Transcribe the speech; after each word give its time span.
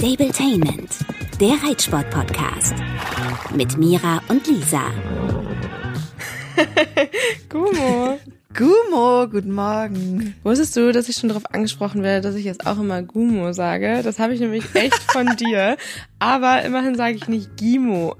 Stabletainment, 0.00 0.96
der 1.38 1.62
Reitsport-Podcast. 1.62 2.72
Mit 3.54 3.76
Mira 3.76 4.22
und 4.28 4.46
Lisa. 4.46 4.80
Gumo. 7.50 8.18
Gumo, 8.56 9.28
guten 9.28 9.52
Morgen. 9.52 10.36
Wusstest 10.42 10.74
du, 10.74 10.90
dass 10.92 11.10
ich 11.10 11.16
schon 11.16 11.28
darauf 11.28 11.44
angesprochen 11.52 12.02
werde, 12.02 12.26
dass 12.26 12.34
ich 12.34 12.46
jetzt 12.46 12.66
auch 12.66 12.78
immer 12.78 13.02
Gumo 13.02 13.52
sage? 13.52 14.00
Das 14.02 14.18
habe 14.18 14.32
ich 14.32 14.40
nämlich 14.40 14.74
echt 14.74 15.02
von 15.12 15.36
dir. 15.36 15.76
Aber 16.18 16.62
immerhin 16.62 16.94
sage 16.94 17.16
ich 17.16 17.28
nicht 17.28 17.58
Gimo. 17.58 18.16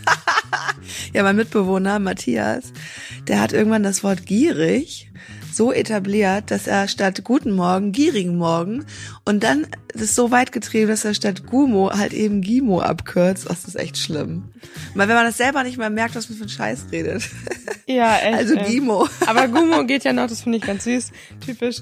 ja, 1.12 1.22
mein 1.22 1.36
Mitbewohner 1.36 1.98
Matthias, 1.98 2.72
der 3.28 3.42
hat 3.42 3.52
irgendwann 3.52 3.82
das 3.82 4.02
Wort 4.02 4.24
gierig 4.24 5.10
so 5.54 5.72
etabliert, 5.72 6.50
dass 6.50 6.66
er 6.66 6.88
statt 6.88 7.24
Guten 7.24 7.52
Morgen 7.52 7.92
gierigen 7.92 8.36
Morgen 8.36 8.84
und 9.24 9.42
dann 9.42 9.66
das 9.94 10.14
so 10.14 10.30
weit 10.30 10.52
getrieben, 10.52 10.88
dass 10.88 11.04
er 11.04 11.14
statt 11.14 11.46
Gumo 11.46 11.90
halt 11.92 12.12
eben 12.12 12.42
Gimo 12.42 12.80
abkürzt. 12.80 13.48
Das 13.48 13.64
ist 13.64 13.76
echt 13.76 13.98
schlimm. 13.98 14.44
Weil 14.94 15.08
wenn 15.08 15.16
man 15.16 15.24
das 15.24 15.36
selber 15.36 15.62
nicht 15.62 15.78
mal 15.78 15.90
merkt, 15.90 16.14
was 16.14 16.28
man 16.28 16.38
für 16.38 16.44
einen 16.44 16.50
Scheiß 16.50 16.86
redet. 16.92 17.28
Ja, 17.86 18.18
echt. 18.18 18.36
Also 18.36 18.54
Gimo. 18.54 19.08
Aber 19.26 19.48
Gumo 19.52 19.84
geht 19.84 20.04
ja 20.04 20.12
noch, 20.12 20.28
das 20.28 20.42
finde 20.42 20.58
ich 20.58 20.64
ganz 20.64 20.84
süß. 20.84 21.10
Typisch. 21.44 21.78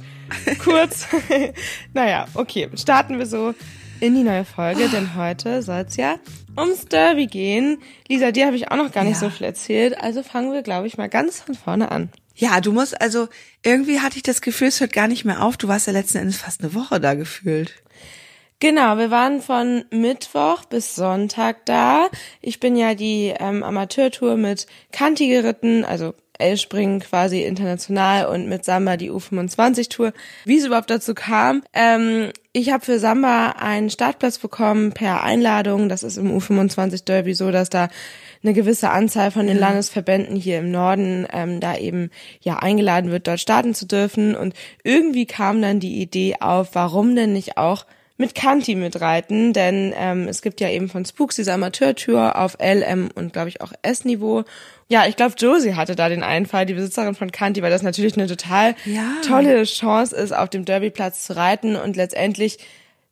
Kurz. 0.64 1.06
naja, 1.92 2.26
okay. 2.32 2.70
Starten 2.76 3.18
wir 3.18 3.26
so 3.26 3.54
in 4.00 4.14
die 4.14 4.22
neue 4.22 4.46
Folge, 4.46 4.88
denn 4.88 5.16
heute 5.16 5.62
soll 5.62 5.84
es 5.86 5.96
ja 5.96 6.16
ums 6.56 6.86
Derby 6.86 7.26
gehen. 7.26 7.78
Lisa, 8.08 8.30
dir 8.30 8.46
habe 8.46 8.56
ich 8.56 8.70
auch 8.70 8.76
noch 8.76 8.90
gar 8.90 9.04
nicht 9.04 9.20
ja. 9.20 9.28
so 9.28 9.30
viel 9.30 9.46
erzählt, 9.46 10.00
also 10.00 10.22
fangen 10.22 10.52
wir, 10.52 10.62
glaube 10.62 10.86
ich, 10.86 10.96
mal 10.96 11.08
ganz 11.08 11.40
von 11.40 11.54
vorne 11.54 11.90
an. 11.90 12.10
Ja, 12.38 12.60
du 12.60 12.72
musst 12.72 13.00
also, 13.00 13.26
irgendwie 13.64 13.98
hatte 13.98 14.16
ich 14.16 14.22
das 14.22 14.40
Gefühl, 14.40 14.68
es 14.68 14.78
hört 14.78 14.92
gar 14.92 15.08
nicht 15.08 15.24
mehr 15.24 15.42
auf. 15.42 15.56
Du 15.56 15.66
warst 15.66 15.88
ja 15.88 15.92
letzten 15.92 16.18
Endes 16.18 16.36
fast 16.36 16.62
eine 16.62 16.72
Woche 16.72 17.00
da 17.00 17.14
gefühlt. 17.14 17.82
Genau, 18.60 18.96
wir 18.96 19.10
waren 19.10 19.42
von 19.42 19.84
Mittwoch 19.90 20.64
bis 20.64 20.94
Sonntag 20.94 21.66
da. 21.66 22.08
Ich 22.40 22.60
bin 22.60 22.76
ja 22.76 22.94
die 22.94 23.34
ähm, 23.36 23.64
Amateurtour 23.64 24.36
mit 24.36 24.68
Kanti 24.92 25.26
geritten, 25.26 25.84
also 25.84 26.14
L-Springen 26.38 27.00
quasi 27.00 27.42
international 27.42 28.26
und 28.26 28.48
mit 28.48 28.64
Samba 28.64 28.96
die 28.96 29.10
U25-Tour. 29.10 30.12
Wie 30.44 30.58
es 30.58 30.64
überhaupt 30.64 30.90
dazu 30.90 31.14
kam, 31.14 31.62
ähm, 31.72 32.30
ich 32.52 32.70
habe 32.70 32.84
für 32.84 32.98
Samba 32.98 33.56
einen 33.58 33.90
Startplatz 33.90 34.38
bekommen 34.38 34.92
per 34.92 35.22
Einladung. 35.22 35.88
Das 35.88 36.02
ist 36.02 36.16
im 36.16 36.36
U25 36.36 37.04
Derby 37.04 37.34
so, 37.34 37.50
dass 37.50 37.70
da 37.70 37.88
eine 38.42 38.52
gewisse 38.52 38.90
Anzahl 38.90 39.30
von 39.30 39.46
den 39.46 39.58
Landesverbänden 39.58 40.36
hier 40.36 40.58
im 40.58 40.70
Norden 40.70 41.26
ähm, 41.32 41.60
da 41.60 41.76
eben 41.76 42.10
ja 42.40 42.58
eingeladen 42.58 43.10
wird, 43.10 43.26
dort 43.26 43.40
starten 43.40 43.74
zu 43.74 43.86
dürfen. 43.86 44.34
Und 44.34 44.54
irgendwie 44.82 45.26
kam 45.26 45.60
dann 45.60 45.80
die 45.80 46.00
Idee 46.00 46.36
auf, 46.40 46.70
warum 46.74 47.14
denn 47.14 47.32
nicht 47.32 47.58
auch 47.58 47.84
mit 48.18 48.34
Kanti 48.34 48.74
mitreiten, 48.74 49.52
denn 49.52 49.94
ähm, 49.96 50.26
es 50.26 50.42
gibt 50.42 50.60
ja 50.60 50.68
eben 50.68 50.88
von 50.88 51.04
Spooks 51.04 51.36
diese 51.36 51.52
Amateurtour 51.52 52.36
auf 52.36 52.56
L, 52.58 52.82
M 52.82 53.10
und 53.14 53.32
glaube 53.32 53.48
ich 53.48 53.60
auch 53.60 53.72
S-Niveau. 53.82 54.44
Ja, 54.90 55.06
ich 55.06 55.16
glaube, 55.16 55.34
Josie 55.36 55.74
hatte 55.74 55.94
da 55.94 56.08
den 56.08 56.22
Einfall, 56.22 56.64
die 56.64 56.72
Besitzerin 56.72 57.14
von 57.14 57.30
Kanti, 57.30 57.62
weil 57.62 57.70
das 57.70 57.82
natürlich 57.82 58.16
eine 58.16 58.26
total 58.26 58.74
ja. 58.86 59.16
tolle 59.22 59.64
Chance 59.64 60.16
ist, 60.16 60.32
auf 60.32 60.48
dem 60.48 60.64
Derbyplatz 60.64 61.24
zu 61.24 61.36
reiten 61.36 61.76
und 61.76 61.96
letztendlich 61.96 62.58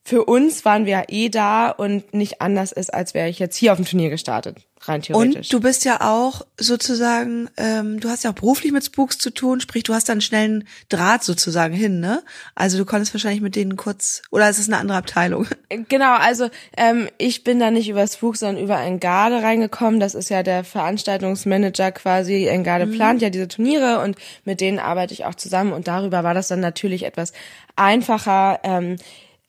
für 0.06 0.24
uns 0.24 0.64
waren 0.64 0.86
wir 0.86 0.92
ja 0.92 1.02
eh 1.08 1.28
da 1.30 1.68
und 1.68 2.14
nicht 2.14 2.40
anders 2.40 2.70
ist, 2.70 2.94
als 2.94 3.12
wäre 3.12 3.28
ich 3.28 3.40
jetzt 3.40 3.56
hier 3.56 3.72
auf 3.72 3.78
dem 3.78 3.86
Turnier 3.86 4.08
gestartet, 4.08 4.58
rein 4.82 5.02
theoretisch. 5.02 5.52
Und 5.52 5.52
du 5.52 5.58
bist 5.58 5.84
ja 5.84 6.00
auch 6.00 6.42
sozusagen, 6.60 7.50
ähm, 7.56 7.98
du 7.98 8.08
hast 8.08 8.22
ja 8.22 8.30
auch 8.30 8.36
beruflich 8.36 8.70
mit 8.70 8.84
Spooks 8.84 9.18
zu 9.18 9.30
tun, 9.30 9.60
sprich, 9.60 9.82
du 9.82 9.94
hast 9.94 10.08
da 10.08 10.12
einen 10.12 10.20
schnellen 10.20 10.68
Draht 10.90 11.24
sozusagen 11.24 11.74
hin, 11.74 11.98
ne? 11.98 12.22
Also 12.54 12.78
du 12.78 12.84
konntest 12.84 13.14
wahrscheinlich 13.14 13.40
mit 13.40 13.56
denen 13.56 13.74
kurz, 13.74 14.22
oder 14.30 14.48
ist 14.48 14.60
es 14.60 14.68
eine 14.68 14.78
andere 14.78 14.98
Abteilung? 14.98 15.48
Genau, 15.88 16.14
also 16.14 16.48
ähm, 16.76 17.08
ich 17.18 17.42
bin 17.42 17.58
da 17.58 17.72
nicht 17.72 17.88
über 17.88 18.06
Spooks, 18.06 18.38
sondern 18.38 18.62
über 18.62 18.80
Engade 18.80 19.42
reingekommen. 19.42 19.98
Das 19.98 20.14
ist 20.14 20.28
ja 20.28 20.44
der 20.44 20.62
Veranstaltungsmanager 20.62 21.90
quasi. 21.90 22.46
Engade 22.46 22.86
mhm. 22.86 22.92
plant 22.92 23.22
ja 23.22 23.30
diese 23.30 23.48
Turniere 23.48 24.00
und 24.00 24.16
mit 24.44 24.60
denen 24.60 24.78
arbeite 24.78 25.12
ich 25.12 25.24
auch 25.24 25.34
zusammen 25.34 25.72
und 25.72 25.88
darüber 25.88 26.22
war 26.22 26.34
das 26.34 26.46
dann 26.46 26.60
natürlich 26.60 27.04
etwas 27.04 27.32
einfacher. 27.74 28.60
Ähm, 28.62 28.96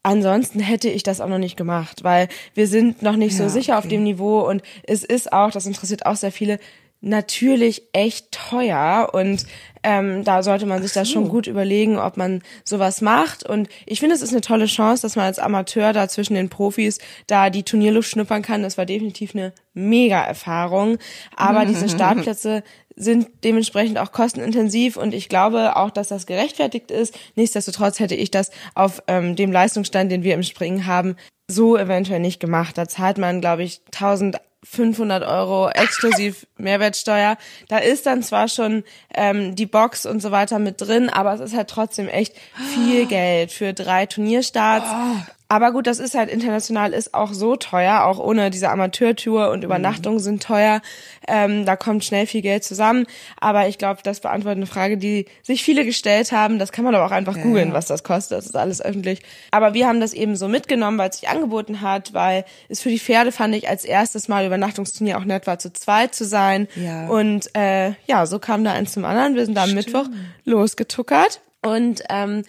Ansonsten 0.08 0.62
hätte 0.62 0.88
ich 0.88 1.04
das 1.04 1.20
auch 1.20 1.28
noch 1.28 1.38
nicht 1.38 1.58
gemacht, 1.58 2.06
weil 2.06 2.30
wir 2.54 2.68
sind 2.68 3.02
noch 3.02 3.18
nicht 3.18 3.38
ja, 3.38 3.44
so 3.44 3.50
sicher 3.50 3.74
okay. 3.74 3.80
auf 3.80 3.88
dem 3.90 4.04
Niveau 4.04 4.40
und 4.40 4.62
es 4.84 5.04
ist 5.04 5.34
auch, 5.34 5.52
das 5.52 5.66
interessiert 5.66 6.06
auch 6.06 6.16
sehr 6.16 6.32
viele, 6.32 6.60
natürlich 7.02 7.84
echt 7.92 8.32
teuer 8.32 9.10
und 9.12 9.46
ähm, 9.84 10.24
da 10.24 10.44
sollte 10.44 10.66
man 10.66 10.82
sich 10.82 10.94
so. 10.94 11.02
das 11.02 11.12
schon 11.12 11.28
gut 11.28 11.46
überlegen, 11.46 12.00
ob 12.00 12.16
man 12.16 12.42
sowas 12.64 13.02
macht. 13.02 13.46
Und 13.46 13.68
ich 13.86 14.00
finde, 14.00 14.16
es 14.16 14.22
ist 14.22 14.32
eine 14.32 14.40
tolle 14.40 14.66
Chance, 14.68 15.02
dass 15.02 15.18
man 15.18 15.26
als 15.26 15.40
Amateur 15.40 15.92
da 15.92 16.08
zwischen 16.08 16.36
den 16.36 16.48
Profis 16.48 17.00
da 17.28 17.50
die 17.50 17.64
Turnierluft 17.64 18.10
schnuppern 18.10 18.44
kann. 18.44 18.64
Das 18.64 18.78
war 18.78 18.86
definitiv 18.86 19.36
eine 19.36 19.52
mega 19.74 20.24
Erfahrung. 20.24 21.00
Aber 21.36 21.66
diese 21.66 21.90
Startplätze 21.94 22.64
sind 22.98 23.30
dementsprechend 23.44 24.00
auch 24.00 24.12
kostenintensiv 24.12 24.98
und 24.98 25.14
ich 25.14 25.30
glaube 25.30 25.76
auch, 25.76 25.92
dass 25.92 26.08
das 26.08 26.26
gerechtfertigt 26.26 26.90
ist. 26.90 27.18
Nichtsdestotrotz 27.36 28.00
hätte 28.00 28.16
ich 28.16 28.32
das 28.32 28.50
auf 28.74 29.04
ähm, 29.08 29.36
dem 29.36 29.52
Leistungsstand, 29.52 30.12
den 30.12 30.24
wir 30.24 30.34
im 30.34 30.44
Springen 30.44 30.88
haben, 30.88 31.16
so 31.48 31.78
eventuell 31.78 32.20
nicht 32.20 32.40
gemacht. 32.40 32.78
Da 32.78 32.88
zahlt 32.88 33.20
man, 33.20 33.40
glaube 33.40 33.64
ich, 33.64 33.82
1500 33.94 35.24
Euro 35.24 35.70
exklusiv 35.70 36.48
Mehrwertsteuer. 36.58 37.38
Da 37.68 37.78
ist 37.78 38.08
dann 38.08 38.24
zwar 38.24 38.48
schon 38.48 38.84
ähm, 39.14 39.56
die 39.56 39.68
Box 39.68 40.08
und 40.08 40.20
so 40.20 40.32
weiter 40.32 40.58
mit 40.58 40.82
drin, 40.82 41.10
aber 41.10 41.36
es 41.36 41.40
ist 41.40 41.56
halt 41.56 41.70
trotzdem 41.70 42.10
echt 42.10 42.34
viel 42.74 43.06
Geld 43.06 43.52
für 43.52 43.74
drei 43.74 44.08
Turnierstarts. 44.08 44.90
Oh. 44.92 45.32
Aber 45.50 45.72
gut, 45.72 45.88
das 45.88 46.00
ist 46.00 46.14
halt 46.14 46.30
international, 46.30 46.92
ist 46.92 47.14
auch 47.14 47.32
so 47.32 47.56
teuer, 47.56 48.04
auch 48.04 48.20
ohne 48.20 48.50
diese 48.50 48.70
Amateurtour 48.70 49.50
und 49.52 49.64
Übernachtungen 49.64 50.18
mhm. 50.18 50.24
sind 50.24 50.44
teuer. 50.44 50.82
Ähm, 51.26 51.66
da 51.66 51.78
kommt 51.78 52.04
schnell 52.04 52.28
viel 52.28 52.42
Geld 52.42 52.66
zusammen. 52.66 53.06
Aber 53.40 53.68
ich 53.70 53.78
glaube, 53.78 54.02
das 54.04 54.20
beantwortet 54.20 54.58
eine 54.58 54.66
Frage, 54.66 54.98
die 54.98 55.26
sich 55.44 55.64
viele 55.64 55.86
gestellt 55.86 56.34
haben. 56.34 56.60
Das 56.60 56.74
kann 56.74 56.84
man 56.84 56.96
aber 56.96 57.06
auch 57.06 57.12
einfach 57.12 57.38
ja, 57.38 57.44
googeln, 57.44 57.70
ja. 57.70 57.74
was 57.74 57.86
das 57.86 58.04
kostet. 58.04 58.38
Das 58.38 58.46
ist 58.46 58.58
alles 58.58 58.82
öffentlich. 58.82 59.22
Aber 59.52 59.74
wir 59.74 59.88
haben 59.88 60.02
das 60.02 60.14
eben 60.14 60.36
so 60.36 60.50
mitgenommen, 60.50 60.98
weil 60.98 61.10
es 61.10 61.20
sich 61.20 61.30
angeboten 61.30 61.82
hat, 61.82 62.14
weil 62.14 62.44
es 62.68 62.82
für 62.82 62.90
die 62.90 63.00
Pferde 63.00 63.32
fand 63.32 63.56
ich 63.56 63.70
als 63.70 63.86
erstes 63.86 64.28
Mal 64.28 64.46
Übernachtungsturnier 64.46 65.18
auch 65.18 65.26
nett 65.26 65.48
war, 65.48 65.60
zu 65.60 65.72
zweit 65.72 66.14
zu 66.14 66.26
sein. 66.26 66.68
Ja. 66.76 67.08
Und 67.08 67.56
äh, 67.56 67.94
ja, 68.06 68.26
so 68.26 68.40
kam 68.40 68.66
da 68.66 68.74
eins 68.74 68.92
zum 68.92 69.06
anderen. 69.06 69.36
Wir 69.36 69.46
sind 69.46 69.56
da 69.56 69.64
am. 69.64 69.78
Mittwoch 69.78 70.08
losgetuckert. 70.44 71.40
Und 71.62 72.04
ähm, 72.10 72.44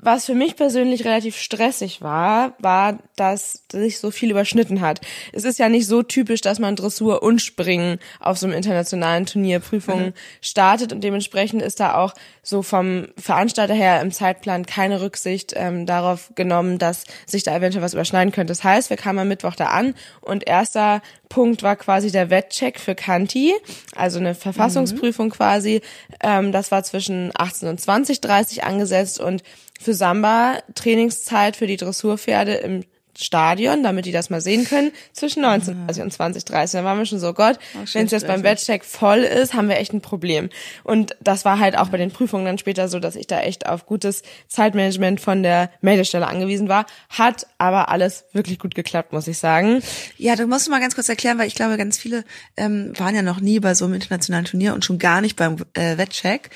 was 0.00 0.26
für 0.26 0.34
mich 0.34 0.54
persönlich 0.54 1.04
relativ 1.04 1.36
stressig 1.36 2.02
war, 2.02 2.54
war, 2.60 2.98
dass 3.16 3.64
sich 3.72 3.98
so 3.98 4.12
viel 4.12 4.30
überschnitten 4.30 4.80
hat. 4.80 5.00
Es 5.32 5.42
ist 5.42 5.58
ja 5.58 5.68
nicht 5.68 5.88
so 5.88 6.04
typisch, 6.04 6.40
dass 6.40 6.60
man 6.60 6.76
Dressur 6.76 7.22
und 7.24 7.42
Springen 7.42 7.98
auf 8.20 8.38
so 8.38 8.46
einem 8.46 8.54
internationalen 8.54 9.26
Turnier 9.26 9.58
Prüfungen 9.58 10.06
mhm. 10.06 10.14
startet 10.40 10.92
und 10.92 11.02
dementsprechend 11.02 11.62
ist 11.62 11.80
da 11.80 11.94
auch 11.96 12.14
so 12.44 12.62
vom 12.62 13.08
Veranstalter 13.16 13.74
her 13.74 14.00
im 14.00 14.12
Zeitplan 14.12 14.66
keine 14.66 15.00
Rücksicht 15.00 15.52
ähm, 15.56 15.84
darauf 15.84 16.30
genommen, 16.36 16.78
dass 16.78 17.04
sich 17.26 17.42
da 17.42 17.56
eventuell 17.56 17.82
was 17.82 17.94
überschneiden 17.94 18.32
könnte. 18.32 18.52
Das 18.52 18.62
heißt, 18.62 18.90
wir 18.90 18.96
kamen 18.96 19.18
am 19.18 19.28
Mittwoch 19.28 19.56
da 19.56 19.66
an 19.66 19.94
und 20.20 20.46
erster 20.46 21.02
Punkt 21.28 21.62
war 21.62 21.76
quasi 21.76 22.10
der 22.10 22.30
Wettcheck 22.30 22.78
für 22.78 22.94
Kanti, 22.94 23.52
also 23.94 24.18
eine 24.18 24.34
Verfassungsprüfung 24.34 25.26
mhm. 25.26 25.32
quasi. 25.32 25.80
Ähm, 26.22 26.52
das 26.52 26.70
war 26.70 26.84
zwischen 26.84 27.32
18 27.36 27.68
und 27.68 27.80
20, 27.80 28.20
30 28.20 28.64
angesetzt 28.64 29.20
und 29.20 29.42
für 29.78 29.94
Samba 29.94 30.58
Trainingszeit 30.74 31.56
für 31.56 31.66
die 31.66 31.76
Dressurpferde 31.76 32.54
im 32.54 32.84
Stadion, 33.20 33.82
damit 33.82 34.06
die 34.06 34.12
das 34.12 34.30
mal 34.30 34.40
sehen 34.40 34.64
können, 34.64 34.92
zwischen 35.12 35.44
19.30 35.44 36.02
und 36.02 36.12
20.30. 36.12 36.72
Da 36.72 36.84
waren 36.84 36.98
wir 36.98 37.04
schon 37.04 37.18
so, 37.18 37.34
Gott, 37.34 37.58
oh, 37.74 37.84
wenn 37.92 38.06
es 38.06 38.12
jetzt 38.12 38.28
beim 38.28 38.44
Wettcheck 38.44 38.84
voll 38.84 39.18
ist, 39.18 39.54
haben 39.54 39.68
wir 39.68 39.76
echt 39.78 39.92
ein 39.92 40.00
Problem. 40.00 40.50
Und 40.84 41.16
das 41.20 41.44
war 41.44 41.58
halt 41.58 41.76
auch 41.76 41.88
bei 41.88 41.96
den 41.96 42.12
Prüfungen 42.12 42.44
dann 42.44 42.58
später 42.58 42.88
so, 42.88 43.00
dass 43.00 43.16
ich 43.16 43.26
da 43.26 43.40
echt 43.40 43.66
auf 43.66 43.86
gutes 43.86 44.22
Zeitmanagement 44.46 45.20
von 45.20 45.42
der 45.42 45.70
Meldestelle 45.80 46.28
angewiesen 46.28 46.68
war. 46.68 46.86
Hat 47.08 47.46
aber 47.58 47.88
alles 47.88 48.24
wirklich 48.32 48.60
gut 48.60 48.76
geklappt, 48.76 49.12
muss 49.12 49.26
ich 49.26 49.38
sagen. 49.38 49.82
Ja, 50.16 50.36
du 50.36 50.46
musst 50.46 50.68
mal 50.68 50.80
ganz 50.80 50.94
kurz 50.94 51.08
erklären, 51.08 51.38
weil 51.38 51.48
ich 51.48 51.56
glaube, 51.56 51.76
ganz 51.76 51.98
viele 51.98 52.24
ähm, 52.56 52.92
waren 52.98 53.16
ja 53.16 53.22
noch 53.22 53.40
nie 53.40 53.58
bei 53.58 53.74
so 53.74 53.84
einem 53.84 53.94
internationalen 53.94 54.44
Turnier 54.44 54.74
und 54.74 54.84
schon 54.84 54.98
gar 54.98 55.20
nicht 55.20 55.34
beim 55.34 55.56
äh, 55.74 55.98
Wettcheck. 55.98 56.50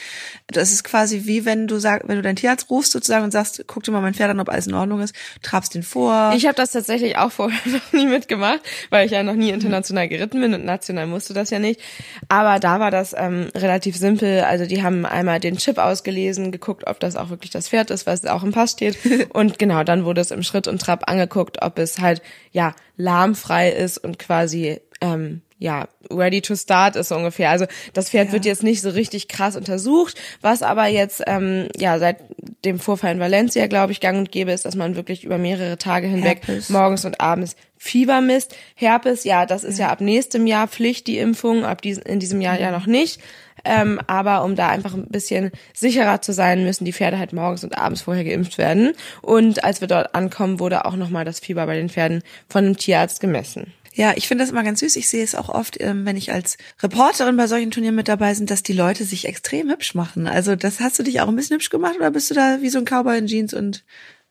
Das 0.46 0.72
ist 0.72 0.84
quasi 0.84 1.22
wie 1.24 1.44
wenn 1.44 1.66
du 1.66 1.78
sagst, 1.78 2.08
wenn 2.08 2.16
du 2.16 2.22
dein 2.22 2.36
Tierarzt 2.36 2.70
rufst 2.70 2.92
sozusagen 2.92 3.24
und 3.24 3.32
sagst, 3.32 3.64
guck 3.66 3.82
dir 3.82 3.90
mal 3.90 4.00
mein 4.00 4.14
Pferd 4.14 4.30
an, 4.30 4.38
ob 4.38 4.48
alles 4.48 4.68
in 4.68 4.74
Ordnung 4.74 5.00
ist, 5.00 5.14
trabst 5.42 5.74
den 5.74 5.82
vor. 5.82 6.32
Ich 6.36 6.46
habe 6.52 6.62
das 6.62 6.72
tatsächlich 6.72 7.16
auch 7.16 7.32
vorher 7.32 7.58
noch 7.64 7.92
nie 7.92 8.06
mitgemacht, 8.06 8.60
weil 8.90 9.06
ich 9.06 9.12
ja 9.12 9.22
noch 9.22 9.34
nie 9.34 9.50
international 9.50 10.08
geritten 10.08 10.40
bin 10.40 10.52
und 10.52 10.64
national 10.64 11.06
musste 11.06 11.32
das 11.32 11.50
ja 11.50 11.58
nicht. 11.58 11.80
Aber 12.28 12.60
da 12.60 12.78
war 12.78 12.90
das 12.90 13.14
ähm, 13.16 13.48
relativ 13.54 13.96
simpel. 13.96 14.42
Also 14.42 14.66
die 14.66 14.82
haben 14.82 15.06
einmal 15.06 15.40
den 15.40 15.56
Chip 15.56 15.78
ausgelesen, 15.78 16.52
geguckt, 16.52 16.86
ob 16.86 17.00
das 17.00 17.16
auch 17.16 17.30
wirklich 17.30 17.50
das 17.50 17.70
Pferd 17.70 17.90
ist, 17.90 18.06
was 18.06 18.26
auch 18.26 18.42
im 18.42 18.52
Pass 18.52 18.72
steht. 18.72 18.98
Und 19.32 19.58
genau, 19.58 19.82
dann 19.82 20.04
wurde 20.04 20.20
es 20.20 20.30
im 20.30 20.42
Schritt 20.42 20.68
und 20.68 20.80
Trab 20.80 21.08
angeguckt, 21.08 21.62
ob 21.62 21.78
es 21.78 21.98
halt 22.00 22.20
ja 22.50 22.74
lahmfrei 22.96 23.70
ist 23.70 23.98
und 23.98 24.18
quasi 24.18 24.80
ähm, 25.00 25.40
ja, 25.62 25.86
ready 26.10 26.42
to 26.42 26.56
start 26.56 26.96
ist 26.96 27.12
ungefähr. 27.12 27.50
Also 27.50 27.66
das 27.94 28.10
Pferd 28.10 28.28
Ja. 28.28 28.32
wird 28.32 28.44
jetzt 28.44 28.62
nicht 28.62 28.82
so 28.82 28.90
richtig 28.90 29.28
krass 29.28 29.56
untersucht, 29.56 30.18
was 30.40 30.62
aber 30.62 30.86
jetzt 30.86 31.22
ähm, 31.26 31.68
ja 31.76 31.98
seit 31.98 32.16
dem 32.64 32.78
Vorfall 32.78 33.12
in 33.12 33.20
Valencia, 33.20 33.66
glaube 33.68 33.92
ich, 33.92 34.00
gang 34.00 34.18
und 34.18 34.32
gäbe 34.32 34.52
ist, 34.52 34.64
dass 34.64 34.74
man 34.74 34.96
wirklich 34.96 35.24
über 35.24 35.38
mehrere 35.38 35.78
Tage 35.78 36.08
hinweg 36.08 36.40
Herpes. 36.46 36.68
morgens 36.68 37.04
und 37.04 37.20
abends 37.20 37.56
Fieber 37.78 38.20
misst. 38.20 38.54
Herpes, 38.74 39.24
ja, 39.24 39.46
das 39.46 39.64
ist 39.64 39.78
ja. 39.78 39.88
ab 39.88 40.00
nächstem 40.00 40.46
Jahr 40.46 40.68
Pflicht, 40.68 41.06
die 41.06 41.18
Impfung, 41.18 41.64
ab 41.64 41.82
diesem, 41.82 42.04
in 42.04 42.20
diesem 42.20 42.40
Jahr 42.40 42.58
ja 42.60 42.70
noch 42.70 42.86
nicht. 42.86 43.20
Ähm, 43.64 44.00
aber 44.08 44.42
um 44.44 44.56
da 44.56 44.68
einfach 44.68 44.94
ein 44.94 45.06
bisschen 45.06 45.52
sicherer 45.72 46.20
zu 46.20 46.32
sein, 46.32 46.64
müssen 46.64 46.84
die 46.84 46.92
Pferde 46.92 47.18
halt 47.18 47.32
morgens 47.32 47.62
und 47.62 47.78
abends 47.78 48.02
vorher 48.02 48.24
geimpft 48.24 48.58
werden. 48.58 48.92
Und 49.20 49.62
als 49.62 49.80
wir 49.80 49.88
dort 49.88 50.14
ankommen, 50.16 50.58
wurde 50.58 50.84
auch 50.84 50.96
nochmal 50.96 51.24
das 51.24 51.38
Fieber 51.38 51.66
bei 51.66 51.76
den 51.76 51.88
Pferden 51.88 52.22
von 52.48 52.64
einem 52.64 52.76
Tierarzt 52.76 53.20
gemessen. 53.20 53.72
Ja, 53.94 54.14
ich 54.16 54.28
finde 54.28 54.44
das 54.44 54.50
immer 54.50 54.62
ganz 54.62 54.80
süß. 54.80 54.96
Ich 54.96 55.08
sehe 55.08 55.22
es 55.22 55.34
auch 55.34 55.48
oft, 55.48 55.80
ähm, 55.80 56.06
wenn 56.06 56.16
ich 56.16 56.32
als 56.32 56.56
Reporterin 56.82 57.36
bei 57.36 57.46
solchen 57.46 57.70
Turnieren 57.70 57.94
mit 57.94 58.08
dabei 58.08 58.34
bin, 58.34 58.46
dass 58.46 58.62
die 58.62 58.72
Leute 58.72 59.04
sich 59.04 59.26
extrem 59.26 59.70
hübsch 59.70 59.94
machen. 59.94 60.26
Also 60.26 60.56
das 60.56 60.80
hast 60.80 60.98
du 60.98 61.02
dich 61.02 61.20
auch 61.20 61.28
ein 61.28 61.36
bisschen 61.36 61.54
hübsch 61.54 61.70
gemacht 61.70 61.96
oder 61.96 62.10
bist 62.10 62.30
du 62.30 62.34
da 62.34 62.62
wie 62.62 62.70
so 62.70 62.78
ein 62.78 62.84
Cowboy 62.84 63.18
in 63.18 63.26
Jeans 63.26 63.52
und 63.52 63.84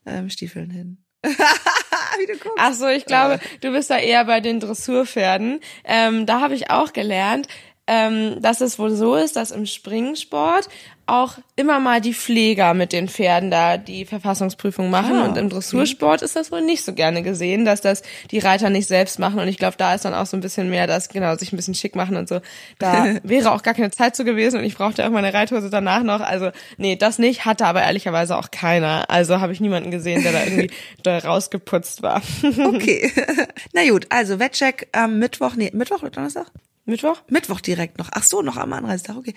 ähm, 0.06 0.30
Stiefeln 0.30 0.72
hin? 0.72 0.98
wie 1.24 2.26
du 2.26 2.34
guckst. 2.34 2.58
Ach 2.58 2.74
so, 2.74 2.88
ich 2.88 3.06
glaube, 3.06 3.40
du 3.62 3.72
bist 3.72 3.90
da 3.90 3.98
eher 3.98 4.26
bei 4.26 4.40
den 4.40 4.60
Dressurpferden. 4.60 5.60
Ähm, 5.84 6.26
da 6.26 6.42
habe 6.42 6.56
ich 6.56 6.70
auch 6.70 6.94
gelernt, 6.94 7.48
ähm, 7.92 8.42
dass 8.42 8.62
es 8.62 8.80
wohl 8.80 8.92
so 8.92 9.16
ist, 9.16 9.36
dass 9.36 9.52
im 9.52 9.66
Springsport 9.66 10.70
auch 11.08 11.40
immer 11.58 11.82
mal 11.82 12.00
die 12.00 12.14
Pfleger 12.14 12.74
mit 12.74 12.94
den 12.94 13.10
Pferden 13.10 13.52
da 13.52 13.76
die 13.76 14.06
Verfassungsprüfung 14.06 14.90
machen 14.90 15.18
Ah, 15.18 15.26
und 15.26 15.38
im 15.38 15.50
Dressursport 15.50 16.22
ist 16.22 16.38
das 16.38 16.54
wohl 16.54 16.62
nicht 16.62 16.86
so 16.86 16.94
gerne 16.94 17.22
gesehen, 17.22 17.66
dass 17.66 17.82
das 17.82 18.02
die 18.32 18.40
Reiter 18.40 18.70
nicht 18.70 18.88
selbst 18.88 19.20
machen 19.20 19.42
und 19.42 19.50
ich 19.50 19.58
glaube, 19.58 19.76
da 19.76 19.94
ist 19.94 20.06
dann 20.06 20.14
auch 20.14 20.26
so 20.26 20.38
ein 20.38 20.40
bisschen 20.40 20.70
mehr, 20.70 20.88
dass 20.88 21.10
genau 21.10 21.36
sich 21.36 21.52
ein 21.52 21.58
bisschen 21.58 21.74
schick 21.74 21.98
machen 21.98 22.16
und 22.16 22.30
so. 22.30 22.40
Da 22.80 23.16
wäre 23.24 23.52
auch 23.52 23.62
gar 23.62 23.74
keine 23.74 23.92
Zeit 23.92 24.16
zu 24.16 24.24
gewesen 24.24 24.60
und 24.60 24.64
ich 24.64 24.76
brauchte 24.76 25.06
auch 25.06 25.12
meine 25.12 25.34
Reithose 25.34 25.70
danach 25.70 26.04
noch. 26.04 26.22
Also 26.22 26.52
nee, 26.78 26.96
das 26.96 27.20
nicht, 27.20 27.44
hatte 27.44 27.66
aber 27.66 27.82
ehrlicherweise 27.82 28.38
auch 28.38 28.52
keiner. 28.52 29.10
Also 29.10 29.42
habe 29.42 29.52
ich 29.52 29.60
niemanden 29.60 29.92
gesehen, 29.92 30.24
der 30.24 30.32
da 30.32 30.44
irgendwie 30.46 30.72
da 31.04 31.18
rausgeputzt 31.18 32.04
war. 32.04 32.22
Okay. 32.42 33.12
Na 33.74 33.82
gut, 33.90 34.06
also 34.10 34.40
Wettcheck 34.40 34.88
am 34.94 35.20
Mittwoch, 35.20 35.56
nee, 35.58 35.72
Mittwoch 35.74 36.04
oder 36.04 36.12
Donnerstag? 36.12 36.48
Mittwoch? 36.92 37.22
Mittwoch 37.28 37.62
direkt 37.62 37.98
noch. 37.98 38.10
Ach 38.12 38.24
so, 38.24 38.42
noch 38.42 38.58
am 38.58 38.74
Anreisetag, 38.74 39.18
okay. 39.18 39.34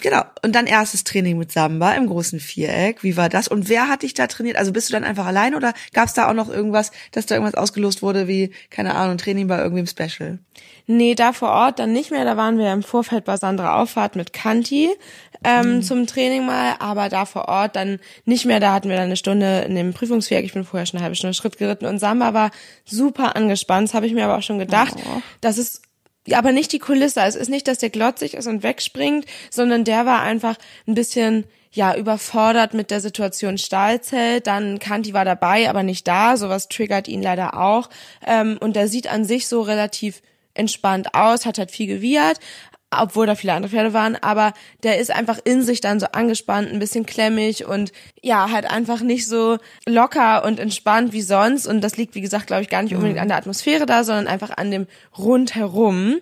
Genau. 0.00 0.22
Und 0.42 0.54
dann 0.54 0.66
erstes 0.66 1.04
Training 1.04 1.38
mit 1.38 1.52
Samba 1.52 1.92
im 1.92 2.06
großen 2.06 2.40
Viereck. 2.40 3.02
Wie 3.02 3.16
war 3.16 3.28
das? 3.28 3.48
Und 3.48 3.68
wer 3.68 3.88
hat 3.88 4.02
dich 4.02 4.14
da 4.14 4.26
trainiert? 4.26 4.56
Also 4.56 4.72
bist 4.72 4.88
du 4.88 4.92
dann 4.92 5.04
einfach 5.04 5.26
allein 5.26 5.54
oder 5.54 5.72
gab 5.92 6.06
es 6.06 6.14
da 6.14 6.28
auch 6.28 6.34
noch 6.34 6.48
irgendwas, 6.48 6.92
dass 7.12 7.26
da 7.26 7.34
irgendwas 7.34 7.54
ausgelost 7.54 8.02
wurde, 8.02 8.28
wie, 8.28 8.52
keine 8.70 8.94
Ahnung, 8.94 9.18
Training 9.18 9.48
bei 9.48 9.58
irgendwem 9.58 9.86
Special? 9.86 10.38
Nee, 10.86 11.14
da 11.14 11.32
vor 11.32 11.50
Ort 11.50 11.78
dann 11.78 11.92
nicht 11.92 12.10
mehr. 12.10 12.24
Da 12.24 12.36
waren 12.36 12.58
wir 12.58 12.72
im 12.72 12.82
Vorfeld 12.82 13.24
bei 13.24 13.36
Sandra 13.36 13.80
Auffahrt 13.80 14.16
mit 14.16 14.32
Kanti 14.32 14.90
ähm, 15.44 15.82
zum 15.82 16.06
Training 16.06 16.46
mal, 16.46 16.76
aber 16.78 17.08
da 17.08 17.26
vor 17.26 17.46
Ort 17.48 17.76
dann 17.76 17.98
nicht 18.24 18.44
mehr. 18.44 18.60
Da 18.60 18.72
hatten 18.72 18.88
wir 18.88 18.96
dann 18.96 19.06
eine 19.06 19.16
Stunde 19.16 19.60
in 19.60 19.74
dem 19.74 19.92
Prüfungswerk. 19.92 20.44
Ich 20.44 20.54
bin 20.54 20.64
vorher 20.64 20.86
schon 20.86 20.98
eine 20.98 21.04
halbe 21.04 21.16
Stunde 21.16 21.34
Schritt 21.34 21.58
geritten 21.58 21.86
und 21.86 21.98
Samba 21.98 22.34
war 22.34 22.50
super 22.84 23.36
angespannt. 23.36 23.88
Das 23.88 23.94
habe 23.94 24.06
ich 24.06 24.14
mir 24.14 24.24
aber 24.24 24.38
auch 24.38 24.42
schon 24.42 24.58
gedacht. 24.58 24.94
Das 25.40 25.58
ist 25.58 25.82
aber 26.36 26.52
nicht 26.52 26.72
die 26.72 26.78
Kulisse. 26.78 27.20
Es 27.20 27.34
ist 27.34 27.48
nicht, 27.48 27.68
dass 27.68 27.78
der 27.78 27.90
glotzig 27.90 28.34
ist 28.34 28.46
und 28.46 28.62
wegspringt, 28.62 29.26
sondern 29.50 29.84
der 29.84 30.06
war 30.06 30.22
einfach 30.22 30.56
ein 30.86 30.94
bisschen 30.94 31.44
ja 31.72 31.94
überfordert 31.94 32.74
mit 32.74 32.90
der 32.90 33.00
Situation 33.00 33.58
Stahlzelt. 33.58 34.46
Dann 34.46 34.78
Kanti 34.78 35.12
war 35.14 35.24
dabei, 35.24 35.68
aber 35.68 35.82
nicht 35.82 36.08
da. 36.08 36.36
Sowas 36.36 36.68
triggert 36.68 37.08
ihn 37.08 37.22
leider 37.22 37.60
auch. 37.60 37.90
Ähm, 38.26 38.58
und 38.60 38.76
der 38.76 38.88
sieht 38.88 39.10
an 39.10 39.24
sich 39.24 39.48
so 39.48 39.62
relativ 39.62 40.22
entspannt 40.54 41.14
aus, 41.14 41.46
hat 41.46 41.58
halt 41.58 41.70
viel 41.70 41.86
gewiehert, 41.86 42.40
obwohl 42.90 43.26
da 43.26 43.34
viele 43.34 43.52
andere 43.52 43.70
Pferde 43.70 43.92
waren, 43.92 44.16
aber 44.16 44.54
der 44.82 44.98
ist 44.98 45.10
einfach 45.10 45.38
in 45.44 45.62
sich 45.62 45.80
dann 45.80 46.00
so 46.00 46.06
angespannt, 46.12 46.72
ein 46.72 46.78
bisschen 46.78 47.04
klemmig 47.04 47.66
und 47.66 47.92
ja, 48.22 48.50
halt 48.50 48.70
einfach 48.70 49.02
nicht 49.02 49.26
so 49.26 49.58
locker 49.86 50.44
und 50.44 50.58
entspannt 50.58 51.12
wie 51.12 51.20
sonst. 51.20 51.66
Und 51.66 51.82
das 51.82 51.96
liegt, 51.96 52.14
wie 52.14 52.22
gesagt, 52.22 52.46
glaube 52.46 52.62
ich, 52.62 52.70
gar 52.70 52.82
nicht 52.82 52.94
unbedingt 52.94 53.20
an 53.20 53.28
der 53.28 53.36
Atmosphäre 53.36 53.84
da, 53.84 54.04
sondern 54.04 54.26
einfach 54.26 54.56
an 54.56 54.70
dem 54.70 54.86
Rundherum. 55.16 56.16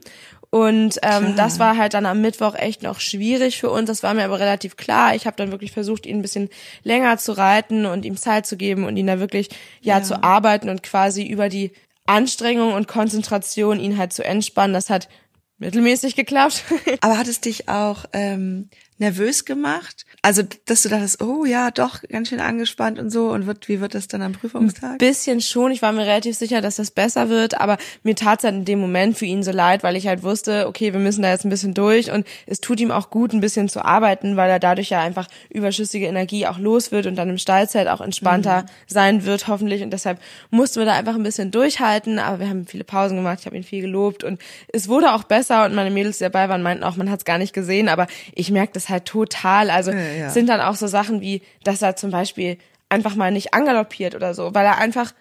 Und 0.50 0.98
ähm, 1.02 1.34
das 1.36 1.58
war 1.58 1.76
halt 1.76 1.94
dann 1.94 2.06
am 2.06 2.20
Mittwoch 2.20 2.54
echt 2.54 2.82
noch 2.82 2.98
schwierig 3.00 3.58
für 3.58 3.70
uns. 3.70 3.88
Das 3.88 4.02
war 4.02 4.14
mir 4.14 4.24
aber 4.24 4.40
relativ 4.40 4.76
klar. 4.76 5.14
Ich 5.14 5.26
habe 5.26 5.36
dann 5.36 5.50
wirklich 5.50 5.72
versucht, 5.72 6.06
ihn 6.06 6.18
ein 6.18 6.22
bisschen 6.22 6.48
länger 6.82 7.18
zu 7.18 7.32
reiten 7.32 7.84
und 7.84 8.04
ihm 8.04 8.16
Zeit 8.16 8.46
zu 8.46 8.56
geben 8.56 8.84
und 8.84 8.96
ihn 8.96 9.06
da 9.06 9.20
wirklich 9.20 9.50
ja, 9.82 10.02
zu 10.02 10.22
arbeiten 10.22 10.68
und 10.68 10.82
quasi 10.82 11.26
über 11.26 11.48
die 11.48 11.72
Anstrengung 12.06 12.72
und 12.72 12.88
Konzentration 12.88 13.80
ihn 13.80 13.98
halt 13.98 14.12
zu 14.12 14.24
entspannen. 14.24 14.72
Das 14.72 14.88
hat 14.88 15.08
mittelmäßig 15.58 16.16
geklappt. 16.16 16.64
Aber 17.00 17.18
hat 17.18 17.28
es 17.28 17.40
dich 17.40 17.68
auch 17.68 18.04
ähm, 18.12 18.70
nervös 18.98 19.44
gemacht? 19.44 20.04
Also, 20.22 20.42
dass 20.64 20.82
du 20.82 20.88
dachtest, 20.88 21.22
oh 21.22 21.44
ja, 21.44 21.70
doch, 21.70 22.02
ganz 22.08 22.28
schön 22.28 22.40
angespannt 22.40 22.98
und 22.98 23.10
so. 23.10 23.30
Und 23.30 23.46
wird, 23.46 23.68
wie 23.68 23.80
wird 23.80 23.94
das 23.94 24.08
dann 24.08 24.22
am 24.22 24.32
Prüfungstag? 24.32 24.98
bisschen 24.98 25.40
schon. 25.40 25.70
Ich 25.70 25.82
war 25.82 25.92
mir 25.92 26.06
relativ 26.06 26.36
sicher, 26.36 26.60
dass 26.60 26.76
das 26.76 26.90
besser 26.90 27.28
wird, 27.28 27.60
aber 27.60 27.78
mir 28.02 28.14
tat 28.14 28.40
es 28.40 28.44
halt 28.44 28.54
in 28.54 28.64
dem 28.64 28.80
Moment 28.80 29.16
für 29.16 29.26
ihn 29.26 29.42
so 29.42 29.52
leid, 29.52 29.82
weil 29.82 29.96
ich 29.96 30.06
halt 30.06 30.22
wusste, 30.22 30.66
okay, 30.66 30.92
wir 30.92 31.00
müssen 31.00 31.22
da 31.22 31.30
jetzt 31.30 31.44
ein 31.44 31.50
bisschen 31.50 31.74
durch 31.74 32.10
und 32.10 32.26
es 32.46 32.60
tut 32.60 32.80
ihm 32.80 32.90
auch 32.90 33.10
gut, 33.10 33.32
ein 33.32 33.40
bisschen 33.40 33.68
zu 33.68 33.84
arbeiten, 33.84 34.36
weil 34.36 34.50
er 34.50 34.58
dadurch 34.58 34.90
ja 34.90 35.00
einfach 35.00 35.28
überschüssige 35.48 36.06
Energie 36.06 36.46
auch 36.46 36.58
los 36.58 36.92
wird 36.92 37.06
und 37.06 37.16
dann 37.16 37.28
im 37.28 37.38
Stallzeit 37.38 37.88
auch 37.88 38.00
entspannter 38.00 38.66
sein 38.86 39.24
wird, 39.24 39.48
hoffentlich. 39.48 39.82
Und 39.82 39.92
deshalb 39.92 40.20
mussten 40.50 40.80
wir 40.80 40.86
da 40.86 40.94
einfach 40.94 41.14
ein 41.14 41.22
bisschen 41.22 41.50
durchhalten, 41.50 42.18
aber 42.18 42.40
wir 42.40 42.48
haben 42.48 42.66
viele 42.66 42.84
Pausen 42.84 43.16
gemacht, 43.16 43.38
ich 43.40 43.46
habe 43.46 43.56
ihn 43.56 43.64
viel 43.64 43.82
gelobt 43.82 44.24
und 44.24 44.40
es 44.72 44.88
wurde 44.88 45.12
auch 45.12 45.24
besser 45.24 45.64
und 45.64 45.74
meine 45.74 45.90
Mädels, 45.90 46.18
die 46.18 46.24
dabei 46.24 46.48
waren, 46.48 46.62
meinten 46.62 46.84
auch, 46.84 46.96
man 46.96 47.10
hat 47.10 47.20
es 47.20 47.24
gar 47.24 47.38
nicht 47.38 47.52
gesehen, 47.52 47.88
aber 47.88 48.06
ich 48.34 48.50
merke 48.50 48.72
das 48.72 48.85
halt 48.88 49.04
total. 49.06 49.70
Also 49.70 49.90
Ja, 49.90 49.98
ja. 49.98 50.30
sind 50.30 50.48
dann 50.48 50.60
auch 50.60 50.74
so 50.76 50.86
Sachen 50.86 51.20
wie, 51.20 51.42
dass 51.64 51.82
er 51.82 51.96
zum 51.96 52.10
Beispiel 52.10 52.58
einfach 52.88 53.14
mal 53.14 53.30
nicht 53.32 53.54
angaloppiert 53.54 54.14
oder 54.14 54.34
so, 54.34 54.54
weil 54.54 54.64
er 54.66 54.78
einfach 54.78 55.12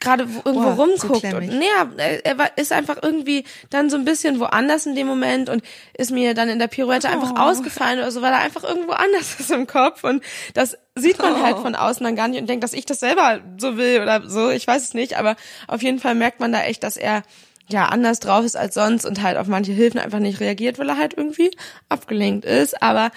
gerade 0.00 0.32
wo- 0.32 0.42
irgendwo 0.44 0.70
so 0.76 0.82
rumguckt 0.82 1.20
klemmig. 1.22 1.50
und 1.50 1.58
nee, 1.58 1.66
er, 2.22 2.38
war- 2.38 2.56
ist 2.56 2.70
einfach 2.72 2.98
irgendwie 3.02 3.42
dann 3.70 3.90
so 3.90 3.96
ein 3.96 4.04
bisschen 4.04 4.38
woanders 4.38 4.86
in 4.86 4.94
dem 4.94 5.08
Moment 5.08 5.48
und 5.48 5.60
ist 5.94 6.12
mir 6.12 6.34
dann 6.34 6.48
in 6.48 6.60
der 6.60 6.68
Pirouette 6.68 7.08
einfach 7.08 7.32
Oh. 7.34 7.40
ausgefallen 7.40 7.98
oder 7.98 8.12
so, 8.12 8.22
weil 8.22 8.32
er 8.32 8.38
einfach 8.38 8.62
irgendwo 8.62 8.92
anders 8.92 9.34
ist 9.40 9.50
im 9.50 9.66
Kopf 9.66 10.04
und 10.04 10.22
das 10.54 10.78
sieht 10.94 11.18
man 11.18 11.32
Oh. 11.34 11.42
halt 11.42 11.58
von 11.58 11.74
außen 11.74 12.04
dann 12.04 12.14
gar 12.14 12.28
nicht 12.28 12.40
und 12.40 12.48
denkt, 12.48 12.62
dass 12.62 12.74
ich 12.74 12.86
das 12.86 13.00
selber 13.00 13.40
so 13.58 13.76
will 13.76 14.00
oder 14.00 14.28
so, 14.30 14.50
ich 14.50 14.64
weiß 14.68 14.84
es 14.84 14.94
nicht, 14.94 15.16
aber 15.18 15.34
auf 15.66 15.82
jeden 15.82 15.98
Fall 15.98 16.14
merkt 16.14 16.38
man 16.38 16.52
da 16.52 16.62
echt, 16.62 16.84
dass 16.84 16.96
er 16.96 17.24
ja 17.68 17.86
anders 17.86 18.20
drauf 18.20 18.44
ist 18.44 18.56
als 18.56 18.74
sonst 18.74 19.04
und 19.04 19.22
halt 19.22 19.36
auf 19.36 19.46
manche 19.46 19.72
Hilfen 19.72 20.00
einfach 20.00 20.18
nicht 20.18 20.40
reagiert, 20.40 20.78
weil 20.78 20.88
er 20.88 20.96
halt 20.98 21.14
irgendwie 21.16 21.50
abgelenkt 21.88 22.44
ist, 22.44 22.82
aber 22.82 23.10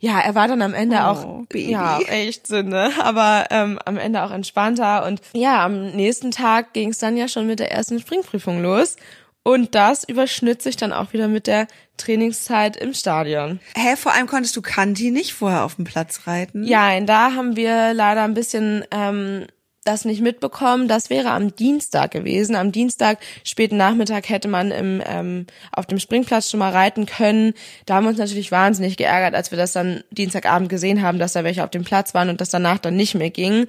ja, 0.00 0.20
er 0.20 0.36
war 0.36 0.46
dann 0.46 0.62
am 0.62 0.74
Ende 0.74 0.96
Oh, 0.98 1.00
auch 1.00 1.42
Baby. 1.48 1.72
ja 1.72 1.98
echt 2.00 2.46
Sünde, 2.46 2.90
aber 3.02 3.46
ähm, 3.50 3.78
am 3.84 3.96
Ende 3.96 4.22
auch 4.22 4.30
entspannter 4.30 5.04
und 5.06 5.20
ja, 5.32 5.64
am 5.64 5.90
nächsten 5.90 6.30
Tag 6.30 6.72
ging 6.72 6.90
es 6.90 6.98
dann 6.98 7.16
ja 7.16 7.26
schon 7.28 7.46
mit 7.48 7.58
der 7.58 7.72
ersten 7.72 7.98
Springprüfung 7.98 8.62
los 8.62 8.94
und 9.42 9.74
das 9.74 10.04
überschnitt 10.04 10.62
sich 10.62 10.76
dann 10.76 10.92
auch 10.92 11.12
wieder 11.12 11.26
mit 11.26 11.46
der 11.48 11.66
Trainingszeit 11.96 12.76
im 12.76 12.94
Stadion. 12.94 13.58
Hä, 13.74 13.96
vor 13.96 14.12
allem 14.12 14.28
konntest 14.28 14.54
du 14.56 14.62
Kanti 14.62 15.10
nicht 15.10 15.32
vorher 15.34 15.64
auf 15.64 15.74
dem 15.74 15.84
Platz 15.84 16.28
reiten? 16.28 16.62
Ja, 16.64 16.96
und 16.96 17.06
da 17.06 17.32
haben 17.34 17.56
wir 17.56 17.92
leider 17.92 18.22
ein 18.22 18.34
bisschen 18.34 18.84
ähm, 18.92 19.46
das 19.84 20.04
nicht 20.04 20.20
mitbekommen. 20.20 20.88
Das 20.88 21.10
wäre 21.10 21.30
am 21.30 21.54
Dienstag 21.54 22.10
gewesen. 22.10 22.56
Am 22.56 22.72
Dienstag, 22.72 23.18
späten 23.44 23.76
Nachmittag, 23.76 24.28
hätte 24.28 24.48
man 24.48 24.70
im, 24.70 25.02
ähm, 25.06 25.46
auf 25.72 25.86
dem 25.86 25.98
Springplatz 25.98 26.50
schon 26.50 26.60
mal 26.60 26.72
reiten 26.72 27.06
können. 27.06 27.54
Da 27.86 27.94
haben 27.94 28.04
wir 28.04 28.10
uns 28.10 28.18
natürlich 28.18 28.52
wahnsinnig 28.52 28.96
geärgert, 28.96 29.34
als 29.34 29.50
wir 29.50 29.58
das 29.58 29.72
dann 29.72 30.02
Dienstagabend 30.10 30.68
gesehen 30.68 31.02
haben, 31.02 31.18
dass 31.18 31.32
da 31.32 31.44
welche 31.44 31.64
auf 31.64 31.70
dem 31.70 31.84
Platz 31.84 32.14
waren 32.14 32.28
und 32.28 32.40
das 32.40 32.50
danach 32.50 32.78
dann 32.78 32.96
nicht 32.96 33.14
mehr 33.14 33.30
ging. 33.30 33.66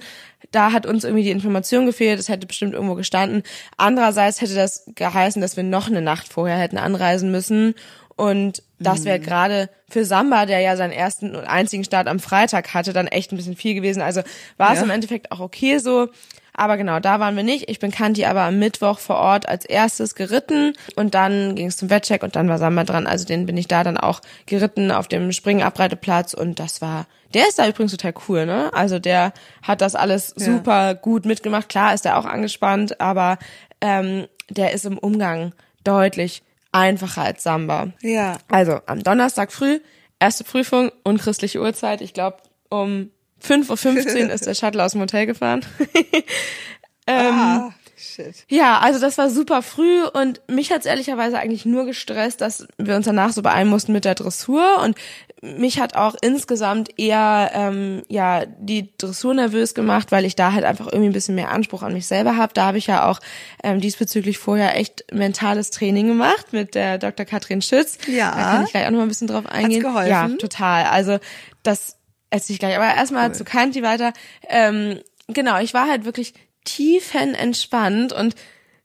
Da 0.50 0.72
hat 0.72 0.86
uns 0.86 1.04
irgendwie 1.04 1.24
die 1.24 1.30
Information 1.30 1.86
gefehlt, 1.86 2.18
es 2.18 2.28
hätte 2.28 2.46
bestimmt 2.46 2.74
irgendwo 2.74 2.94
gestanden. 2.94 3.42
Andererseits 3.76 4.40
hätte 4.40 4.54
das 4.54 4.84
geheißen, 4.94 5.40
dass 5.40 5.56
wir 5.56 5.64
noch 5.64 5.86
eine 5.86 6.02
Nacht 6.02 6.28
vorher 6.32 6.58
hätten 6.58 6.78
anreisen 6.78 7.30
müssen. 7.30 7.74
Und 8.20 8.62
das 8.78 9.04
wäre 9.06 9.18
gerade 9.18 9.70
für 9.88 10.04
Samba, 10.04 10.44
der 10.44 10.60
ja 10.60 10.76
seinen 10.76 10.92
ersten 10.92 11.34
und 11.34 11.44
einzigen 11.44 11.84
Start 11.84 12.06
am 12.06 12.18
Freitag 12.20 12.74
hatte, 12.74 12.92
dann 12.92 13.06
echt 13.06 13.32
ein 13.32 13.36
bisschen 13.36 13.56
viel 13.56 13.74
gewesen. 13.74 14.02
Also 14.02 14.20
war 14.58 14.72
es 14.72 14.78
Ja. 14.78 14.84
im 14.84 14.90
Endeffekt 14.90 15.32
auch 15.32 15.40
okay 15.40 15.78
so. 15.78 16.08
Aber 16.52 16.76
genau, 16.76 17.00
da 17.00 17.18
waren 17.18 17.34
wir 17.36 17.42
nicht. 17.44 17.70
Ich 17.70 17.78
bin 17.78 17.90
Kanti 17.90 18.26
aber 18.26 18.42
am 18.42 18.58
Mittwoch 18.58 18.98
vor 18.98 19.16
Ort 19.16 19.48
als 19.48 19.64
erstes 19.64 20.14
geritten 20.14 20.74
und 20.96 21.14
dann 21.14 21.54
ging 21.54 21.68
es 21.68 21.78
zum 21.78 21.88
Wettcheck 21.88 22.22
und 22.22 22.36
dann 22.36 22.48
war 22.50 22.58
Samba 22.58 22.84
dran. 22.84 23.06
Also 23.06 23.24
den 23.24 23.46
bin 23.46 23.56
ich 23.56 23.68
da 23.68 23.84
dann 23.84 23.96
auch 23.96 24.20
geritten 24.44 24.90
auf 24.90 25.08
dem 25.08 25.32
Springenabreiteplatz 25.32 26.34
und 26.34 26.58
das 26.58 26.82
war, 26.82 27.06
der 27.32 27.48
ist 27.48 27.58
da 27.58 27.66
übrigens 27.66 27.92
total 27.92 28.12
cool, 28.28 28.44
ne? 28.44 28.70
Also 28.74 28.98
der 28.98 29.32
hat 29.62 29.80
das 29.80 29.94
alles 29.94 30.34
super 30.36 30.94
gut 30.94 31.24
mitgemacht. 31.24 31.70
Klar 31.70 31.94
ist 31.94 32.04
er 32.04 32.18
auch 32.18 32.26
angespannt, 32.26 33.00
aber 33.00 33.38
ähm, 33.80 34.26
der 34.50 34.72
ist 34.72 34.84
im 34.84 34.98
Umgang 34.98 35.52
deutlich 35.84 36.42
einfacher 36.72 37.22
als 37.22 37.42
Samba. 37.42 37.88
Ja. 38.02 38.38
Also 38.48 38.80
am 38.86 39.02
Donnerstag 39.02 39.52
früh, 39.52 39.80
erste 40.18 40.44
Prüfung, 40.44 40.92
unchristliche 41.04 41.60
Uhrzeit. 41.60 42.00
Ich 42.00 42.14
glaube, 42.14 42.38
um 42.68 43.10
5.15 43.44 44.26
Uhr 44.26 44.30
ist 44.34 44.46
der 44.46 44.54
Shuttle 44.54 44.84
aus 44.84 44.92
dem 44.92 45.00
Hotel 45.00 45.26
gefahren. 45.26 45.64
ähm, 47.06 47.34
Ah, 47.34 47.74
Shit. 47.96 48.46
Ja, 48.48 48.78
also 48.78 48.98
das 48.98 49.18
war 49.18 49.28
super 49.28 49.60
früh 49.60 50.04
und 50.04 50.40
mich 50.48 50.72
hat's 50.72 50.86
ehrlicherweise 50.86 51.38
eigentlich 51.38 51.66
nur 51.66 51.84
gestresst, 51.84 52.40
dass 52.40 52.66
wir 52.78 52.96
uns 52.96 53.04
danach 53.04 53.32
so 53.32 53.42
beeilen 53.42 53.68
mussten 53.68 53.92
mit 53.92 54.06
der 54.06 54.14
Dressur 54.14 54.82
und 54.82 54.96
mich 55.42 55.80
hat 55.80 55.94
auch 55.96 56.14
insgesamt 56.20 56.98
eher 56.98 57.50
ähm, 57.54 58.02
ja 58.08 58.44
die 58.46 58.92
Dressur 58.98 59.32
nervös 59.32 59.74
gemacht, 59.74 60.12
weil 60.12 60.24
ich 60.26 60.36
da 60.36 60.52
halt 60.52 60.64
einfach 60.64 60.86
irgendwie 60.86 61.08
ein 61.08 61.14
bisschen 61.14 61.34
mehr 61.34 61.50
Anspruch 61.50 61.82
an 61.82 61.94
mich 61.94 62.06
selber 62.06 62.36
habe. 62.36 62.52
Da 62.52 62.66
habe 62.66 62.76
ich 62.78 62.86
ja 62.88 63.08
auch 63.08 63.20
ähm, 63.64 63.80
diesbezüglich 63.80 64.36
vorher 64.38 64.76
echt 64.76 65.04
mentales 65.12 65.70
Training 65.70 66.08
gemacht 66.08 66.52
mit 66.52 66.74
der 66.74 66.98
Dr. 66.98 67.24
Katrin 67.24 67.62
Schütz. 67.62 67.96
Ja. 68.06 68.30
Da 68.32 68.42
kann 68.52 68.64
ich 68.64 68.70
gleich 68.70 68.86
auch 68.86 68.90
noch 68.90 68.98
mal 68.98 69.04
ein 69.04 69.08
bisschen 69.08 69.28
drauf 69.28 69.46
eingehen. 69.46 69.80
geholfen? 69.82 70.10
Ja, 70.10 70.28
total. 70.28 70.84
Also 70.84 71.18
das 71.62 71.96
erzähle 72.28 72.54
ich 72.54 72.60
gleich. 72.60 72.76
Aber 72.76 72.94
erstmal 72.94 73.28
Cool. 73.28 73.34
zu 73.34 73.44
Kanti 73.44 73.82
weiter. 73.82 74.12
Ähm, 74.48 75.00
genau, 75.28 75.58
ich 75.60 75.72
war 75.72 75.88
halt 75.88 76.04
wirklich 76.04 76.34
tiefenentspannt 76.64 78.12
und 78.12 78.34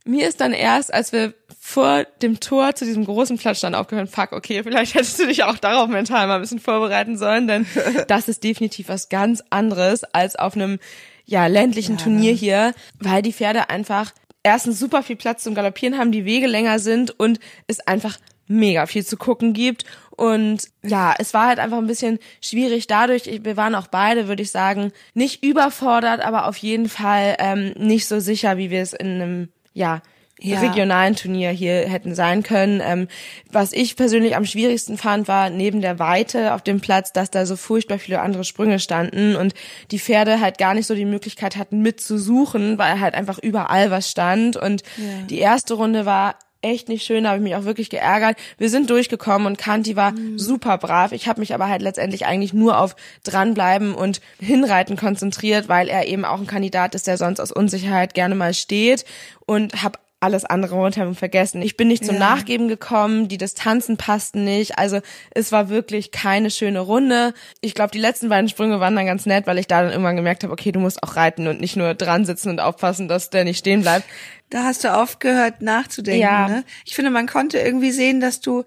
mir 0.05 0.27
ist 0.27 0.39
dann 0.39 0.53
erst, 0.53 0.93
als 0.93 1.11
wir 1.11 1.33
vor 1.59 2.05
dem 2.21 2.39
Tor 2.39 2.75
zu 2.75 2.85
diesem 2.85 3.05
großen 3.05 3.37
Platz 3.37 3.57
standen, 3.57 3.77
aufgehört, 3.77 4.09
fuck, 4.09 4.31
okay, 4.31 4.63
vielleicht 4.63 4.93
hättest 4.95 5.19
du 5.19 5.27
dich 5.27 5.43
auch 5.43 5.57
darauf 5.57 5.89
mental 5.89 6.27
mal 6.27 6.35
ein 6.35 6.41
bisschen 6.41 6.59
vorbereiten 6.59 7.17
sollen, 7.17 7.47
denn 7.47 7.65
das 8.07 8.27
ist 8.27 8.43
definitiv 8.43 8.87
was 8.87 9.09
ganz 9.09 9.43
anderes 9.49 10.03
als 10.03 10.35
auf 10.35 10.55
einem 10.55 10.79
ja, 11.25 11.47
ländlichen 11.47 11.97
Turnier 11.97 12.33
hier, 12.33 12.73
weil 12.99 13.23
die 13.23 13.33
Pferde 13.33 13.69
einfach 13.69 14.13
erstens 14.43 14.79
super 14.79 15.01
viel 15.01 15.15
Platz 15.15 15.43
zum 15.43 15.55
Galoppieren 15.55 15.97
haben, 15.97 16.11
die 16.11 16.23
Wege 16.23 16.45
länger 16.45 16.77
sind 16.77 17.19
und 17.19 17.39
es 17.65 17.79
einfach 17.79 18.19
mega 18.47 18.85
viel 18.85 19.03
zu 19.03 19.17
gucken 19.17 19.53
gibt. 19.53 19.85
Und 20.11 20.69
ja, 20.83 21.15
es 21.17 21.33
war 21.33 21.47
halt 21.47 21.59
einfach 21.59 21.79
ein 21.79 21.87
bisschen 21.87 22.19
schwierig 22.41 22.87
dadurch. 22.87 23.25
Wir 23.43 23.57
waren 23.57 23.75
auch 23.75 23.87
beide, 23.87 24.27
würde 24.27 24.43
ich 24.43 24.51
sagen, 24.51 24.91
nicht 25.13 25.43
überfordert, 25.43 26.21
aber 26.21 26.47
auf 26.47 26.57
jeden 26.57 26.89
Fall 26.89 27.35
ähm, 27.39 27.73
nicht 27.77 28.07
so 28.07 28.19
sicher, 28.19 28.57
wie 28.57 28.69
wir 28.69 28.81
es 28.81 28.93
in 28.93 29.07
einem, 29.07 29.49
ja, 29.75 30.01
Ja. 30.41 30.59
regionalen 30.59 31.15
Turnier 31.15 31.51
hier 31.51 31.87
hätten 31.87 32.13
sein 32.13 32.43
können. 32.43 32.81
Ähm, 32.83 33.07
was 33.51 33.71
ich 33.71 33.95
persönlich 33.95 34.35
am 34.35 34.45
schwierigsten 34.45 34.97
fand, 34.97 35.27
war 35.29 35.49
neben 35.49 35.79
der 35.79 35.97
Weite 35.97 36.53
auf 36.55 36.61
dem 36.61 36.81
Platz, 36.81 37.13
dass 37.13 37.29
da 37.31 37.45
so 37.45 37.55
furchtbar 37.55 37.99
viele 37.99 38.19
andere 38.19 38.43
Sprünge 38.43 38.79
standen 38.79 39.35
und 39.37 39.53
die 39.91 39.99
Pferde 39.99 40.41
halt 40.41 40.57
gar 40.57 40.73
nicht 40.73 40.87
so 40.87 40.95
die 40.95 41.05
Möglichkeit 41.05 41.55
hatten 41.55 41.81
mitzusuchen, 41.81 42.77
weil 42.77 42.99
halt 42.99 43.13
einfach 43.13 43.39
überall 43.39 43.91
was 43.91 44.09
stand. 44.11 44.57
Und 44.57 44.83
die 45.29 45.39
erste 45.39 45.75
Runde 45.75 46.05
war 46.05 46.35
echt 46.65 46.89
nicht 46.89 47.05
schön, 47.05 47.23
da 47.23 47.29
habe 47.29 47.39
ich 47.39 47.43
mich 47.43 47.55
auch 47.55 47.63
wirklich 47.63 47.89
geärgert. 47.89 48.37
Wir 48.57 48.69
sind 48.69 48.89
durchgekommen 48.89 49.47
und 49.47 49.57
Kanti 49.57 49.95
war 49.95 50.13
super 50.35 50.77
brav. 50.77 51.11
Ich 51.11 51.27
habe 51.27 51.39
mich 51.39 51.53
aber 51.53 51.69
halt 51.69 51.81
letztendlich 51.81 52.25
eigentlich 52.25 52.53
nur 52.53 52.79
auf 52.79 52.95
dranbleiben 53.23 53.93
und 53.93 54.19
hinreiten 54.39 54.97
konzentriert, 54.97 55.69
weil 55.69 55.87
er 55.87 56.07
eben 56.07 56.25
auch 56.25 56.39
ein 56.39 56.47
Kandidat 56.47 56.95
ist, 56.95 57.07
der 57.07 57.17
sonst 57.17 57.39
aus 57.39 57.51
Unsicherheit 57.51 58.13
gerne 58.13 58.35
mal 58.35 58.53
steht 58.53 59.05
und 59.45 59.83
habe 59.83 59.99
alles 60.19 60.45
andere 60.45 60.75
rundherum 60.75 61.15
vergessen. 61.15 61.61
Ich 61.61 61.77
bin 61.77 61.87
nicht 61.87 62.05
zum 62.05 62.15
Ja. 62.15 62.19
Nachgeben 62.19 62.67
gekommen, 62.67 63.27
die 63.27 63.37
Distanzen 63.37 63.97
passten 63.97 64.43
nicht. 64.43 64.77
Also 64.77 65.01
es 65.31 65.51
war 65.51 65.69
wirklich 65.69 66.11
keine 66.11 66.49
schöne 66.49 66.79
Runde. 66.79 67.33
Ich 67.61 67.75
glaube, 67.75 67.91
die 67.91 67.99
letzten 67.99 68.29
beiden 68.29 68.49
Sprünge 68.49 68.79
waren 68.79 68.95
dann 68.95 69.05
ganz 69.05 69.25
nett, 69.25 69.45
weil 69.45 69.59
ich 69.59 69.67
da 69.67 69.81
dann 69.81 69.91
irgendwann 69.91 70.15
gemerkt 70.15 70.43
habe, 70.43 70.53
okay, 70.53 70.71
du 70.71 70.79
musst 70.79 71.03
auch 71.03 71.15
reiten 71.15 71.47
und 71.47 71.59
nicht 71.59 71.75
nur 71.75 71.93
dran 71.93 72.25
sitzen 72.25 72.49
und 72.49 72.59
aufpassen, 72.59 73.07
dass 73.07 73.29
der 73.29 73.43
nicht 73.43 73.59
stehen 73.59 73.81
bleibt. 73.81 74.05
Da 74.49 74.63
hast 74.63 74.83
du 74.83 74.95
aufgehört 74.95 75.61
nachzudenken. 75.61 76.21
Ja. 76.21 76.47
Ne? 76.47 76.63
Ich 76.85 76.95
finde, 76.95 77.11
man 77.11 77.27
konnte 77.27 77.59
irgendwie 77.59 77.91
sehen, 77.91 78.21
dass 78.21 78.39
du, 78.39 78.63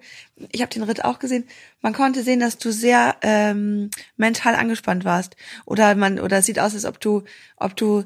ich 0.52 0.60
habe 0.60 0.72
den 0.72 0.82
Ritt 0.82 1.04
auch 1.04 1.18
gesehen, 1.18 1.44
man 1.80 1.92
konnte 1.92 2.22
sehen, 2.22 2.40
dass 2.40 2.58
du 2.58 2.72
sehr 2.72 3.16
ähm, 3.22 3.90
mental 4.16 4.54
angespannt 4.54 5.04
warst. 5.04 5.36
Oder 5.64 5.94
man, 5.94 6.20
oder 6.20 6.38
es 6.38 6.46
sieht 6.46 6.58
aus, 6.58 6.74
als 6.74 6.84
ob 6.84 7.00
du, 7.00 7.22
ob 7.56 7.76
du 7.76 8.04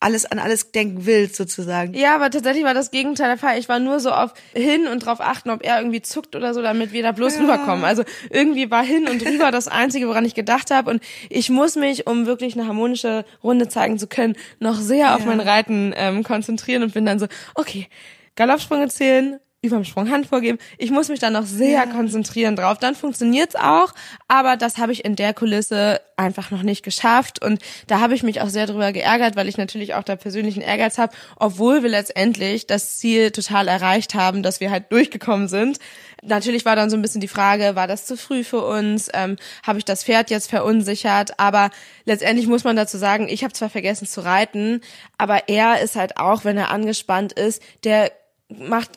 alles 0.00 0.26
an 0.26 0.38
alles 0.38 0.70
denken 0.70 1.06
willst, 1.06 1.36
sozusagen. 1.36 1.94
Ja, 1.94 2.14
aber 2.14 2.28
tatsächlich 2.30 2.64
war 2.64 2.74
das 2.74 2.90
Gegenteil 2.90 3.28
der 3.28 3.38
Fall. 3.38 3.58
Ich 3.58 3.68
war 3.70 3.78
nur 3.78 4.00
so 4.00 4.10
auf 4.10 4.34
hin 4.52 4.86
und 4.86 4.98
drauf 5.06 5.20
achten, 5.20 5.48
ob 5.48 5.64
er 5.64 5.78
irgendwie 5.78 6.02
zuckt 6.02 6.36
oder 6.36 6.52
so, 6.52 6.60
damit 6.60 6.92
wir 6.92 7.02
da 7.02 7.12
bloß 7.12 7.38
rüberkommen. 7.40 7.84
Also 7.86 8.04
irgendwie 8.28 8.70
war 8.70 8.84
hin 8.84 9.08
und 9.08 9.24
rüber 9.24 9.50
das 9.50 9.66
Einzige, 9.66 10.06
woran 10.06 10.26
ich 10.26 10.34
gedacht 10.34 10.70
habe. 10.70 10.90
Und 10.90 11.02
ich 11.30 11.48
muss 11.48 11.76
mich, 11.76 12.06
um 12.06 12.26
wirklich 12.26 12.54
eine 12.54 12.66
harmonische 12.66 13.24
Runde 13.42 13.68
zeigen 13.68 13.98
zu 13.98 14.06
können, 14.06 14.36
noch 14.58 14.76
sehr 14.78 15.14
auf 15.14 15.20
Ja. 15.20 15.26
mein 15.26 15.40
Reiten 15.40 15.94
ähm, 15.96 16.22
konzentrieren 16.22 16.82
und 16.82 16.92
bin 16.92 17.06
dann 17.06 17.18
so, 17.18 17.26
okay, 17.54 17.88
Galoppsprünge 18.36 18.88
zählen, 18.88 19.38
überm 19.64 19.84
Sprung 19.84 20.10
Hand 20.10 20.26
vorgeben. 20.26 20.58
Ich 20.78 20.90
muss 20.90 21.08
mich 21.08 21.18
dann 21.18 21.32
noch 21.32 21.46
sehr 21.46 21.86
konzentrieren 21.86 22.56
drauf. 22.56 22.78
Dann 22.78 22.94
funktioniert's 22.94 23.56
auch, 23.56 23.92
aber 24.28 24.56
das 24.56 24.78
habe 24.78 24.92
ich 24.92 25.04
in 25.04 25.16
der 25.16 25.34
Kulisse 25.34 26.00
einfach 26.16 26.50
noch 26.50 26.62
nicht 26.62 26.84
geschafft 26.84 27.44
und 27.44 27.60
da 27.86 28.00
habe 28.00 28.14
ich 28.14 28.22
mich 28.22 28.40
auch 28.40 28.48
sehr 28.48 28.66
drüber 28.66 28.92
geärgert, 28.92 29.36
weil 29.36 29.48
ich 29.48 29.56
natürlich 29.56 29.94
auch 29.94 30.04
da 30.04 30.16
persönlichen 30.16 30.60
Ehrgeiz 30.60 30.98
habe, 30.98 31.12
obwohl 31.36 31.82
wir 31.82 31.90
letztendlich 31.90 32.66
das 32.66 32.96
Ziel 32.98 33.30
total 33.32 33.66
erreicht 33.66 34.14
haben, 34.14 34.42
dass 34.42 34.60
wir 34.60 34.70
halt 34.70 34.92
durchgekommen 34.92 35.48
sind. 35.48 35.78
Natürlich 36.22 36.64
war 36.64 36.76
dann 36.76 36.88
so 36.88 36.96
ein 36.96 37.02
bisschen 37.02 37.20
die 37.20 37.28
Frage, 37.28 37.74
war 37.74 37.86
das 37.86 38.06
zu 38.06 38.16
früh 38.16 38.44
für 38.44 38.64
uns? 38.64 39.10
Ähm, 39.12 39.36
habe 39.66 39.78
ich 39.78 39.84
das 39.84 40.04
Pferd 40.04 40.30
jetzt 40.30 40.48
verunsichert? 40.48 41.38
Aber 41.38 41.70
letztendlich 42.04 42.46
muss 42.46 42.64
man 42.64 42.76
dazu 42.76 42.96
sagen, 42.96 43.28
ich 43.28 43.44
habe 43.44 43.52
zwar 43.52 43.68
vergessen 43.68 44.06
zu 44.06 44.24
reiten, 44.24 44.80
aber 45.18 45.48
er 45.48 45.80
ist 45.82 45.96
halt 45.96 46.16
auch, 46.16 46.44
wenn 46.44 46.56
er 46.56 46.70
angespannt 46.70 47.32
ist, 47.32 47.62
der 47.84 48.10
macht 48.58 48.90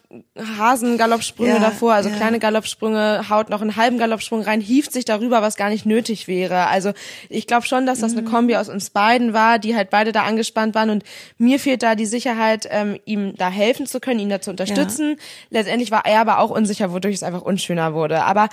Hasengaloppsprünge 0.57 1.53
Ja, 1.53 1.59
davor, 1.59 1.93
also 1.93 2.09
ja. 2.09 2.15
kleine 2.15 2.39
Galoppsprünge, 2.39 3.29
haut 3.29 3.49
noch 3.49 3.61
einen 3.61 3.75
halben 3.75 3.97
Galoppsprung 3.97 4.41
rein, 4.41 4.61
hieft 4.61 4.91
sich 4.91 5.05
darüber, 5.05 5.41
was 5.41 5.55
gar 5.55 5.69
nicht 5.69 5.85
nötig 5.85 6.27
wäre. 6.27 6.67
Also 6.67 6.91
ich 7.29 7.47
glaube 7.47 7.65
schon, 7.65 7.85
dass 7.85 7.99
das 7.99 8.13
Mhm. 8.13 8.19
eine 8.19 8.29
Kombi 8.29 8.55
aus 8.55 8.69
uns 8.69 8.89
beiden 8.89 9.33
war, 9.33 9.59
die 9.59 9.75
halt 9.75 9.89
beide 9.89 10.11
da 10.11 10.23
angespannt 10.23 10.75
waren 10.75 10.89
und 10.89 11.03
mir 11.37 11.59
fehlt 11.59 11.83
da 11.83 11.95
die 11.95 12.05
Sicherheit, 12.05 12.67
ähm, 12.71 12.99
ihm 13.05 13.35
da 13.35 13.49
helfen 13.49 13.85
zu 13.85 13.99
können, 13.99 14.19
ihn 14.19 14.29
da 14.29 14.41
zu 14.41 14.49
unterstützen. 14.51 15.17
Letztendlich 15.49 15.91
war 15.91 16.05
er 16.05 16.21
aber 16.21 16.39
auch 16.39 16.49
unsicher, 16.49 16.91
wodurch 16.91 17.15
es 17.15 17.23
einfach 17.23 17.41
unschöner 17.41 17.93
wurde. 17.93 18.23
Aber 18.23 18.49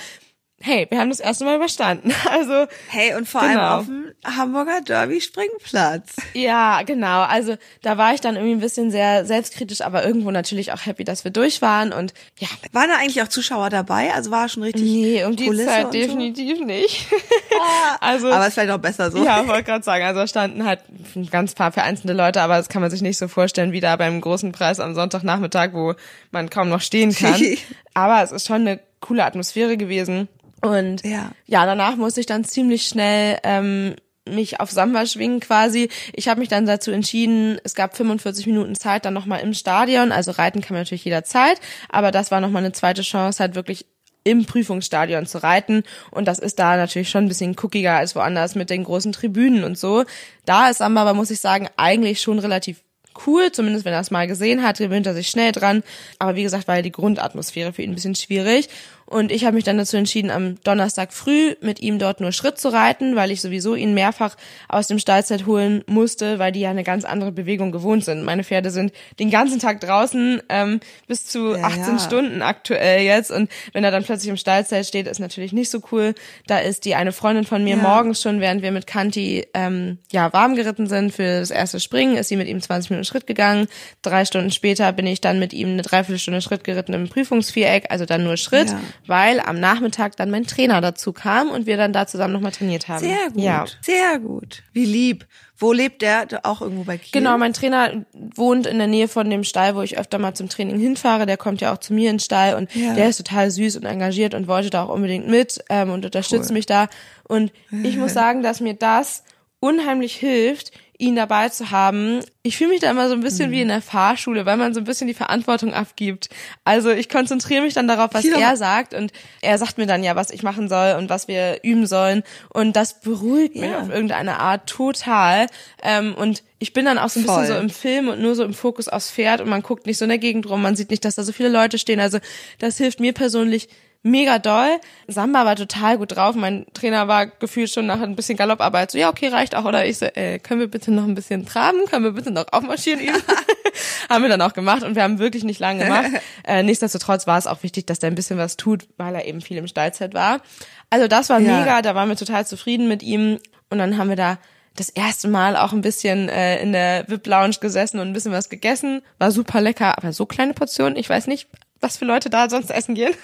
hey, 0.61 0.87
wir 0.88 0.99
haben 0.99 1.11
das 1.11 1.20
erste 1.20 1.44
Mal 1.44 1.56
überstanden. 1.56 2.12
Also 2.30 2.66
Hey, 2.88 3.14
und 3.14 3.28
vor 3.28 3.42
Genau. 3.42 3.61
allem 3.61 3.78
auf 3.80 3.87
dem 3.87 4.14
Hamburger 4.37 4.80
Derby 4.80 5.20
Springplatz. 5.20 6.16
Ja, 6.32 6.82
genau. 6.82 7.23
Also 7.23 7.56
da 7.82 7.99
war 7.99 8.14
ich 8.14 8.20
dann 8.23 8.37
irgendwie 8.37 8.54
ein 8.54 8.61
bisschen 8.61 8.90
sehr 8.90 9.26
selbstkritisch, 9.26 9.82
aber 9.82 10.04
irgendwo 10.06 10.30
natürlich 10.30 10.73
auch 10.73 10.87
happy, 10.87 11.04
dass 11.04 11.25
wir 11.25 11.30
durch 11.30 11.61
waren 11.61 11.92
und 11.92 12.14
ja. 12.38 12.49
Waren 12.73 12.88
da 12.88 12.96
eigentlich 12.96 13.20
auch 13.23 13.28
Zuschauer 13.28 13.68
dabei? 13.70 14.12
Also 14.14 14.30
war 14.30 14.49
schon 14.49 14.62
richtig 14.62 14.82
Nee, 14.82 15.25
um 15.25 15.37
die 15.37 15.46
Kulisse 15.46 15.66
Zeit 15.66 15.84
und 15.87 15.92
so? 15.92 15.99
definitiv 15.99 16.61
nicht. 16.61 17.06
also 18.00 18.30
Aber 18.32 18.46
ist 18.46 18.54
vielleicht 18.54 18.70
auch 18.73 18.78
besser 18.78 19.11
so. 19.11 19.23
ja, 19.25 19.46
wollte 19.46 19.64
gerade 19.64 19.84
sagen, 19.84 20.04
also 20.04 20.26
standen 20.26 20.64
halt 20.64 20.80
ein 21.14 21.28
ganz 21.30 21.54
paar 21.54 21.73
vereinzelte 21.73 22.14
Leute, 22.14 22.40
aber 22.40 22.56
das 22.56 22.68
kann 22.68 22.80
man 22.82 22.90
sich 22.90 23.02
nicht 23.02 23.18
so 23.18 23.28
vorstellen 23.28 23.73
wie 23.73 23.80
da 23.80 23.96
beim 23.96 24.20
großen 24.20 24.52
Preis 24.52 24.80
am 24.80 24.94
Sonntagnachmittag, 24.94 25.73
wo 25.73 25.94
man 26.30 26.49
kaum 26.50 26.68
noch 26.70 26.80
stehen 26.80 27.14
kann. 27.14 27.40
aber 27.94 28.23
es 28.23 28.32
ist 28.32 28.46
schon 28.46 28.62
eine 28.62 28.80
coole 29.00 29.25
Atmosphäre 29.25 29.76
gewesen. 29.76 30.28
Und 30.64 31.04
Ja. 31.04 31.30
ja, 31.47 31.66
danach 31.66 31.97
musste 31.97 32.21
ich 32.21 32.26
dann 32.26 32.44
ziemlich 32.44 32.87
schnell 32.87 33.38
ähm, 33.42 33.97
mich 34.28 34.61
auf 34.61 34.71
Samba 34.71 35.06
schwingen 35.06 35.40
quasi. 35.40 35.90
Ich 36.14 36.28
habe 36.28 36.40
mich 36.40 36.49
dann 36.49 36.66
dazu 36.66 36.90
entschieden, 36.90 37.59
es 37.64 37.75
gab 37.75 37.97
45 37.97 38.47
Minuten 38.47 38.75
Zeit 38.75 39.04
dann 39.04 39.14
nochmal 39.14 39.40
im 39.40 39.52
Stadion. 39.52 40.12
Also 40.12 40.30
reiten 40.30 40.61
kann 40.61 40.75
man 40.75 40.83
natürlich 40.83 41.04
jederzeit, 41.04 41.61
aber 41.90 42.11
das 42.11 42.30
war 42.30 42.40
nochmal 42.40 42.64
eine 42.64 42.73
zweite 42.73 43.02
Chance, 43.02 43.40
halt 43.40 43.54
wirklich 43.54 43.87
im 44.25 44.47
Prüfungsstadion 44.47 45.26
zu 45.26 45.42
reiten. 45.42 45.83
Und 46.11 46.26
das 46.26 46.38
ist 46.38 46.59
da 46.59 46.76
natürlich 46.76 47.11
schon 47.11 47.26
ein 47.26 47.28
bisschen 47.28 47.54
cookiger 47.62 47.92
als 47.97 48.16
woanders 48.16 48.54
mit 48.54 48.71
den 48.71 48.85
großen 48.85 49.12
Tribünen 49.12 49.64
und 49.64 49.78
so. 49.78 50.04
Da 50.47 50.71
ist 50.71 50.78
Samba 50.78 51.02
aber, 51.02 51.12
muss 51.12 51.30
ich 51.30 51.40
sagen, 51.40 51.68
eigentlich 51.76 52.23
schon 52.23 52.38
relativ 52.38 52.83
cool, 53.26 53.52
zumindest 53.52 53.85
wenn 53.85 53.92
er 53.92 54.00
es 54.00 54.11
mal 54.11 54.26
gesehen 54.26 54.62
hat, 54.62 54.78
gewöhnt 54.78 55.06
er 55.06 55.14
sich 55.14 55.28
schnell 55.28 55.52
dran. 55.52 55.83
Aber 56.18 56.35
wie 56.35 56.42
gesagt, 56.42 56.66
war 56.66 56.76
ja 56.76 56.83
die 56.83 56.90
Grundatmosphäre 56.90 57.73
für 57.73 57.83
ihn 57.83 57.92
ein 57.92 57.94
bisschen 57.94 58.14
schwierig. 58.14 58.68
Und 59.06 59.30
ich 59.30 59.44
habe 59.44 59.54
mich 59.54 59.64
dann 59.64 59.76
dazu 59.78 59.96
entschieden, 59.96 60.30
am 60.30 60.61
Donnerstag 60.64 61.12
früh 61.12 61.54
mit 61.61 61.80
ihm 61.80 61.99
dort 61.99 62.20
nur 62.20 62.32
Schritt 62.32 62.58
zu 62.58 62.68
reiten, 62.70 63.16
weil 63.16 63.30
ich 63.30 63.40
sowieso 63.42 63.75
ihn 63.75 63.92
mehrfach 63.94 64.37
aus 64.68 64.87
dem 64.87 64.99
Stallzeit 64.99 65.46
holen 65.46 65.84
musste, 65.87 66.38
weil 66.38 66.52
die 66.52 66.61
ja 66.61 66.70
eine 66.70 66.84
ganz 66.84 67.04
andere 67.04 67.30
Bewegung 67.30 67.70
gewohnt 67.70 68.04
sind. 68.04 68.25
Meine 68.25 68.44
Pferde 68.44 68.70
sind 68.70 68.92
den 69.18 69.30
ganzen 69.30 69.58
Tag 69.58 69.80
draußen, 69.80 70.40
ähm, 70.49 70.80
bis 71.06 71.26
zu 71.26 71.54
Ja, 71.54 71.64
18 71.64 71.82
ja. 71.94 71.99
Stunden 71.99 72.42
aktuell 72.42 73.02
jetzt. 73.02 73.30
Und 73.30 73.50
wenn 73.73 73.84
er 73.84 73.90
dann 73.90 74.04
plötzlich 74.04 74.30
im 74.30 74.37
Stallzeit 74.37 74.87
steht, 74.87 75.06
ist 75.06 75.20
natürlich 75.20 75.52
nicht 75.52 75.70
so 75.70 75.80
cool. 75.92 76.14
Da 76.46 76.58
ist 76.58 76.84
die 76.84 76.94
eine 76.94 77.12
Freundin 77.12 77.44
von 77.44 77.62
mir 77.62 77.76
Ja. 77.76 77.82
morgens 77.82 78.23
schon, 78.23 78.40
während 78.40 78.62
wir 78.62 78.73
mit 78.73 78.87
Kanti 78.87 79.46
ähm, 79.54 79.99
ja 80.12 80.32
warm 80.32 80.54
geritten 80.56 80.87
sind 80.87 81.12
für 81.12 81.40
das 81.40 81.50
erste 81.50 81.78
Springen, 81.78 82.16
ist 82.16 82.28
sie 82.28 82.37
mit 82.37 82.49
ihm 82.49 82.61
20 82.61 82.90
Minuten 82.90 83.04
Schritt 83.04 83.26
gegangen. 83.26 83.66
Drei 84.02 84.25
Stunden 84.25 84.50
später 84.50 84.92
bin 84.92 85.06
ich 85.06 85.20
dann 85.20 85.38
mit 85.38 85.52
ihm 85.52 85.68
eine 85.70 85.82
Dreiviertelstunde 85.82 86.40
Schritt 86.40 86.64
geritten 86.64 86.94
im 86.94 87.08
Prüfungsviereck, 87.08 87.87
also 87.90 88.06
dann 88.06 88.25
nur 88.25 88.37
Schritt. 88.37 88.75
Weil 89.06 89.40
am 89.40 89.60
Nachmittag 89.60 90.16
dann 90.16 90.30
mein 90.30 90.46
Trainer 90.46 90.80
dazu 90.80 91.12
kam 91.12 91.50
und 91.50 91.66
wir 91.66 91.76
dann 91.76 91.92
da 91.92 92.06
zusammen 92.06 92.32
nochmal 92.32 92.52
trainiert 92.52 92.88
haben. 92.88 93.00
Sehr 93.00 93.30
gut. 93.32 93.42
Ja. 93.42 93.64
Sehr 93.82 94.18
gut. 94.18 94.62
Wie 94.72 94.84
lieb. 94.84 95.26
Wo 95.56 95.72
lebt 95.72 96.02
der? 96.02 96.26
Auch 96.42 96.60
irgendwo 96.62 96.82
bei 96.82 96.98
Kiel? 96.98 97.10
Genau, 97.12 97.38
mein 97.38 97.52
Trainer 97.52 98.04
wohnt 98.12 98.66
in 98.66 98.78
der 98.78 98.88
Nähe 98.88 99.06
von 99.06 99.30
dem 99.30 99.44
Stall, 99.44 99.76
wo 99.76 99.82
ich 99.82 99.96
öfter 99.96 100.18
mal 100.18 100.34
zum 100.34 100.48
Training 100.48 100.80
hinfahre. 100.80 101.26
Der 101.26 101.36
kommt 101.36 101.60
ja 101.60 101.72
auch 101.72 101.78
zu 101.78 101.94
mir 101.94 102.10
in 102.10 102.16
den 102.16 102.20
Stall 102.20 102.54
und 102.56 102.74
Ja. 102.74 102.94
der 102.94 103.08
ist 103.08 103.18
total 103.18 103.50
süß 103.50 103.76
und 103.76 103.84
engagiert 103.84 104.34
und 104.34 104.48
wollte 104.48 104.70
da 104.70 104.84
auch 104.84 104.88
unbedingt 104.88 105.28
mit 105.28 105.62
ähm, 105.70 105.90
und 105.90 106.04
unterstützt 106.04 106.50
mich 106.50 106.66
da. 106.66 106.88
Und 107.28 107.52
ich 107.84 107.96
muss 107.96 108.12
sagen, 108.14 108.42
dass 108.42 108.60
mir 108.60 108.74
das 108.74 109.22
unheimlich 109.60 110.16
hilft, 110.16 110.72
ihn 110.98 111.16
dabei 111.16 111.48
zu 111.48 111.70
haben. 111.70 112.20
Ich 112.42 112.56
fühle 112.56 112.70
mich 112.70 112.80
da 112.80 112.90
immer 112.90 113.08
so 113.08 113.14
ein 113.14 113.20
bisschen 113.20 113.50
mhm. 113.50 113.54
wie 113.54 113.62
in 113.62 113.68
der 113.68 113.82
Fahrschule, 113.82 114.46
weil 114.46 114.56
man 114.56 114.74
so 114.74 114.80
ein 114.80 114.84
bisschen 114.84 115.08
die 115.08 115.14
Verantwortung 115.14 115.74
abgibt. 115.74 116.28
Also 116.64 116.90
ich 116.90 117.08
konzentriere 117.08 117.62
mich 117.62 117.74
dann 117.74 117.88
darauf, 117.88 118.10
was 118.12 118.24
ja. 118.24 118.38
er 118.38 118.56
sagt 118.56 118.94
und 118.94 119.12
er 119.40 119.58
sagt 119.58 119.78
mir 119.78 119.86
dann 119.86 120.04
ja, 120.04 120.14
was 120.14 120.30
ich 120.30 120.42
machen 120.42 120.68
soll 120.68 120.96
und 120.96 121.10
was 121.10 121.26
wir 121.26 121.60
üben 121.62 121.86
sollen 121.86 122.22
und 122.50 122.76
das 122.76 123.00
beruhigt 123.00 123.56
mich 123.56 123.74
auf 123.74 123.90
irgendeine 123.90 124.38
Art 124.38 124.68
total. 124.68 125.46
Ähm, 125.82 126.14
und 126.14 126.42
ich 126.58 126.72
bin 126.72 126.84
dann 126.84 126.98
auch 126.98 127.08
so 127.08 127.20
ein 127.20 127.26
Voll. 127.26 127.40
bisschen 127.40 127.56
so 127.56 127.62
im 127.62 127.70
Film 127.70 128.08
und 128.08 128.20
nur 128.20 128.34
so 128.34 128.44
im 128.44 128.54
Fokus 128.54 128.88
aufs 128.88 129.10
Pferd 129.10 129.40
und 129.40 129.48
man 129.48 129.62
guckt 129.62 129.86
nicht 129.86 129.98
so 129.98 130.04
in 130.04 130.10
der 130.10 130.18
Gegend 130.18 130.48
rum, 130.48 130.62
man 130.62 130.76
sieht 130.76 130.90
nicht, 130.90 131.04
dass 131.04 131.16
da 131.16 131.22
so 131.22 131.32
viele 131.32 131.48
Leute 131.48 131.78
stehen. 131.78 132.00
Also 132.00 132.18
das 132.58 132.78
hilft 132.78 133.00
mir 133.00 133.12
persönlich 133.12 133.68
mega 134.04 134.38
doll. 134.38 134.78
Samba 135.08 135.44
war 135.44 135.56
total 135.56 135.99
gut 135.99 136.14
drauf. 136.14 136.37
Mein 136.37 136.66
Trainer 136.75 137.08
war 137.08 137.26
gefühlt 137.26 137.70
schon 137.70 137.87
nach 137.87 138.00
ein 138.00 138.14
bisschen 138.14 138.37
Galopparbeit 138.37 138.92
so, 138.92 138.99
ja, 138.99 139.08
okay, 139.08 139.28
reicht 139.28 139.56
auch. 139.56 139.64
Oder 139.64 139.87
ich 139.87 139.99
so, 139.99 140.06
äh, 140.06 140.38
können 140.38 140.61
wir 140.61 140.68
bitte 140.68 140.92
noch 140.92 141.04
ein 141.04 141.16
bisschen 141.16 141.46
traben? 141.46 141.87
Können 141.87 142.04
wir 142.04 142.12
bitte 142.12 142.30
noch 142.30 142.46
aufmarschieren 142.52 143.00
üben? 143.08 143.23
haben 144.08 144.23
wir 144.23 144.28
dann 144.28 144.42
auch 144.42 144.52
gemacht 144.52 144.82
und 144.82 144.94
wir 144.94 145.02
haben 145.02 145.18
wirklich 145.18 145.42
nicht 145.42 145.58
lange 145.58 145.84
gemacht. 145.84 146.11
Äh, 146.46 146.62
nichtsdestotrotz 146.62 147.26
war 147.26 147.38
es 147.38 147.46
auch 147.46 147.62
wichtig, 147.62 147.87
dass 147.87 148.00
der 148.00 148.11
ein 148.11 148.14
bisschen 148.14 148.37
was 148.37 148.58
tut, 148.58 148.87
weil 148.99 149.14
er 149.14 149.25
eben 149.25 149.40
viel 149.40 149.56
im 149.56 149.66
Stallzeit 149.66 150.12
war. 150.12 150.42
Also 150.90 151.08
das 151.08 151.30
war 151.30 151.40
ja. 151.40 151.58
mega, 151.58 151.80
da 151.80 151.94
waren 151.94 152.11
wir 152.11 152.16
total 152.16 152.46
zufrieden 152.46 152.87
mit 152.87 153.02
ihm. 153.02 153.38
Und 153.70 153.78
dann 153.78 153.96
haben 153.96 154.11
wir 154.11 154.16
da 154.16 154.37
das 154.76 154.90
erste 154.90 155.28
Mal 155.28 155.56
auch 155.56 155.73
ein 155.73 155.80
bisschen 155.80 156.28
äh, 156.28 156.61
in 156.61 156.73
der 156.73 157.08
VIP 157.08 157.26
Lounge 157.28 157.56
gesessen 157.61 157.99
und 157.99 158.08
ein 158.08 158.12
bisschen 158.12 158.32
was 158.32 158.50
gegessen. 158.50 159.00
War 159.18 159.30
super 159.30 159.62
lecker, 159.62 159.96
aber 159.96 160.12
so 160.12 160.26
kleine 160.26 160.52
Portionen, 160.52 160.96
ich 160.96 161.08
weiß 161.08 161.28
nicht, 161.28 161.49
was 161.84 161.98
für 161.98 162.04
Leute 162.04 162.30
da 162.30 162.50
sonst 162.50 162.70
essen 162.70 162.94
gehen. 162.94 163.14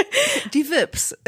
Die 0.54 0.70
Vips. 0.70 1.16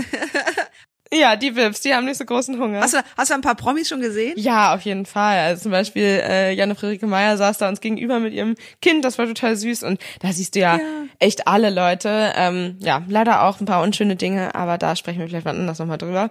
Ja, 1.14 1.36
die 1.36 1.54
Vips, 1.54 1.82
die 1.82 1.92
haben 1.94 2.06
nicht 2.06 2.16
so 2.16 2.24
großen 2.24 2.58
Hunger. 2.58 2.80
Hast 2.80 2.94
du, 2.94 2.98
hast 3.18 3.30
du 3.30 3.34
ein 3.34 3.42
paar 3.42 3.54
Promis 3.54 3.86
schon 3.86 4.00
gesehen? 4.00 4.32
Ja, 4.36 4.74
auf 4.74 4.80
jeden 4.80 5.04
Fall. 5.04 5.40
Also 5.40 5.64
zum 5.64 5.70
Beispiel 5.70 6.02
äh, 6.02 6.54
Janne 6.54 6.74
Friederike 6.74 7.06
Meyer 7.06 7.36
saß 7.36 7.58
da 7.58 7.68
uns 7.68 7.82
gegenüber 7.82 8.18
mit 8.18 8.32
ihrem 8.32 8.54
Kind, 8.80 9.04
das 9.04 9.18
war 9.18 9.26
total 9.26 9.54
süß 9.54 9.82
und 9.82 10.00
da 10.20 10.32
siehst 10.32 10.54
du 10.54 10.60
ja, 10.60 10.76
ja. 10.76 10.82
echt 11.18 11.46
alle 11.46 11.68
Leute. 11.68 12.32
Ähm, 12.34 12.76
ja, 12.78 13.02
leider 13.08 13.42
auch 13.42 13.60
ein 13.60 13.66
paar 13.66 13.82
unschöne 13.82 14.16
Dinge, 14.16 14.54
aber 14.54 14.78
da 14.78 14.96
sprechen 14.96 15.20
wir 15.20 15.28
vielleicht 15.28 15.44
mal 15.44 15.54
anders 15.54 15.78
nochmal 15.78 15.98
drüber. 15.98 16.30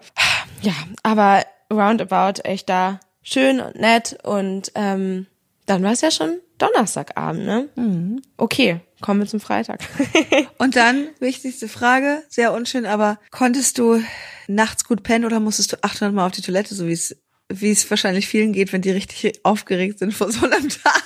Ja, 0.64 0.74
aber 1.04 1.44
roundabout 1.72 2.42
echt 2.44 2.68
da 2.68 3.00
schön 3.22 3.60
und 3.60 3.76
nett 3.76 4.18
und 4.24 4.72
ähm, 4.74 5.28
dann 5.68 5.84
war 5.84 5.92
es 5.92 6.02
ja 6.02 6.10
schon 6.10 6.40
Donnerstagabend, 6.62 7.46
ne? 7.46 7.70
Mhm. 7.76 8.22
Okay, 8.38 8.82
kommen 9.02 9.22
wir 9.22 9.28
zum 9.28 9.40
Freitag. 9.40 9.82
Und 10.58 10.76
dann, 10.76 11.10
wichtigste 11.20 11.68
Frage, 11.68 12.24
sehr 12.30 12.54
unschön, 12.54 12.86
aber 12.86 13.20
konntest 13.32 13.78
du 13.78 14.02
nachts 14.48 14.84
gut 14.84 15.04
pennen 15.04 15.26
oder 15.26 15.40
musstest 15.40 15.74
du 15.74 15.78
800 15.82 16.14
Mal 16.14 16.26
auf 16.28 16.32
die 16.34 16.42
Toilette, 16.42 16.76
so 16.76 16.88
wie 16.88 16.94
es 16.94 17.16
wie 17.54 17.72
es 17.72 17.90
wahrscheinlich 17.90 18.28
vielen 18.28 18.54
geht, 18.54 18.72
wenn 18.72 18.82
die 18.82 18.92
richtig 18.92 19.44
aufgeregt 19.44 20.00
sind 20.00 20.14
vor 20.14 20.32
so 20.32 20.46
einem 20.46 20.70
Tag? 20.70 21.04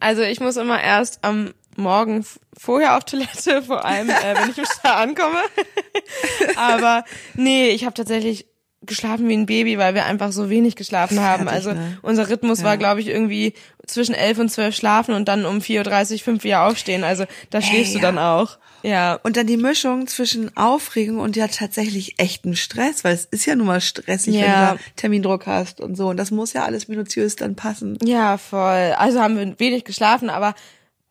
Also 0.00 0.22
ich 0.22 0.40
muss 0.40 0.56
immer 0.56 0.80
erst 0.82 1.24
am 1.24 1.54
Morgen 1.76 2.24
vorher 2.56 2.96
auf 2.96 3.04
Toilette, 3.04 3.62
vor 3.62 3.84
allem 3.84 4.08
äh, 4.08 4.34
wenn 4.36 4.50
ich 4.50 4.58
im 4.58 4.66
Stall 4.66 5.08
ankomme. 5.08 5.40
aber 6.56 7.04
nee, 7.34 7.70
ich 7.70 7.84
habe 7.84 7.94
tatsächlich 7.94 8.46
geschlafen 8.86 9.28
wie 9.28 9.34
ein 9.34 9.46
Baby, 9.46 9.78
weil 9.78 9.94
wir 9.94 10.04
einfach 10.04 10.32
so 10.32 10.50
wenig 10.50 10.76
geschlafen 10.76 11.20
haben. 11.20 11.48
also 11.48 11.72
ne? 11.72 11.98
unser 12.02 12.28
Rhythmus 12.28 12.60
ja. 12.60 12.64
war, 12.64 12.76
glaube 12.76 13.00
ich, 13.00 13.08
irgendwie 13.08 13.54
zwischen 13.86 14.14
elf 14.14 14.38
und 14.38 14.50
zwölf 14.50 14.74
schlafen 14.74 15.14
und 15.14 15.28
dann 15.28 15.44
um 15.44 15.58
4.30 15.58 16.12
Uhr, 16.12 16.18
5 16.20 16.44
Uhr 16.44 16.60
aufstehen. 16.60 17.04
Also 17.04 17.24
da 17.50 17.60
schläfst 17.60 17.94
hey, 17.94 18.00
du 18.00 18.00
dann 18.00 18.18
auch. 18.18 18.58
Ja. 18.82 19.18
Und 19.22 19.36
dann 19.36 19.46
die 19.46 19.56
Mischung 19.56 20.06
zwischen 20.06 20.54
Aufregung 20.56 21.18
und 21.18 21.36
ja 21.36 21.48
tatsächlich 21.48 22.18
echten 22.18 22.54
Stress, 22.54 23.02
weil 23.02 23.14
es 23.14 23.24
ist 23.24 23.46
ja 23.46 23.56
nun 23.56 23.66
mal 23.66 23.80
stressig, 23.80 24.34
ja. 24.34 24.40
wenn 24.40 24.50
du 24.50 24.56
da 24.56 24.76
Termindruck 24.96 25.46
hast 25.46 25.80
und 25.80 25.96
so. 25.96 26.08
Und 26.08 26.18
das 26.18 26.30
muss 26.30 26.52
ja 26.52 26.64
alles 26.64 26.88
minutiös 26.88 27.36
dann 27.36 27.56
passen. 27.56 27.98
Ja, 28.02 28.36
voll. 28.36 28.94
Also 28.98 29.20
haben 29.20 29.38
wir 29.38 29.58
wenig 29.58 29.84
geschlafen, 29.84 30.28
aber 30.28 30.54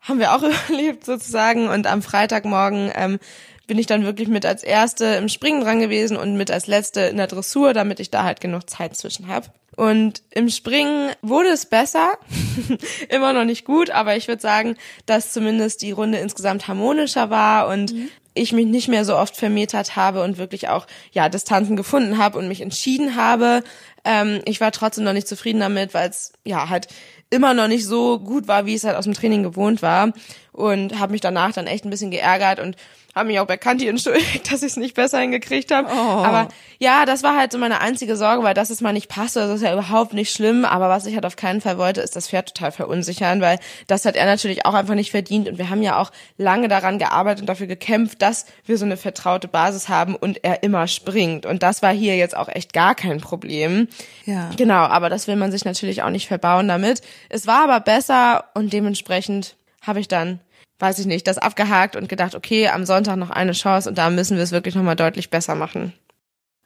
haben 0.02 0.20
wir 0.20 0.34
auch 0.34 0.44
überlebt 0.68 1.06
sozusagen. 1.06 1.68
Und 1.68 1.88
am 1.88 2.04
Freitagmorgen 2.04 2.92
ähm, 2.96 3.20
bin 3.68 3.78
ich 3.78 3.88
dann 3.88 4.04
wirklich 4.04 4.28
mit 4.28 4.46
als 4.46 4.64
erste 4.64 5.06
im 5.06 5.30
Springen 5.30 5.62
dran 5.62 5.80
gewesen 5.80 6.18
und 6.18 6.36
mit 6.36 6.52
als 6.52 6.68
letzte 6.68 7.02
in 7.02 7.18
der 7.18 7.28
Dressur, 7.28 7.74
damit 7.74 8.00
ich 8.00 8.12
da 8.12 8.24
halt 8.24 8.42
genug 8.42 8.70
Zeit 8.70 8.96
zwischen 8.96 9.28
habe. 9.28 9.48
Und 9.76 10.22
im 10.30 10.50
Springen 10.50 11.12
wurde 11.22 11.50
es 11.50 11.66
besser, 11.66 12.14
immer 13.10 13.34
noch 13.34 13.46
nicht 13.46 13.66
gut, 13.66 13.90
aber 13.90 14.16
ich 14.16 14.28
würde 14.28 14.42
sagen, 14.42 14.76
dass 15.06 15.32
zumindest 15.32 15.82
die 15.82 15.92
Runde 15.92 16.20
insgesamt 16.20 16.68
harmonischer 16.68 17.30
war 17.30 17.68
und 17.68 17.94
mhm. 17.94 18.10
ich 18.36 18.52
mich 18.52 18.68
nicht 18.68 18.88
mehr 18.88 19.06
so 19.06 19.18
oft 19.18 19.36
vermetert 19.36 19.96
habe 19.96 20.24
und 20.24 20.38
wirklich 20.38 20.70
auch 20.70 20.86
ja 21.12 21.28
Distanzen 21.30 21.76
gefunden 21.76 22.18
habe 22.18 22.38
und 22.38 22.48
mich 22.48 22.62
entschieden 22.62 23.16
habe. 23.16 23.64
Ähm, 24.06 24.42
ich 24.46 24.62
war 24.62 24.72
trotzdem 24.72 25.06
noch 25.06 25.14
nicht 25.14 25.28
zufrieden 25.28 25.62
damit, 25.62 25.94
weil 25.94 26.10
es 26.10 26.34
ja 26.44 26.70
halt 26.70 26.88
immer 27.32 27.56
noch 27.56 27.68
nicht 27.68 27.88
so 27.88 28.20
gut 28.20 28.48
war, 28.48 28.68
wie 28.68 28.76
es 28.76 28.84
halt 28.84 28.96
aus 28.96 29.06
dem 29.06 29.16
Training 29.16 29.42
gewohnt 29.42 29.82
war 29.82 30.14
und 30.52 31.00
habe 31.00 31.14
mich 31.14 31.22
danach 31.22 31.52
dann 31.52 31.66
echt 31.66 31.84
ein 31.84 31.90
bisschen 31.90 32.12
geärgert 32.12 32.60
und 32.60 32.76
habe 33.16 33.28
mich 33.28 33.40
auch 33.40 33.46
bei 33.46 33.58
Kanti 33.58 33.88
entschuldigt, 33.90 34.52
dass 34.52 34.64
ich 34.64 34.72
es 34.72 34.78
nicht 34.78 34.96
besser 34.96 35.20
hingekriegt 35.20 35.72
habe. 35.72 35.88
Oh. 35.92 36.24
Aber 36.24 36.48
ja, 36.80 37.06
das 37.06 37.24
war 37.24 37.38
halt 37.38 37.52
so 37.52 37.58
meine 37.58 37.82
einzige 37.82 38.16
Sorge, 38.16 38.44
weil 38.44 38.54
das 38.54 38.70
ist 38.70 38.82
mal 38.82 38.94
nicht 38.94 39.08
passte. 39.08 39.42
Das 39.42 39.58
ist 39.58 39.62
ja 39.62 39.74
überhaupt 39.74 40.14
nicht 40.14 40.34
schlimm. 40.34 40.66
Aber 40.66 40.90
was 40.90 41.06
ich 41.06 41.16
halt 41.16 41.26
auf 41.26 41.36
keinen 41.36 41.62
Fall 41.62 41.78
wollte, 41.78 42.02
ist 42.02 42.16
das 42.16 42.30
Pferd 42.30 42.54
total 42.54 42.72
verunsichern, 42.72 43.42
weil 43.42 43.60
das 43.88 44.06
hat 44.06 44.16
er 44.16 44.26
natürlich 44.26 44.66
auch 44.66 44.74
einfach 44.74 44.96
nicht 44.96 45.12
verdient. 45.12 45.48
Und 45.48 45.58
wir 45.58 45.70
haben 45.70 45.82
ja 45.82 46.00
auch 46.00 46.12
lange 46.38 46.68
daran 46.68 47.00
gearbeitet 47.00 47.42
und 47.42 47.48
dafür 47.48 47.68
gekämpft, 47.68 48.22
dass 48.22 48.46
wir 48.66 48.78
so 48.78 48.86
eine 48.86 48.98
vertraute 48.98 49.48
Basis 49.48 49.90
haben 49.90 50.16
und 50.16 50.44
er 50.44 50.64
immer 50.64 50.88
springt. 50.88 51.46
Und 51.46 51.64
das 51.64 51.82
war 51.82 51.94
hier 51.94 52.18
jetzt 52.18 52.36
auch 52.36 52.50
echt 52.50 52.74
gar 52.74 52.96
kein 52.96 53.22
Problem. 53.22 53.88
Ja. 54.26 54.50
Genau, 54.58 54.74
aber 54.74 55.10
das 55.10 55.28
will 55.28 55.36
man 55.36 55.52
sich 55.52 55.66
natürlich 55.66 56.02
auch 56.04 56.10
nicht 56.10 56.28
verbauen 56.28 56.68
damit. 56.68 57.02
Es 57.30 57.48
war 57.48 57.64
aber 57.64 57.80
besser 57.80 58.46
und 58.54 58.74
dementsprechend 58.74 59.56
habe 59.82 60.00
ich 60.00 60.08
dann 60.08 60.40
weiß 60.84 61.00
ich 61.00 61.06
nicht, 61.06 61.28
das 61.28 61.38
abgehakt 61.38 61.96
und 61.96 62.10
gedacht, 62.10 62.36
okay, 62.36 62.68
am 62.68 62.86
Sonntag 62.86 63.16
noch 63.16 63.30
eine 63.30 63.54
Chance 63.54 63.88
und 63.88 63.98
da 63.98 64.10
müssen 64.10 64.36
wir 64.36 64.44
es 64.44 64.52
wirklich 64.52 64.76
nochmal 64.76 64.98
deutlich 64.98 65.30
besser 65.30 65.56
machen. 65.56 65.94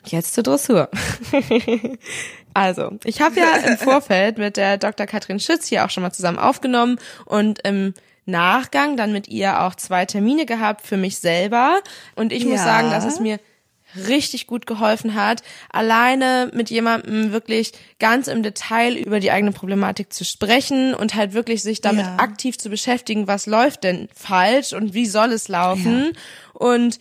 Jetzt 0.05 0.33
zur 0.33 0.43
Dressur. 0.43 0.89
also, 2.55 2.97
ich 3.03 3.21
habe 3.21 3.39
ja 3.39 3.57
im 3.57 3.77
Vorfeld 3.77 4.39
mit 4.39 4.57
der 4.57 4.79
Dr. 4.79 5.05
Katrin 5.05 5.39
Schütz 5.39 5.67
hier 5.67 5.85
auch 5.85 5.91
schon 5.91 6.01
mal 6.01 6.11
zusammen 6.11 6.39
aufgenommen 6.39 6.97
und 7.25 7.59
im 7.59 7.93
Nachgang 8.25 8.97
dann 8.97 9.13
mit 9.13 9.27
ihr 9.27 9.61
auch 9.61 9.75
zwei 9.75 10.05
Termine 10.05 10.47
gehabt 10.47 10.87
für 10.87 10.97
mich 10.97 11.19
selber. 11.19 11.79
Und 12.15 12.33
ich 12.33 12.43
ja. 12.43 12.49
muss 12.49 12.63
sagen, 12.63 12.89
dass 12.89 13.05
es 13.05 13.19
mir 13.19 13.39
richtig 14.07 14.47
gut 14.47 14.65
geholfen 14.65 15.15
hat, 15.15 15.41
alleine 15.69 16.51
mit 16.53 16.69
jemandem 16.69 17.31
wirklich 17.31 17.73
ganz 17.99 18.27
im 18.27 18.43
Detail 18.43 18.95
über 18.95 19.19
die 19.19 19.31
eigene 19.31 19.51
Problematik 19.51 20.13
zu 20.13 20.25
sprechen 20.25 20.93
und 20.93 21.15
halt 21.15 21.33
wirklich 21.33 21.63
sich 21.63 21.81
damit 21.81 22.05
ja. 22.05 22.17
aktiv 22.17 22.57
zu 22.57 22.69
beschäftigen, 22.69 23.27
was 23.27 23.45
läuft 23.45 23.83
denn 23.83 24.09
falsch 24.13 24.73
und 24.73 24.93
wie 24.93 25.05
soll 25.05 25.31
es 25.31 25.47
laufen. 25.47 26.05
Ja. 26.05 26.11
Und 26.53 26.99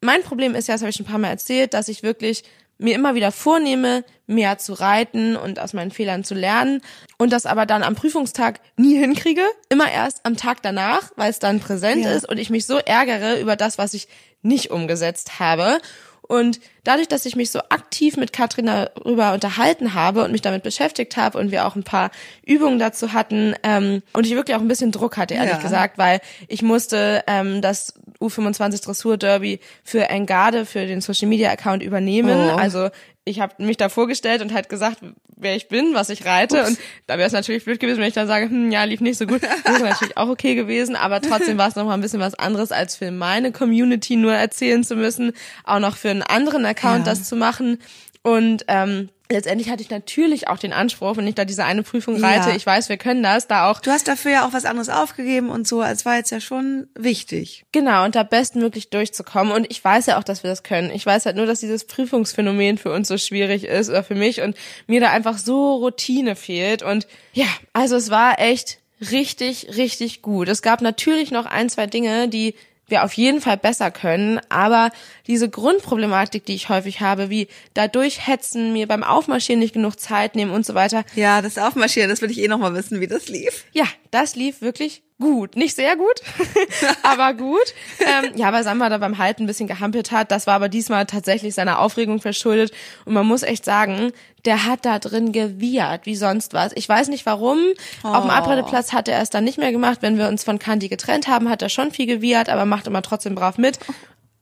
mein 0.00 0.22
Problem 0.22 0.54
ist 0.54 0.68
ja, 0.68 0.74
das 0.74 0.82
habe 0.82 0.90
ich 0.90 0.96
schon 0.96 1.06
ein 1.06 1.10
paar 1.10 1.18
Mal 1.18 1.28
erzählt, 1.28 1.74
dass 1.74 1.88
ich 1.88 2.02
wirklich 2.02 2.44
mir 2.78 2.94
immer 2.94 3.14
wieder 3.14 3.32
vornehme, 3.32 4.04
mehr 4.26 4.58
zu 4.58 4.72
reiten 4.72 5.36
und 5.36 5.60
aus 5.60 5.72
meinen 5.72 5.90
Fehlern 5.90 6.24
zu 6.24 6.34
lernen 6.34 6.80
und 7.18 7.32
das 7.32 7.46
aber 7.46 7.66
dann 7.66 7.82
am 7.82 7.94
Prüfungstag 7.94 8.60
nie 8.76 8.96
hinkriege, 8.96 9.42
immer 9.68 9.90
erst 9.90 10.24
am 10.24 10.36
Tag 10.36 10.62
danach, 10.62 11.12
weil 11.16 11.30
es 11.30 11.38
dann 11.38 11.60
präsent 11.60 12.04
ja. 12.04 12.12
ist 12.12 12.28
und 12.28 12.38
ich 12.38 12.50
mich 12.50 12.66
so 12.66 12.78
ärgere 12.78 13.40
über 13.40 13.56
das, 13.56 13.78
was 13.78 13.94
ich 13.94 14.08
nicht 14.42 14.70
umgesetzt 14.70 15.38
habe. 15.38 15.80
Und 16.26 16.58
dadurch, 16.84 17.08
dass 17.08 17.26
ich 17.26 17.36
mich 17.36 17.50
so 17.50 17.60
aktiv 17.68 18.16
mit 18.16 18.32
Katrin 18.32 18.66
darüber 18.66 19.34
unterhalten 19.34 19.92
habe 19.92 20.24
und 20.24 20.32
mich 20.32 20.40
damit 20.40 20.62
beschäftigt 20.62 21.18
habe 21.18 21.38
und 21.38 21.50
wir 21.50 21.66
auch 21.66 21.76
ein 21.76 21.82
paar 21.82 22.10
Übungen 22.46 22.78
dazu 22.78 23.12
hatten 23.12 23.54
ähm, 23.62 24.02
und 24.14 24.26
ich 24.26 24.34
wirklich 24.34 24.56
auch 24.56 24.60
ein 24.60 24.68
bisschen 24.68 24.90
Druck 24.90 25.18
hatte, 25.18 25.34
ehrlich 25.34 25.52
ja. 25.52 25.58
gesagt, 25.58 25.98
weil 25.98 26.20
ich 26.48 26.62
musste 26.62 27.22
ähm, 27.26 27.60
das 27.60 27.94
U25 28.20 28.82
Dressur 28.82 29.18
Derby 29.18 29.60
für 29.82 30.08
Engade, 30.08 30.64
für 30.64 30.86
den 30.86 31.02
Social 31.02 31.28
Media 31.28 31.50
Account 31.50 31.82
übernehmen. 31.82 32.50
Oh. 32.54 32.56
Also 32.56 32.88
ich 33.26 33.40
habe 33.40 33.62
mich 33.62 33.76
da 33.76 33.88
vorgestellt 33.88 34.40
und 34.40 34.52
halt 34.52 34.68
gesagt, 34.68 34.98
wer 35.36 35.56
ich 35.56 35.68
bin, 35.68 35.94
was 35.94 36.10
ich 36.10 36.24
reite. 36.24 36.60
Ups. 36.60 36.68
Und 36.68 36.78
da 37.06 37.18
wäre 37.18 37.26
es 37.26 37.32
natürlich 37.32 37.64
blöd 37.64 37.80
gewesen, 37.80 37.98
wenn 37.98 38.08
ich 38.08 38.14
dann 38.14 38.26
sage, 38.26 38.46
hm, 38.46 38.70
ja, 38.70 38.84
lief 38.84 39.00
nicht 39.00 39.18
so 39.18 39.26
gut. 39.26 39.42
Wäre 39.64 39.80
natürlich 39.80 40.16
auch 40.16 40.28
okay 40.28 40.54
gewesen, 40.54 40.96
aber 40.96 41.20
trotzdem 41.20 41.58
war 41.58 41.68
es 41.68 41.76
noch 41.76 41.84
mal 41.84 41.94
ein 41.94 42.00
bisschen 42.00 42.20
was 42.20 42.34
anderes, 42.34 42.72
als 42.72 42.96
für 42.96 43.10
meine 43.10 43.52
Community 43.52 44.16
nur 44.16 44.32
erzählen 44.32 44.84
zu 44.84 44.96
müssen, 44.96 45.32
auch 45.64 45.80
noch 45.80 45.96
für 45.96 46.10
einen 46.10 46.22
anderen 46.22 46.64
Account 46.64 47.06
ja. 47.06 47.12
das 47.12 47.28
zu 47.28 47.36
machen. 47.36 47.78
Und 48.22 48.64
ähm, 48.68 49.10
letztendlich 49.30 49.70
hatte 49.70 49.82
ich 49.82 49.90
natürlich 49.90 50.48
auch 50.48 50.58
den 50.58 50.72
Anspruch, 50.72 51.16
wenn 51.16 51.26
ich 51.26 51.34
da 51.34 51.44
diese 51.44 51.64
eine 51.64 51.82
Prüfung 51.82 52.22
reite, 52.22 52.50
ja. 52.50 52.56
ich 52.56 52.66
weiß, 52.66 52.88
wir 52.88 52.98
können 52.98 53.22
das, 53.22 53.46
da 53.46 53.70
auch. 53.70 53.80
Du 53.80 53.90
hast 53.90 54.06
dafür 54.06 54.32
ja 54.32 54.46
auch 54.46 54.52
was 54.52 54.64
anderes 54.64 54.88
aufgegeben 54.88 55.48
und 55.48 55.66
so, 55.66 55.80
als 55.80 56.04
war 56.04 56.16
jetzt 56.16 56.30
ja 56.30 56.40
schon 56.40 56.88
wichtig. 56.94 57.64
Genau, 57.72 58.04
und 58.04 58.14
da 58.14 58.22
bestmöglich 58.22 58.90
durchzukommen. 58.90 59.52
Und 59.52 59.70
ich 59.70 59.82
weiß 59.82 60.06
ja 60.06 60.18
auch, 60.18 60.24
dass 60.24 60.42
wir 60.42 60.50
das 60.50 60.62
können. 60.62 60.90
Ich 60.90 61.06
weiß 61.06 61.26
halt 61.26 61.36
nur, 61.36 61.46
dass 61.46 61.60
dieses 61.60 61.86
Prüfungsphänomen 61.86 62.78
für 62.78 62.92
uns 62.92 63.08
so 63.08 63.16
schwierig 63.16 63.64
ist 63.64 63.88
oder 63.88 64.04
für 64.04 64.14
mich 64.14 64.42
und 64.42 64.56
mir 64.86 65.00
da 65.00 65.10
einfach 65.10 65.38
so 65.38 65.76
Routine 65.76 66.36
fehlt. 66.36 66.82
Und 66.82 67.06
ja, 67.32 67.46
also 67.72 67.96
es 67.96 68.10
war 68.10 68.38
echt 68.40 68.78
richtig, 69.10 69.76
richtig 69.76 70.22
gut. 70.22 70.48
Es 70.48 70.62
gab 70.62 70.82
natürlich 70.82 71.30
noch 71.30 71.46
ein, 71.46 71.70
zwei 71.70 71.86
Dinge, 71.86 72.28
die 72.28 72.54
wir 72.88 73.04
auf 73.04 73.12
jeden 73.14 73.40
Fall 73.40 73.56
besser 73.56 73.90
können, 73.90 74.40
aber 74.48 74.90
diese 75.26 75.48
Grundproblematik, 75.48 76.44
die 76.44 76.54
ich 76.54 76.68
häufig 76.68 77.00
habe, 77.00 77.30
wie 77.30 77.48
dadurch 77.72 78.26
hetzen, 78.26 78.72
mir 78.72 78.86
beim 78.86 79.02
Aufmarschieren 79.02 79.60
nicht 79.60 79.74
genug 79.74 79.98
Zeit 79.98 80.36
nehmen 80.36 80.52
und 80.52 80.66
so 80.66 80.74
weiter. 80.74 81.04
Ja, 81.14 81.42
das 81.42 81.58
Aufmarschieren, 81.58 82.10
das 82.10 82.20
will 82.20 82.30
ich 82.30 82.40
eh 82.40 82.48
noch 82.48 82.58
mal 82.58 82.74
wissen, 82.74 83.00
wie 83.00 83.06
das 83.06 83.28
lief. 83.28 83.64
Ja, 83.72 83.86
das 84.10 84.36
lief 84.36 84.60
wirklich 84.60 85.02
gut. 85.20 85.56
Nicht 85.56 85.76
sehr 85.76 85.96
gut, 85.96 86.20
aber 87.02 87.34
gut. 87.34 87.74
Ähm, 88.00 88.32
ja, 88.36 88.52
weil 88.52 88.64
Samba 88.64 88.88
da 88.88 88.98
beim 88.98 89.18
Halten 89.18 89.44
ein 89.44 89.46
bisschen 89.46 89.68
gehampelt 89.68 90.10
hat. 90.10 90.30
Das 90.30 90.46
war 90.46 90.54
aber 90.54 90.68
diesmal 90.68 91.06
tatsächlich 91.06 91.54
seiner 91.54 91.78
Aufregung 91.78 92.20
verschuldet. 92.20 92.72
Und 93.04 93.14
man 93.14 93.26
muss 93.26 93.42
echt 93.42 93.64
sagen, 93.64 94.12
der 94.44 94.66
hat 94.66 94.84
da 94.84 94.98
drin 94.98 95.32
gewiehert, 95.32 96.06
wie 96.06 96.16
sonst 96.16 96.52
was. 96.52 96.72
Ich 96.74 96.88
weiß 96.88 97.08
nicht 97.08 97.26
warum. 97.26 97.58
Oh. 98.02 98.08
Auf 98.08 98.24
dem 98.24 98.30
oh. 98.30 98.34
Abredeplatz 98.34 98.92
hat 98.92 99.08
er 99.08 99.20
es 99.20 99.30
dann 99.30 99.44
nicht 99.44 99.58
mehr 99.58 99.72
gemacht. 99.72 99.98
Wenn 100.02 100.18
wir 100.18 100.28
uns 100.28 100.44
von 100.44 100.58
Candy 100.58 100.88
getrennt 100.88 101.28
haben, 101.28 101.48
hat 101.48 101.62
er 101.62 101.68
schon 101.68 101.90
viel 101.90 102.06
gewiehert, 102.06 102.48
aber 102.48 102.64
macht 102.66 102.86
immer 102.86 103.02
trotzdem 103.02 103.34
brav 103.34 103.58
mit. 103.58 103.78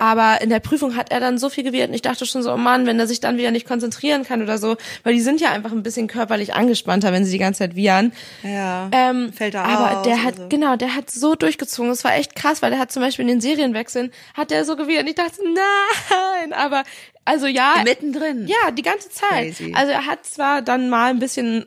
Aber 0.03 0.41
in 0.41 0.51
der 0.51 0.59
Prüfung 0.59 0.97
hat 0.97 1.13
er 1.13 1.21
dann 1.21 1.39
so 1.39 1.49
viel 1.49 1.63
gewählt 1.63 1.89
und 1.89 1.95
ich 1.95 2.03
dachte 2.03 2.27
schon 2.27 2.43
so, 2.43 2.53
oh 2.53 2.57
Mann, 2.57 2.87
wenn 2.87 2.99
er 2.99 3.07
sich 3.07 3.21
dann 3.21 3.39
wieder 3.39 3.53
nicht 3.53 3.69
konzentrieren 3.69 4.25
kann 4.25 4.43
oder 4.43 4.59
so, 4.59 4.77
weil 5.05 5.15
die 5.15 5.21
sind 5.21 5.41
ja 5.41 5.53
einfach 5.53 5.71
ein 5.71 5.85
bisschen 5.85 6.09
körperlich 6.09 6.55
angespannter, 6.55 7.13
wenn 7.13 7.25
sie 7.25 7.31
die 7.31 7.39
ganze 7.39 7.61
Zeit 7.61 7.77
wiehern. 7.77 8.13
Ja. 8.43 8.89
Ähm, 8.91 9.33
fällt 9.33 9.55
da 9.55 9.63
Aber 9.63 9.99
aus 9.99 10.03
der 10.05 10.25
hat, 10.25 10.35
so. 10.35 10.49
genau, 10.49 10.75
der 10.75 10.97
hat 10.97 11.09
so 11.09 11.37
durchgezogen. 11.37 11.89
Das 11.89 12.03
war 12.03 12.17
echt 12.17 12.35
krass, 12.35 12.63
weil 12.63 12.73
der 12.73 12.81
hat 12.81 12.91
zum 12.91 13.01
Beispiel 13.01 13.23
in 13.23 13.29
den 13.29 13.41
Serienwechseln, 13.41 14.11
hat 14.35 14.51
der 14.51 14.65
so 14.65 14.75
gewählt 14.75 15.03
und 15.03 15.07
ich 15.07 15.15
dachte, 15.15 15.41
nein, 15.45 16.53
aber 16.53 16.83
also 17.25 17.47
ja. 17.47 17.75
Mittendrin. 17.85 18.49
Ja, 18.49 18.73
die 18.73 18.83
ganze 18.83 19.09
Zeit. 19.09 19.57
Crazy. 19.57 19.73
Also 19.77 19.93
er 19.93 20.07
hat 20.07 20.27
zwar 20.27 20.63
dann 20.63 20.91
mal 20.91 21.11
ein 21.11 21.21
bisschen 21.21 21.65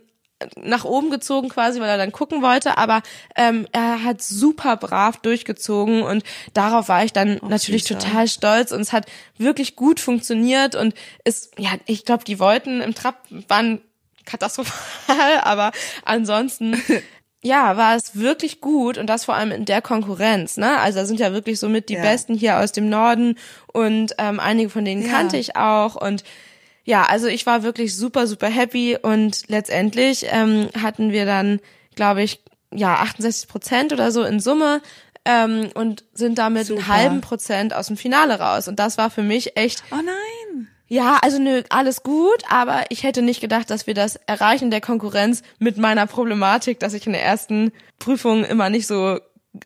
nach 0.62 0.86
oben 0.86 1.10
gezogen 1.10 1.50
quasi, 1.50 1.80
weil 1.80 1.90
er 1.90 1.98
dann 1.98 2.12
gucken 2.12 2.42
wollte, 2.42 2.78
aber 2.78 3.02
ähm, 3.36 3.68
er 3.72 4.04
hat 4.04 4.22
super 4.22 4.78
brav 4.78 5.18
durchgezogen 5.18 6.02
und 6.04 6.24
darauf 6.54 6.88
war 6.90 7.04
ich 7.04 7.14
dann 7.14 7.40
Oh, 7.42 7.48
natürlich 7.48 7.84
süßer. 7.84 8.00
total 8.00 8.28
stolz 8.28 8.72
und 8.72 8.82
es 8.82 8.94
hat 8.94 9.06
wirklich 9.38 9.76
gut 9.76 10.00
funktioniert 10.00 10.76
und 10.76 10.94
es, 11.24 11.52
ja, 11.58 11.72
ich 11.86 12.06
glaube, 12.06 12.24
die 12.24 12.40
Wollten 12.40 12.82
im 12.82 12.94
Trab 12.96 13.18
waren 13.48 13.82
katastrophal, 14.26 15.40
aber 15.44 15.72
ansonsten 16.04 16.82
ja, 17.44 17.78
war 17.78 17.96
es 17.96 18.16
wirklich 18.18 18.60
gut 18.60 18.98
und 18.98 19.08
das 19.08 19.26
vor 19.26 19.36
allem 19.36 19.52
in 19.52 19.66
der 19.66 19.82
Konkurrenz, 19.82 20.58
ne? 20.58 20.80
Also 20.80 21.00
da 21.00 21.06
sind 21.06 21.20
ja 21.20 21.32
wirklich 21.32 21.60
somit 21.60 21.90
die 21.90 21.94
Ja. 21.94 22.02
Besten 22.02 22.34
hier 22.34 22.60
aus 22.60 22.72
dem 22.72 22.90
Norden 22.90 23.38
und 23.72 24.14
ähm, 24.18 24.40
einige 24.40 24.70
von 24.72 24.84
denen 24.84 25.04
Ja. 25.04 25.10
kannte 25.12 25.38
ich 25.38 25.56
auch 25.56 25.96
und 25.96 26.24
ja, 26.86 27.04
also 27.04 27.28
ich 27.28 27.46
war 27.46 27.64
wirklich 27.64 27.96
super, 27.96 28.28
super 28.28 28.48
happy 28.48 28.98
und 29.02 29.44
letztendlich 29.48 30.26
ähm, 30.30 30.70
hatten 30.82 31.12
wir 31.12 31.26
dann, 31.26 31.60
glaube 31.96 32.22
ich, 32.24 32.42
ja, 32.72 32.96
68 32.96 33.50
Prozent 33.50 33.92
oder 33.94 34.12
so 34.12 34.24
in 34.24 34.40
Summe 34.40 34.82
ähm, 35.26 35.70
und 35.74 36.04
sind 36.14 36.38
damit 36.38 36.70
einen 36.70 36.80
Super. 36.80 36.88
halben 36.88 37.22
Prozent 37.22 37.74
aus 37.74 37.88
dem 37.88 37.98
Finale 37.98 38.40
raus. 38.40 38.68
Und 38.68 38.78
das 38.80 38.98
war 38.98 39.10
für 39.10 39.24
mich 39.24 39.58
echt, 39.58 39.84
Oh 39.92 39.96
nein. 39.96 40.68
ja, 40.88 41.18
also 41.22 41.40
nö, 41.40 41.64
alles 41.70 42.04
gut, 42.04 42.44
aber 42.50 42.84
ich 42.90 43.04
hätte 43.04 43.22
nicht 43.24 43.42
gedacht, 43.42 43.70
dass 43.72 43.88
wir 43.88 43.94
das 43.96 44.18
erreichen 44.28 44.70
der 44.70 44.82
Konkurrenz 44.82 45.42
mit 45.58 45.78
meiner 45.78 46.06
Problematik, 46.06 46.80
dass 46.80 46.94
ich 46.94 47.08
in 47.08 47.14
der 47.14 47.24
ersten 47.24 47.72
Prüfung 47.98 48.44
immer 48.46 48.70
nicht 48.70 48.86
so 48.88 49.20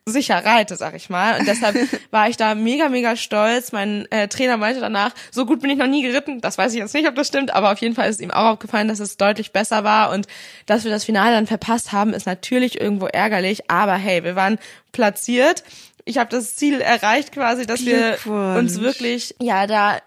sicher 0.06 0.44
reite, 0.44 0.76
sag 0.76 0.96
ich 0.96 1.10
mal. 1.10 1.40
Und 1.40 1.48
deshalb 1.48 1.76
war 2.12 2.30
ich 2.30 2.38
da 2.38 2.56
mega, 2.56 2.90
mega 2.90 3.16
stolz. 3.16 3.72
Mein 3.72 4.10
äh, 4.12 4.28
Trainer 4.28 4.58
meinte 4.58 4.80
danach, 4.80 5.14
so 5.32 5.46
gut 5.46 5.62
bin 5.62 5.70
ich 5.70 5.78
noch 5.78 5.88
nie 5.88 6.02
geritten. 6.02 6.42
Das 6.42 6.58
weiß 6.58 6.74
ich 6.74 6.80
jetzt 6.80 6.94
nicht, 6.94 7.08
ob 7.08 7.16
das 7.16 7.28
stimmt, 7.28 7.54
aber 7.54 7.72
auf 7.72 7.80
jeden 7.80 7.96
Fall 7.96 8.10
ist 8.10 8.22
ihm 8.22 8.32
auch 8.32 8.54
aufgefallen, 8.54 8.88
dass 8.88 9.00
es 9.00 9.18
deutlich 9.18 9.52
besser 9.52 9.84
war. 9.84 10.12
Und 10.12 10.28
dass 10.66 10.84
wir 10.84 10.92
das 10.92 11.06
Finale 11.06 11.36
dann 11.36 11.48
verpasst 11.48 11.92
haben, 11.92 12.14
ist 12.14 12.26
natürlich 12.26 12.80
irgendwo 12.80 13.08
ärgerlich. 13.08 13.70
Aber 13.70 13.96
hey, 13.96 14.24
wir 14.24 14.36
waren 14.36 14.60
platziert. 14.92 15.64
Ich 16.06 16.18
habe 16.18 16.30
das 16.30 16.56
Ziel 16.56 16.82
erreicht 16.82 17.32
quasi, 17.32 17.66
dass 17.66 17.86
wir 17.86 18.18
uns 18.26 18.80
wirklich, 18.80 19.36
ja, 19.40 19.68
da 19.68 20.00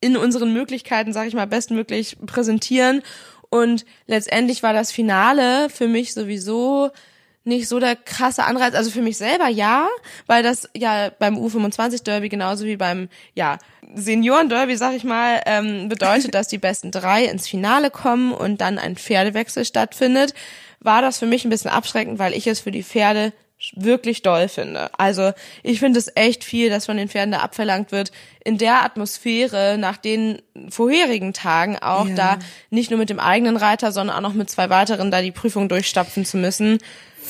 in 0.00 0.16
unseren 0.16 0.52
Möglichkeiten, 0.52 1.12
sag 1.12 1.26
ich 1.26 1.34
mal, 1.34 1.46
bestmöglich 1.46 2.16
präsentieren. 2.26 3.02
Und 3.48 3.84
letztendlich 4.06 4.62
war 4.62 4.72
das 4.72 4.92
Finale 4.92 5.68
für 5.70 5.88
mich 5.88 6.14
sowieso 6.14 6.90
nicht 7.46 7.68
so 7.68 7.78
der 7.78 7.96
krasse 7.96 8.44
Anreiz, 8.44 8.74
also 8.74 8.90
für 8.90 9.02
mich 9.02 9.16
selber 9.16 9.48
ja, 9.48 9.88
weil 10.26 10.42
das 10.42 10.68
ja 10.76 11.10
beim 11.18 11.36
U25 11.36 12.02
Derby 12.04 12.28
genauso 12.28 12.64
wie 12.64 12.76
beim 12.76 13.08
ja 13.34 13.58
Senioren 13.94 14.48
Derby, 14.48 14.76
sag 14.76 14.94
ich 14.94 15.04
mal, 15.04 15.40
ähm, 15.46 15.88
bedeutet, 15.88 16.34
dass 16.34 16.48
die 16.48 16.58
besten 16.58 16.90
drei 16.90 17.24
ins 17.24 17.48
Finale 17.48 17.90
kommen 17.90 18.32
und 18.32 18.60
dann 18.60 18.78
ein 18.78 18.96
Pferdewechsel 18.96 19.64
stattfindet, 19.64 20.34
war 20.80 21.02
das 21.02 21.18
für 21.18 21.26
mich 21.26 21.44
ein 21.44 21.50
bisschen 21.50 21.70
abschreckend, 21.70 22.18
weil 22.18 22.34
ich 22.34 22.46
es 22.46 22.60
für 22.60 22.70
die 22.70 22.82
Pferde 22.82 23.32
wirklich 23.74 24.22
doll 24.22 24.48
finde. 24.48 24.90
Also 24.98 25.32
ich 25.62 25.80
finde 25.80 25.98
es 25.98 26.10
echt 26.14 26.44
viel, 26.44 26.68
dass 26.70 26.86
von 26.86 26.96
den 26.96 27.08
Pferden 27.08 27.32
da 27.32 27.38
abverlangt 27.38 27.90
wird, 27.90 28.12
in 28.44 28.58
der 28.58 28.84
Atmosphäre 28.84 29.76
nach 29.78 29.96
den 29.96 30.42
vorherigen 30.68 31.32
Tagen 31.32 31.78
auch 31.78 32.06
Ja. 32.08 32.14
da 32.14 32.38
nicht 32.70 32.90
nur 32.90 32.98
mit 32.98 33.08
dem 33.10 33.18
eigenen 33.18 33.56
Reiter, 33.56 33.92
sondern 33.92 34.16
auch 34.16 34.20
noch 34.20 34.34
mit 34.34 34.50
zwei 34.50 34.68
weiteren 34.70 35.10
da 35.10 35.22
die 35.22 35.32
Prüfung 35.32 35.68
durchstapfen 35.68 36.24
zu 36.24 36.36
müssen. 36.36 36.78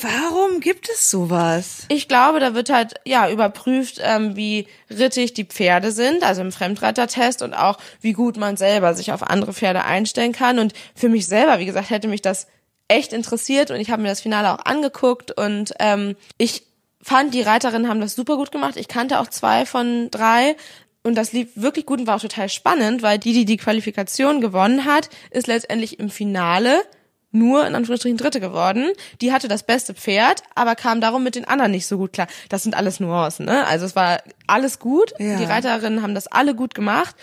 Warum 0.03 0.61
gibt 0.61 0.91
es 0.91 1.11
sowas? 1.11 1.87
Ich 1.89 2.07
glaube, 2.07 2.39
da 2.39 2.53
wird 2.55 2.69
halt 2.69 2.95
ja 3.07 3.31
überprüft, 3.31 3.99
ähm, 4.03 4.37
wie 4.37 4.67
rittig 4.91 5.33
die 5.33 5.45
Pferde 5.45 5.91
sind, 5.91 6.23
also 6.23 6.43
im 6.43 6.53
Fremdreitertest 6.53 7.41
und 7.41 7.55
auch 7.55 7.79
wie 8.03 8.13
gut 8.13 8.37
man 8.37 8.59
selber 8.59 8.93
sich 8.95 9.13
auf 9.13 9.23
andere 9.23 9.55
Pferde 9.55 9.85
einstellen 9.85 10.33
kann. 10.33 10.59
Und 10.59 10.75
für 10.95 11.09
mich 11.09 11.27
selber, 11.27 11.59
wie 11.61 11.67
gesagt, 11.67 11.89
hätte 11.89 12.09
mich 12.09 12.21
das 12.21 12.47
echt 12.89 13.13
interessiert 13.13 13.71
und 13.71 13.81
ich 13.81 13.91
habe 13.91 14.03
mir 14.03 14.09
das 14.09 14.21
Finale 14.21 14.53
auch 14.53 14.65
angeguckt 14.65 15.33
und 15.37 15.75
ähm, 15.79 16.17
ich 16.39 16.63
fand, 17.03 17.35
die 17.35 17.43
Reiterinnen 17.43 17.89
haben 17.89 18.01
das 18.01 18.15
super 18.15 18.37
gut 18.37 18.51
gemacht. 18.51 18.77
Ich 18.77 18.89
kannte 18.89 19.21
auch 19.21 19.29
zwei 19.29 19.65
von 19.65 20.11
drei. 20.11 20.57
Und 21.05 21.15
das 21.15 21.33
lief 21.33 21.51
wirklich 21.55 21.87
gut 21.87 22.01
und 22.01 22.09
war 22.09 22.17
auch 22.17 22.21
total 22.21 22.49
spannend, 22.49 23.01
weil 23.01 23.17
die, 23.21 23.33
die 23.33 23.45
die 23.45 23.59
Qualifikation 23.59 24.41
gewonnen 24.41 24.85
hat, 24.85 25.09
ist 25.31 25.47
letztendlich 25.47 26.01
im 26.01 26.11
Finale 26.11 26.83
nur 27.31 27.65
in 27.65 27.77
Anführungsstrichen 27.77 28.17
Dritte 28.17 28.41
geworden. 28.41 28.91
Die 29.21 29.33
hatte 29.33 29.47
das 29.47 29.63
beste 29.63 29.95
Pferd, 29.95 30.43
aber 30.57 30.75
kam 30.75 31.01
darum 31.01 31.23
mit 31.23 31.37
den 31.37 31.45
anderen 31.45 31.71
nicht 31.71 31.87
so 31.87 31.97
gut 31.97 32.13
klar. 32.13 32.27
Das 32.49 32.65
sind 32.65 32.77
alles 32.77 32.99
Nuancen, 32.99 33.47
ne? 33.47 33.65
Also 33.67 33.87
es 33.87 33.95
war 33.95 34.21
alles 34.49 34.81
gut. 34.81 35.13
Ja. 35.21 35.37
Die 35.37 35.45
Reiterinnen 35.45 36.03
haben 36.03 36.15
das 36.15 36.27
alle 36.27 36.57
gut 36.57 36.75
gemacht. 36.75 37.15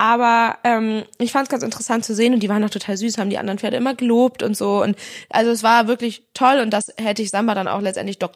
Aber 0.00 0.56
ähm, 0.64 1.02
ich 1.18 1.30
fand 1.30 1.44
es 1.44 1.50
ganz 1.50 1.62
interessant 1.62 2.06
zu 2.06 2.14
sehen 2.14 2.32
und 2.32 2.42
die 2.42 2.48
waren 2.48 2.64
auch 2.64 2.70
total 2.70 2.96
süß, 2.96 3.18
haben 3.18 3.28
die 3.28 3.36
anderen 3.36 3.58
Pferde 3.58 3.76
immer 3.76 3.94
gelobt 3.94 4.42
und 4.42 4.56
so. 4.56 4.82
Und 4.82 4.96
also 5.28 5.50
es 5.50 5.62
war 5.62 5.88
wirklich 5.88 6.22
toll 6.32 6.60
und 6.60 6.70
das 6.70 6.90
hätte 6.96 7.20
ich 7.20 7.28
Samba 7.28 7.54
dann 7.54 7.68
auch 7.68 7.82
letztendlich 7.82 8.18
doch 8.18 8.32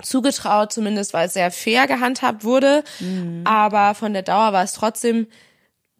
zugetraut, 0.00 0.72
zumindest 0.72 1.12
weil 1.12 1.26
es 1.26 1.34
sehr 1.34 1.50
fair 1.50 1.88
gehandhabt 1.88 2.44
wurde. 2.44 2.84
Aber 3.42 3.96
von 3.96 4.12
der 4.12 4.22
Dauer 4.22 4.52
war 4.52 4.62
es 4.62 4.72
trotzdem 4.72 5.26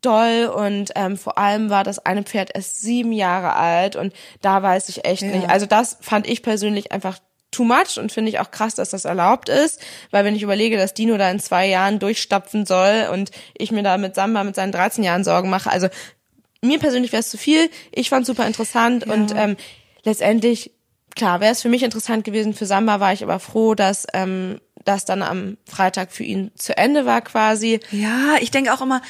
doll 0.01 0.47
und 0.47 0.93
ähm, 0.95 1.17
vor 1.17 1.39
allem 1.39 1.71
war 1.71 1.83
das 1.83 1.99
eine 2.07 2.23
Pferd 2.23 2.51
erst 2.55 2.81
sieben 2.81 3.11
Jahre 3.13 3.55
alt 3.57 3.97
und 3.97 4.13
da 4.43 4.63
weiß 4.63 4.91
ich 4.91 5.05
echt 5.05 5.23
Ja. 5.23 5.29
nicht. 5.29 5.51
Also 5.51 5.67
das 5.67 5.99
fand 6.01 6.29
ich 6.29 6.45
persönlich 6.45 6.93
einfach 6.93 7.19
too 7.51 7.65
much 7.65 7.99
und 7.99 8.13
finde 8.13 8.31
ich 8.31 8.39
auch 8.39 8.51
krass, 8.51 8.75
dass 8.75 8.91
das 8.91 9.05
erlaubt 9.05 9.49
ist, 9.49 9.81
weil 10.11 10.25
wenn 10.25 10.37
ich 10.37 10.43
überlege, 10.43 10.77
dass 10.77 10.95
Dino 10.95 11.17
da 11.17 11.31
in 11.31 11.41
zwei 11.41 11.67
Jahren 11.67 11.99
durchstapfen 11.99 12.67
soll 12.67 13.09
und 13.13 13.31
ich 13.57 13.73
mir 13.73 13.83
da 13.83 13.99
mit 13.99 14.15
Samba 14.15 14.45
mit 14.45 14.55
seinen 14.55 14.73
13 14.73 15.03
Jahren 15.05 15.25
Sorgen 15.25 15.51
mache, 15.51 15.71
also 15.71 15.89
mir 16.63 16.79
persönlich 16.79 17.13
wäre 17.13 17.21
es 17.21 17.31
zu 17.31 17.39
viel. 17.39 17.71
Ich 17.91 18.11
fand 18.11 18.27
super 18.27 18.47
interessant 18.47 19.07
und 19.07 19.35
ähm, 19.37 19.57
letztendlich 20.05 20.73
klar 21.17 21.41
wäre 21.41 21.53
es 21.53 21.63
für 21.63 21.69
mich 21.69 21.83
interessant 21.83 22.25
gewesen. 22.25 22.55
Für 22.55 22.67
Samba 22.67 23.01
war 23.01 23.13
ich 23.13 23.23
aber 23.23 23.41
froh, 23.41 23.75
dass 23.75 24.07
ähm, 24.13 24.61
das 24.85 25.05
dann 25.05 25.23
am 25.23 25.57
Freitag 25.67 26.13
für 26.13 26.25
ihn 26.25 26.51
zu 26.57 26.77
Ende 26.77 27.07
war 27.07 27.21
quasi. 27.21 27.81
Ja, 27.91 28.37
ich 28.41 28.51
denke 28.51 28.73
auch 28.73 28.81
immer, 28.81 29.03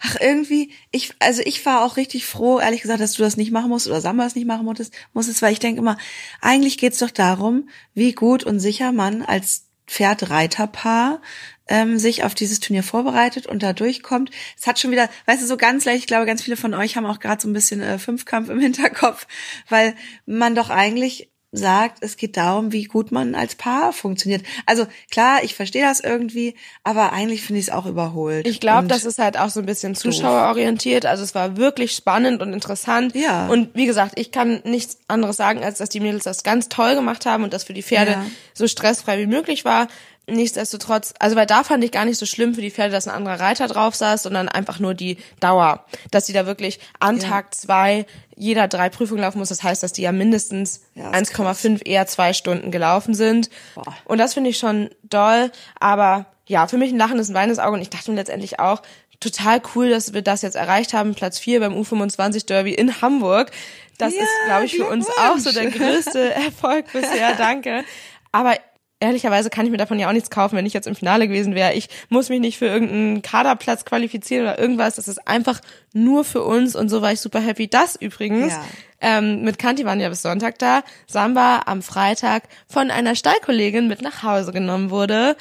ach 0.00 0.16
irgendwie, 0.20 0.72
ich, 0.90 1.14
also 1.18 1.42
ich 1.44 1.64
war 1.66 1.84
auch 1.84 1.96
richtig 1.96 2.26
froh, 2.26 2.60
ehrlich 2.60 2.82
gesagt, 2.82 3.00
dass 3.00 3.14
du 3.14 3.22
das 3.22 3.36
nicht 3.36 3.52
machen 3.52 3.70
musst 3.70 3.86
oder 3.86 4.00
Samba 4.00 4.24
das 4.24 4.34
nicht 4.34 4.46
machen 4.46 4.64
musstest, 4.64 4.94
musstest 5.12 5.42
weil 5.42 5.52
ich 5.52 5.58
denke 5.58 5.80
immer, 5.80 5.96
eigentlich 6.40 6.78
geht's 6.78 6.98
doch 6.98 7.10
darum, 7.10 7.68
wie 7.94 8.12
gut 8.12 8.44
und 8.44 8.60
sicher 8.60 8.92
man 8.92 9.22
als 9.22 9.66
Pferd-Reiterpaar 9.86 11.20
ähm, 11.68 11.98
sich 11.98 12.24
auf 12.24 12.34
dieses 12.34 12.60
Turnier 12.60 12.82
vorbereitet 12.82 13.46
und 13.46 13.62
da 13.62 13.72
durchkommt. 13.72 14.30
Es 14.58 14.66
hat 14.66 14.78
schon 14.78 14.90
wieder, 14.90 15.08
weißt 15.26 15.42
du, 15.42 15.46
so 15.46 15.56
ganz 15.56 15.84
leicht, 15.84 16.00
ich 16.00 16.06
glaube, 16.06 16.26
ganz 16.26 16.42
viele 16.42 16.56
von 16.56 16.74
euch 16.74 16.96
haben 16.96 17.06
auch 17.06 17.20
gerade 17.20 17.40
so 17.40 17.48
ein 17.48 17.52
bisschen 17.52 17.80
äh, 17.80 17.98
Fünfkampf 17.98 18.48
im 18.48 18.60
Hinterkopf, 18.60 19.26
weil 19.68 19.94
man 20.26 20.54
doch 20.54 20.70
eigentlich 20.70 21.30
sagt, 21.56 21.98
es 22.02 22.16
geht 22.16 22.36
darum, 22.36 22.72
wie 22.72 22.84
gut 22.84 23.12
man 23.12 23.34
als 23.34 23.54
Paar 23.54 23.92
funktioniert. 23.92 24.42
Also 24.66 24.86
klar, 25.10 25.42
ich 25.42 25.54
verstehe 25.54 25.82
das 25.82 26.00
irgendwie, 26.00 26.54
aber 26.84 27.12
eigentlich 27.12 27.42
finde 27.42 27.60
ich 27.60 27.66
es 27.68 27.72
auch 27.72 27.86
überholt. 27.86 28.46
Ich 28.46 28.60
glaube, 28.60 28.88
das 28.88 29.04
ist 29.04 29.18
halt 29.18 29.38
auch 29.38 29.50
so 29.50 29.60
ein 29.60 29.66
bisschen 29.66 29.94
zuschauerorientiert. 29.94 31.06
Also 31.06 31.22
es 31.22 31.34
war 31.34 31.56
wirklich 31.56 31.92
spannend 31.92 32.42
und 32.42 32.52
interessant. 32.52 33.14
Ja. 33.14 33.46
Und 33.48 33.74
wie 33.74 33.86
gesagt, 33.86 34.18
ich 34.18 34.32
kann 34.32 34.60
nichts 34.64 34.98
anderes 35.08 35.36
sagen, 35.36 35.62
als 35.62 35.78
dass 35.78 35.88
die 35.88 36.00
Mädels 36.00 36.24
das 36.24 36.42
ganz 36.42 36.68
toll 36.68 36.94
gemacht 36.94 37.26
haben 37.26 37.44
und 37.44 37.52
das 37.52 37.64
für 37.64 37.74
die 37.74 37.82
Pferde 37.82 38.12
Ja. 38.12 38.26
so 38.54 38.66
stressfrei 38.66 39.18
wie 39.18 39.26
möglich 39.26 39.64
war. 39.64 39.88
Nichtsdestotrotz, 40.28 41.14
also 41.20 41.36
weil 41.36 41.46
da 41.46 41.62
fand 41.62 41.84
ich 41.84 41.92
gar 41.92 42.04
nicht 42.04 42.18
so 42.18 42.26
schlimm 42.26 42.54
für 42.54 42.60
die 42.60 42.72
Pferde, 42.72 42.90
dass 42.90 43.06
ein 43.06 43.14
anderer 43.14 43.38
Reiter 43.38 43.68
drauf 43.68 43.94
saß, 43.94 44.24
sondern 44.24 44.48
einfach 44.48 44.80
nur 44.80 44.92
die 44.94 45.18
Dauer. 45.38 45.84
Dass 46.10 46.24
die 46.26 46.32
da 46.32 46.46
wirklich 46.46 46.80
an 46.98 47.18
Ja. 47.18 47.28
Tag 47.28 47.54
zwei 47.54 48.06
jeder 48.36 48.68
drei 48.68 48.88
Prüfungen 48.90 49.22
laufen 49.22 49.38
muss. 49.38 49.48
Das 49.48 49.62
heißt, 49.62 49.82
dass 49.82 49.92
die 49.92 50.02
ja 50.02 50.12
mindestens 50.12 50.82
Ja, 50.94 51.10
ist 51.10 51.34
1,5 51.34 51.84
eher 51.86 52.06
zwei 52.06 52.32
Stunden 52.32 52.70
gelaufen 52.70 53.14
sind. 53.14 53.50
Boah. 53.74 53.96
Und 54.04 54.18
das 54.18 54.34
finde 54.34 54.50
ich 54.50 54.58
schon 54.58 54.90
doll, 55.02 55.50
aber 55.80 56.26
ja, 56.46 56.66
für 56.68 56.76
mich 56.78 56.92
ein 56.92 56.98
lachendes, 56.98 57.28
ein 57.28 57.34
weinendes 57.34 57.58
Auge 57.58 57.72
und 57.74 57.82
ich 57.82 57.90
dachte 57.90 58.10
mir 58.10 58.18
letztendlich 58.18 58.60
auch, 58.60 58.82
total 59.18 59.60
cool, 59.74 59.88
dass 59.90 60.12
wir 60.12 60.22
das 60.22 60.42
jetzt 60.42 60.54
erreicht 60.56 60.92
haben, 60.92 61.14
Platz 61.14 61.38
4 61.38 61.60
beim 61.60 61.74
U25 61.74 62.46
Derby 62.46 62.74
in 62.74 63.00
Hamburg. 63.00 63.50
Das 63.98 64.14
Ja, 64.14 64.20
ist, 64.22 64.28
glaube 64.46 64.64
ich, 64.66 64.76
für 64.76 64.86
uns 64.86 65.08
auch 65.08 65.38
so 65.38 65.50
der 65.52 65.70
größte 65.70 66.34
Erfolg 66.34 66.92
bisher, 66.92 67.34
danke. 67.34 67.82
Aber 68.30 68.54
ehrlicherweise 69.00 69.50
kann 69.50 69.66
ich 69.66 69.70
mir 69.70 69.76
davon 69.76 69.98
ja 69.98 70.08
auch 70.08 70.12
nichts 70.12 70.30
kaufen, 70.30 70.56
wenn 70.56 70.66
ich 70.66 70.72
jetzt 70.72 70.86
im 70.86 70.94
Finale 70.94 71.28
gewesen 71.28 71.54
wäre. 71.54 71.74
Ich 71.74 71.88
muss 72.08 72.28
mich 72.28 72.40
nicht 72.40 72.58
für 72.58 72.66
irgendeinen 72.66 73.22
Kaderplatz 73.22 73.84
qualifizieren 73.84 74.44
oder 74.44 74.58
irgendwas. 74.58 74.96
Das 74.96 75.06
ist 75.08 75.26
einfach 75.28 75.60
nur 75.92 76.24
für 76.24 76.42
uns 76.44 76.74
und 76.74 76.88
so 76.88 77.02
war 77.02 77.12
ich 77.12 77.20
super 77.20 77.40
happy. 77.40 77.68
Das 77.68 77.96
übrigens, 77.96 78.52
Ja. 78.52 78.64
ähm, 79.00 79.42
mit 79.42 79.58
Kanti 79.58 79.84
waren 79.84 80.00
ja 80.00 80.08
bis 80.08 80.22
Sonntag 80.22 80.58
da, 80.58 80.82
Samba 81.06 81.62
am 81.66 81.82
Freitag 81.82 82.44
von 82.68 82.90
einer 82.90 83.14
Stallkollegin 83.14 83.86
mit 83.88 84.00
nach 84.02 84.22
Hause 84.22 84.52
genommen 84.52 84.90
wurde. 84.90 85.36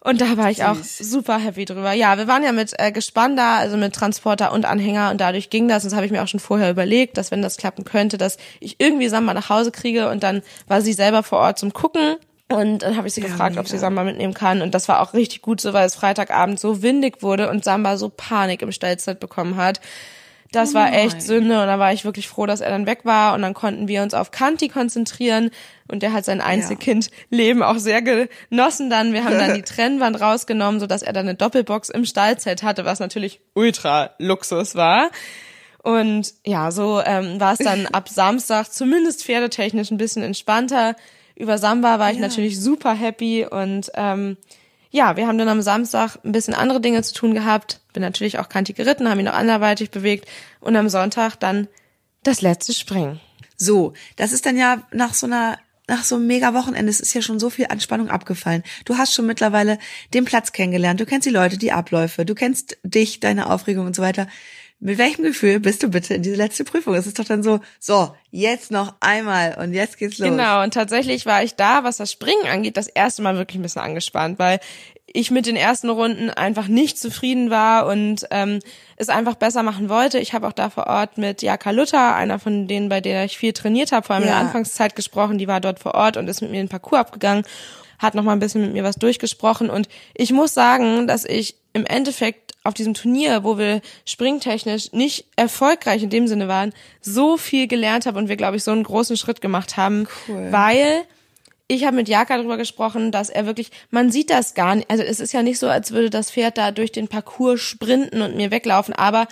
Und 0.00 0.20
da 0.20 0.36
war 0.36 0.50
ich 0.50 0.64
auch 0.64 0.76
super 0.84 1.38
happy 1.38 1.64
drüber. 1.64 1.92
Ja, 1.94 2.18
wir 2.18 2.28
waren 2.28 2.42
ja 2.42 2.52
mit 2.52 2.74
äh, 2.78 2.92
Gespann 2.92 3.36
da, 3.36 3.56
also 3.56 3.78
mit 3.78 3.94
Transporter 3.94 4.52
und 4.52 4.66
Anhänger 4.66 5.10
und 5.10 5.18
dadurch 5.18 5.48
ging 5.48 5.66
das. 5.66 5.82
Und 5.82 5.90
das 5.92 5.96
habe 5.96 6.04
ich 6.04 6.12
mir 6.12 6.22
auch 6.22 6.28
schon 6.28 6.40
vorher 6.40 6.70
überlegt, 6.70 7.16
dass 7.16 7.30
wenn 7.30 7.40
das 7.40 7.56
klappen 7.56 7.84
könnte, 7.84 8.18
dass 8.18 8.36
ich 8.60 8.76
irgendwie 8.80 9.08
Samba 9.08 9.32
nach 9.32 9.48
Hause 9.48 9.72
kriege 9.72 10.10
und 10.10 10.22
dann 10.22 10.42
war 10.68 10.82
sie 10.82 10.92
selber 10.92 11.22
vor 11.22 11.38
Ort 11.38 11.58
zum 11.58 11.72
Gucken. 11.72 12.16
Und 12.54 12.78
dann 12.80 12.96
habe 12.96 13.08
ich 13.08 13.14
sie 13.14 13.20
Ja, 13.20 13.26
gefragt, 13.28 13.52
ob 13.56 13.64
mega. 13.64 13.68
sie 13.70 13.78
Samba 13.78 14.04
mitnehmen 14.04 14.34
kann. 14.34 14.62
Und 14.62 14.74
das 14.74 14.88
war 14.88 15.00
auch 15.00 15.14
richtig 15.14 15.42
gut 15.42 15.60
so, 15.60 15.72
weil 15.72 15.86
es 15.86 15.94
Freitagabend 15.94 16.58
so 16.60 16.82
windig 16.82 17.22
wurde 17.22 17.50
und 17.50 17.64
Samba 17.64 17.96
so 17.96 18.08
Panik 18.08 18.62
im 18.62 18.72
Stellzeit 18.72 19.20
bekommen 19.20 19.56
hat. 19.56 19.80
Das 20.52 20.70
Oh 20.70 20.74
war 20.74 20.92
echt 20.92 21.20
Sünde 21.20 21.60
und 21.60 21.66
da 21.66 21.80
war 21.80 21.92
ich 21.92 22.04
wirklich 22.04 22.28
froh, 22.28 22.46
dass 22.46 22.60
er 22.60 22.70
dann 22.70 22.86
weg 22.86 23.00
war 23.02 23.34
und 23.34 23.42
dann 23.42 23.54
konnten 23.54 23.88
wir 23.88 24.02
uns 24.04 24.14
auf 24.14 24.30
Kanti 24.30 24.68
konzentrieren 24.68 25.50
und 25.88 26.04
der 26.04 26.12
hat 26.12 26.24
sein 26.24 26.40
Einzelkindleben 26.40 27.60
auch 27.62 27.78
sehr 27.78 28.02
genossen 28.02 28.88
dann. 28.88 29.12
Wir 29.12 29.24
haben 29.24 29.36
dann 29.36 29.54
die 29.56 29.62
Trennwand 29.62 30.20
rausgenommen, 30.20 30.78
sodass 30.78 31.02
er 31.02 31.12
dann 31.12 31.26
eine 31.26 31.34
Doppelbox 31.34 31.88
im 31.88 32.04
Stallzelt 32.04 32.62
hatte, 32.62 32.84
was 32.84 33.00
natürlich 33.00 33.40
ultra 33.54 34.10
Luxus 34.18 34.76
war. 34.76 35.10
Und 35.82 36.32
ja, 36.46 36.70
so 36.70 37.02
ähm, 37.04 37.40
war 37.40 37.54
es 37.54 37.58
dann 37.58 37.86
ab 37.92 38.08
Samstag 38.08 38.68
zumindest 38.72 39.24
pferdetechnisch 39.24 39.90
ein 39.90 39.98
bisschen 39.98 40.22
entspannter. 40.22 40.94
Über 41.36 41.58
Samba 41.58 41.98
war 41.98 42.10
ich 42.10 42.18
Ja. 42.18 42.22
natürlich 42.22 42.60
super 42.60 42.94
happy 42.94 43.46
und 43.46 43.90
ähm, 43.94 44.36
ja, 44.90 45.16
wir 45.16 45.26
haben 45.26 45.38
dann 45.38 45.48
am 45.48 45.62
Samstag 45.62 46.18
ein 46.24 46.30
bisschen 46.32 46.54
andere 46.54 46.80
Dinge 46.80 47.02
zu 47.02 47.14
tun 47.14 47.34
gehabt. 47.34 47.80
Bin 47.92 48.02
natürlich 48.02 48.38
auch 48.38 48.48
kantig 48.48 48.76
geritten, 48.76 49.08
haben 49.08 49.18
ihn 49.18 49.24
noch 49.24 49.34
anderweitig 49.34 49.90
bewegt 49.90 50.28
und 50.60 50.76
am 50.76 50.88
Sonntag 50.88 51.36
dann 51.36 51.66
das 52.22 52.42
letzte 52.42 52.72
Springen. 52.72 53.20
So, 53.56 53.92
das 54.16 54.32
ist 54.32 54.46
dann 54.46 54.56
ja 54.56 54.82
nach 54.92 55.14
so 55.14 55.26
einer 55.26 55.58
nach 55.86 56.02
so 56.02 56.14
einem 56.14 56.26
mega 56.26 56.54
Wochenende, 56.54 56.88
es 56.88 57.00
ist 57.00 57.12
ja 57.12 57.20
schon 57.20 57.38
so 57.38 57.50
viel 57.50 57.66
Anspannung 57.66 58.08
abgefallen. 58.08 58.62
Du 58.86 58.96
hast 58.96 59.12
schon 59.12 59.26
mittlerweile 59.26 59.78
den 60.14 60.24
Platz 60.24 60.52
kennengelernt, 60.52 60.98
du 60.98 61.04
kennst 61.04 61.26
die 61.26 61.30
Leute, 61.30 61.58
die 61.58 61.72
Abläufe, 61.72 62.24
du 62.24 62.34
kennst 62.34 62.78
dich, 62.84 63.20
deine 63.20 63.50
Aufregung 63.50 63.84
und 63.84 63.94
so 63.94 64.00
weiter. 64.00 64.26
Mit 64.80 64.98
welchem 64.98 65.22
Gefühl 65.24 65.60
bist 65.60 65.82
du 65.82 65.88
bitte 65.88 66.14
in 66.14 66.22
diese 66.22 66.36
letzte 66.36 66.64
Prüfung? 66.64 66.94
Es 66.94 67.06
ist 67.06 67.18
doch 67.18 67.24
dann 67.24 67.42
so, 67.42 67.60
so, 67.80 68.14
jetzt 68.30 68.70
noch 68.70 68.94
einmal 69.00 69.56
und 69.58 69.72
jetzt 69.72 69.96
geht's 69.98 70.18
los. 70.18 70.28
Genau, 70.28 70.62
und 70.62 70.74
tatsächlich 70.74 71.24
war 71.26 71.42
ich 71.42 71.54
da, 71.54 71.84
was 71.84 71.96
das 71.96 72.12
Springen 72.12 72.46
angeht, 72.46 72.76
das 72.76 72.88
erste 72.88 73.22
Mal 73.22 73.36
wirklich 73.36 73.58
ein 73.58 73.62
bisschen 73.62 73.80
angespannt, 73.82 74.38
weil 74.38 74.60
ich 75.06 75.30
mit 75.30 75.46
den 75.46 75.56
ersten 75.56 75.88
Runden 75.90 76.28
einfach 76.28 76.66
nicht 76.66 76.98
zufrieden 76.98 77.48
war 77.48 77.86
und 77.86 78.26
ähm, 78.30 78.58
es 78.96 79.08
einfach 79.08 79.36
besser 79.36 79.62
machen 79.62 79.88
wollte. 79.88 80.18
Ich 80.18 80.32
habe 80.34 80.46
auch 80.48 80.52
da 80.52 80.70
vor 80.70 80.86
Ort 80.88 81.18
mit 81.18 81.40
Jaka 81.40 81.70
Luther, 81.70 82.16
einer 82.16 82.38
von 82.38 82.66
denen, 82.66 82.88
bei 82.88 83.00
der 83.00 83.24
ich 83.24 83.38
viel 83.38 83.52
trainiert 83.52 83.92
habe, 83.92 84.04
vor 84.04 84.16
allem 84.16 84.24
in 84.24 84.28
Ja. 84.30 84.34
der 84.38 84.46
Anfangszeit 84.46 84.96
gesprochen, 84.96 85.38
die 85.38 85.46
war 85.48 85.60
dort 85.60 85.78
vor 85.78 85.94
Ort 85.94 86.16
und 86.16 86.26
ist 86.28 86.42
mit 86.42 86.50
mir 86.50 86.58
den 86.62 86.68
Parcours 86.68 86.98
abgegangen, 87.00 87.44
hat 88.00 88.14
noch 88.14 88.24
mal 88.24 88.32
ein 88.32 88.40
bisschen 88.40 88.60
mit 88.60 88.72
mir 88.72 88.82
was 88.82 88.96
durchgesprochen 88.96 89.70
und 89.70 89.88
ich 90.14 90.32
muss 90.32 90.52
sagen, 90.52 91.06
dass 91.06 91.24
ich 91.24 91.56
im 91.72 91.86
Endeffekt 91.86 92.43
auf 92.64 92.74
diesem 92.74 92.94
Turnier, 92.94 93.44
wo 93.44 93.58
wir 93.58 93.80
springtechnisch 94.06 94.92
nicht 94.92 95.26
erfolgreich 95.36 96.02
in 96.02 96.10
dem 96.10 96.26
Sinne 96.26 96.48
waren, 96.48 96.72
so 97.00 97.36
viel 97.36 97.68
gelernt 97.68 98.06
habe 98.06 98.18
und 98.18 98.28
wir, 98.28 98.36
glaube 98.36 98.56
ich, 98.56 98.64
so 98.64 98.70
einen 98.70 98.82
großen 98.82 99.16
Schritt 99.16 99.40
gemacht 99.40 99.76
haben, 99.76 100.08
Cool. 100.26 100.48
weil 100.50 101.02
ich 101.68 101.84
habe 101.84 101.96
mit 101.96 102.08
Jaka 102.08 102.36
darüber 102.36 102.56
gesprochen, 102.56 103.10
dass 103.12 103.30
er 103.30 103.46
wirklich, 103.46 103.70
man 103.90 104.10
sieht 104.10 104.30
das 104.30 104.54
gar 104.54 104.74
nicht, 104.74 104.90
also 104.90 105.02
es 105.02 105.20
ist 105.20 105.32
ja 105.32 105.42
nicht 105.42 105.58
so, 105.58 105.68
als 105.68 105.92
würde 105.92 106.10
das 106.10 106.30
Pferd 106.30 106.58
da 106.58 106.70
durch 106.72 106.92
den 106.92 107.08
Parcours 107.08 107.60
sprinten 107.60 108.22
und 108.22 108.36
mir 108.36 108.50
weglaufen, 108.50 108.94
aber 108.94 109.28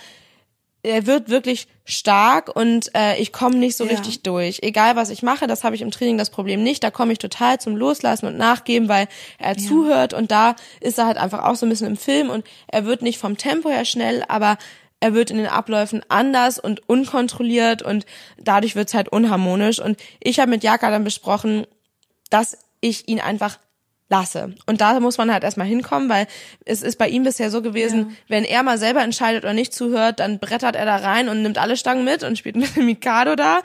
er 0.83 1.05
wird 1.07 1.29
wirklich 1.29 1.67
stark 1.85 2.53
und 2.55 2.93
äh, 2.95 3.17
ich 3.19 3.31
komme 3.31 3.55
nicht 3.55 3.75
so 3.77 3.85
Ja. 3.85 3.91
richtig 3.91 4.21
durch. 4.21 4.59
Egal 4.61 4.95
was 4.95 5.09
ich 5.09 5.23
mache, 5.23 5.47
das 5.47 5.63
habe 5.63 5.75
ich 5.75 5.81
im 5.81 5.91
Training 5.91 6.17
das 6.17 6.29
Problem 6.29 6.61
nicht. 6.61 6.83
Da 6.83 6.91
komme 6.91 7.13
ich 7.13 7.19
total 7.19 7.59
zum 7.59 7.75
Loslassen 7.75 8.25
und 8.27 8.37
Nachgeben, 8.37 8.89
weil 8.89 9.07
er 9.39 9.57
zuhört 9.57 10.13
und 10.13 10.31
da 10.31 10.55
ist 10.81 10.97
er 10.99 11.05
halt 11.07 11.17
einfach 11.17 11.43
auch 11.43 11.55
so 11.55 11.65
ein 11.65 11.69
bisschen 11.69 11.87
im 11.87 11.97
Film 11.97 12.29
und 12.29 12.45
er 12.67 12.85
wird 12.85 13.01
nicht 13.01 13.17
vom 13.17 13.37
Tempo 13.37 13.69
her 13.69 13.85
schnell, 13.85 14.23
aber 14.27 14.57
er 14.99 15.13
wird 15.13 15.31
in 15.31 15.37
den 15.37 15.47
Abläufen 15.47 16.01
anders 16.07 16.59
und 16.59 16.87
unkontrolliert 16.87 17.81
und 17.81 18.05
dadurch 18.37 18.75
wird's 18.75 18.93
halt 18.93 19.09
unharmonisch. 19.09 19.79
Und 19.79 19.97
ich 20.21 20.39
habe 20.39 20.49
mit 20.49 20.63
Jaka 20.63 20.89
dann 20.91 21.03
besprochen, 21.03 21.67
dass 22.29 22.57
ich 22.79 23.07
ihn 23.09 23.19
einfach 23.19 23.59
lasse. 24.09 24.53
Und 24.65 24.81
da 24.81 24.99
muss 24.99 25.17
man 25.17 25.31
halt 25.31 25.43
erstmal 25.43 25.67
hinkommen, 25.67 26.09
weil 26.09 26.27
es 26.65 26.81
ist 26.81 26.97
bei 26.97 27.07
ihm 27.07 27.23
bisher 27.23 27.49
so 27.49 27.61
gewesen, 27.61 28.15
wenn 28.27 28.43
er 28.43 28.63
mal 28.63 28.77
selber 28.77 29.01
entscheidet 29.01 29.43
oder 29.43 29.53
nicht 29.53 29.73
zuhört, 29.73 30.19
dann 30.19 30.39
brettert 30.39 30.75
er 30.75 30.85
da 30.85 30.97
rein 30.97 31.29
und 31.29 31.41
nimmt 31.41 31.57
alle 31.57 31.77
Stangen 31.77 32.05
mit 32.05 32.23
und 32.23 32.37
spielt 32.37 32.55
mit 32.57 32.75
dem 32.75 32.85
Mikado 32.85 33.35
da. 33.35 33.61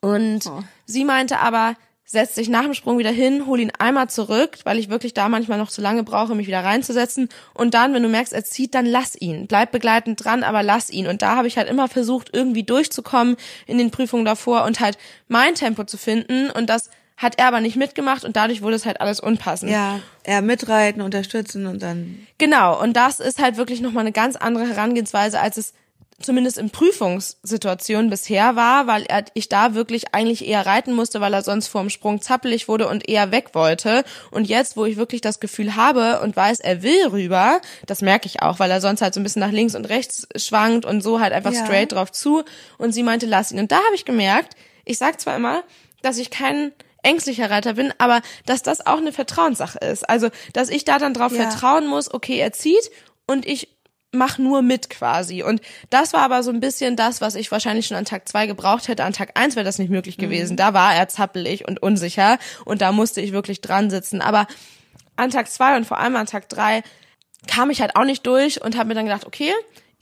Und 0.00 0.50
sie 0.86 1.04
meinte 1.04 1.38
aber, 1.38 1.76
setz 2.12 2.34
dich 2.34 2.48
nach 2.48 2.64
dem 2.64 2.74
Sprung 2.74 2.98
wieder 2.98 3.10
hin, 3.10 3.46
hol 3.46 3.58
ihn 3.58 3.72
einmal 3.78 4.08
zurück, 4.10 4.58
weil 4.64 4.78
ich 4.78 4.90
wirklich 4.90 5.14
da 5.14 5.28
manchmal 5.28 5.58
noch 5.58 5.70
zu 5.70 5.80
lange 5.80 6.02
brauche, 6.02 6.34
mich 6.34 6.46
wieder 6.46 6.62
reinzusetzen. 6.62 7.28
Und 7.54 7.74
dann, 7.74 7.94
wenn 7.94 8.02
du 8.02 8.08
merkst, 8.08 8.32
er 8.32 8.44
zieht, 8.44 8.74
dann 8.74 8.84
lass 8.84 9.18
ihn. 9.18 9.46
Bleib 9.46 9.72
begleitend 9.72 10.22
dran, 10.22 10.42
aber 10.42 10.62
lass 10.62 10.90
ihn. 10.90 11.06
Und 11.06 11.22
da 11.22 11.36
habe 11.36 11.48
ich 11.48 11.56
halt 11.56 11.70
immer 11.70 11.88
versucht, 11.88 12.30
irgendwie 12.32 12.64
durchzukommen 12.64 13.36
in 13.66 13.78
den 13.78 13.90
Prüfungen 13.90 14.26
davor 14.26 14.64
und 14.64 14.80
halt 14.80 14.98
mein 15.28 15.54
Tempo 15.54 15.84
zu 15.84 15.96
finden. 15.96 16.50
Und 16.50 16.68
das 16.68 16.90
hat 17.16 17.38
er 17.38 17.46
aber 17.46 17.60
nicht 17.60 17.76
mitgemacht 17.76 18.24
und 18.24 18.36
dadurch 18.36 18.62
wurde 18.62 18.76
es 18.76 18.86
halt 18.86 19.00
alles 19.00 19.20
unpassend. 19.20 19.70
Ja, 19.70 20.00
eher 20.24 20.42
mitreiten, 20.42 21.02
unterstützen 21.02 21.66
und 21.66 21.82
dann. 21.82 22.26
Genau, 22.38 22.80
und 22.80 22.94
das 22.94 23.20
ist 23.20 23.38
halt 23.40 23.56
wirklich 23.56 23.80
nochmal 23.80 24.02
eine 24.02 24.12
ganz 24.12 24.36
andere 24.36 24.66
Herangehensweise, 24.68 25.40
als 25.40 25.56
es 25.56 25.74
zumindest 26.20 26.56
in 26.58 26.70
Prüfungssituationen 26.70 28.10
bisher 28.10 28.56
war, 28.56 28.86
weil 28.86 29.04
er, 29.08 29.24
ich 29.34 29.48
da 29.48 29.74
wirklich 29.74 30.14
eigentlich 30.14 30.46
eher 30.46 30.64
reiten 30.66 30.94
musste, 30.94 31.20
weil 31.20 31.34
er 31.34 31.42
sonst 31.42 31.68
vor 31.68 31.80
dem 31.80 31.90
Sprung 31.90 32.20
zappelig 32.20 32.68
wurde 32.68 32.88
und 32.88 33.08
eher 33.08 33.30
weg 33.32 33.50
wollte. 33.54 34.04
Und 34.30 34.46
jetzt, 34.48 34.76
wo 34.76 34.84
ich 34.84 34.96
wirklich 34.96 35.20
das 35.20 35.40
Gefühl 35.40 35.76
habe 35.76 36.20
und 36.20 36.36
weiß, 36.36 36.60
er 36.60 36.82
will 36.82 37.08
rüber, 37.08 37.60
das 37.86 38.02
merke 38.02 38.26
ich 38.26 38.42
auch, 38.42 38.58
weil 38.58 38.70
er 38.70 38.80
sonst 38.80 39.02
halt 39.02 39.14
so 39.14 39.20
ein 39.20 39.24
bisschen 39.24 39.40
nach 39.40 39.50
links 39.50 39.74
und 39.74 39.88
rechts 39.88 40.26
schwankt 40.36 40.84
und 40.84 41.02
so 41.02 41.20
halt 41.20 41.32
einfach 41.32 41.52
Ja. 41.52 41.64
straight 41.64 41.92
drauf 41.92 42.12
zu. 42.12 42.44
Und 42.78 42.92
sie 42.92 43.02
meinte, 43.02 43.26
lass 43.26 43.52
ihn. 43.52 43.58
Und 43.58 43.72
da 43.72 43.76
habe 43.76 43.94
ich 43.94 44.04
gemerkt, 44.04 44.54
ich 44.84 44.98
sag 44.98 45.20
zwar 45.20 45.36
immer, 45.36 45.62
dass 46.02 46.18
ich 46.18 46.30
kein 46.30 46.72
ängstlicher 47.02 47.50
Reiter 47.50 47.74
bin, 47.74 47.92
aber 47.98 48.20
dass 48.46 48.62
das 48.62 48.86
auch 48.86 48.98
eine 48.98 49.12
Vertrauenssache 49.12 49.78
ist. 49.78 50.08
Also, 50.08 50.28
dass 50.52 50.68
ich 50.68 50.84
da 50.84 50.98
dann 50.98 51.14
drauf 51.14 51.32
Ja. 51.32 51.48
vertrauen 51.50 51.86
muss, 51.86 52.12
okay, 52.12 52.38
er 52.38 52.52
zieht 52.52 52.90
und 53.26 53.46
ich 53.46 53.68
mach 54.14 54.36
nur 54.38 54.60
mit 54.60 54.90
quasi. 54.90 55.42
Und 55.42 55.62
das 55.88 56.12
war 56.12 56.20
aber 56.20 56.42
so 56.42 56.50
ein 56.50 56.60
bisschen 56.60 56.96
das, 56.96 57.20
was 57.22 57.34
ich 57.34 57.50
wahrscheinlich 57.50 57.86
schon 57.86 57.96
an 57.96 58.04
Tag 58.04 58.28
zwei 58.28 58.46
gebraucht 58.46 58.88
hätte. 58.88 59.04
An 59.04 59.14
Tag 59.14 59.38
eins 59.40 59.56
wäre 59.56 59.64
das 59.64 59.78
nicht 59.78 59.88
möglich 59.90 60.18
gewesen. 60.18 60.56
Da 60.58 60.74
war 60.74 60.94
er 60.94 61.08
zappelig 61.08 61.66
und 61.66 61.82
unsicher 61.82 62.38
und 62.66 62.82
da 62.82 62.92
musste 62.92 63.22
ich 63.22 63.32
wirklich 63.32 63.62
dran 63.62 63.88
sitzen. 63.88 64.20
Aber 64.20 64.46
an 65.16 65.30
Tag 65.30 65.50
zwei 65.50 65.76
und 65.76 65.86
vor 65.86 65.98
allem 65.98 66.14
an 66.16 66.26
Tag 66.26 66.48
drei 66.50 66.82
kam 67.48 67.70
ich 67.70 67.80
halt 67.80 67.96
auch 67.96 68.04
nicht 68.04 68.26
durch 68.26 68.60
und 68.62 68.76
habe 68.76 68.88
mir 68.88 68.94
dann 68.94 69.06
gedacht, 69.06 69.26
okay, 69.26 69.52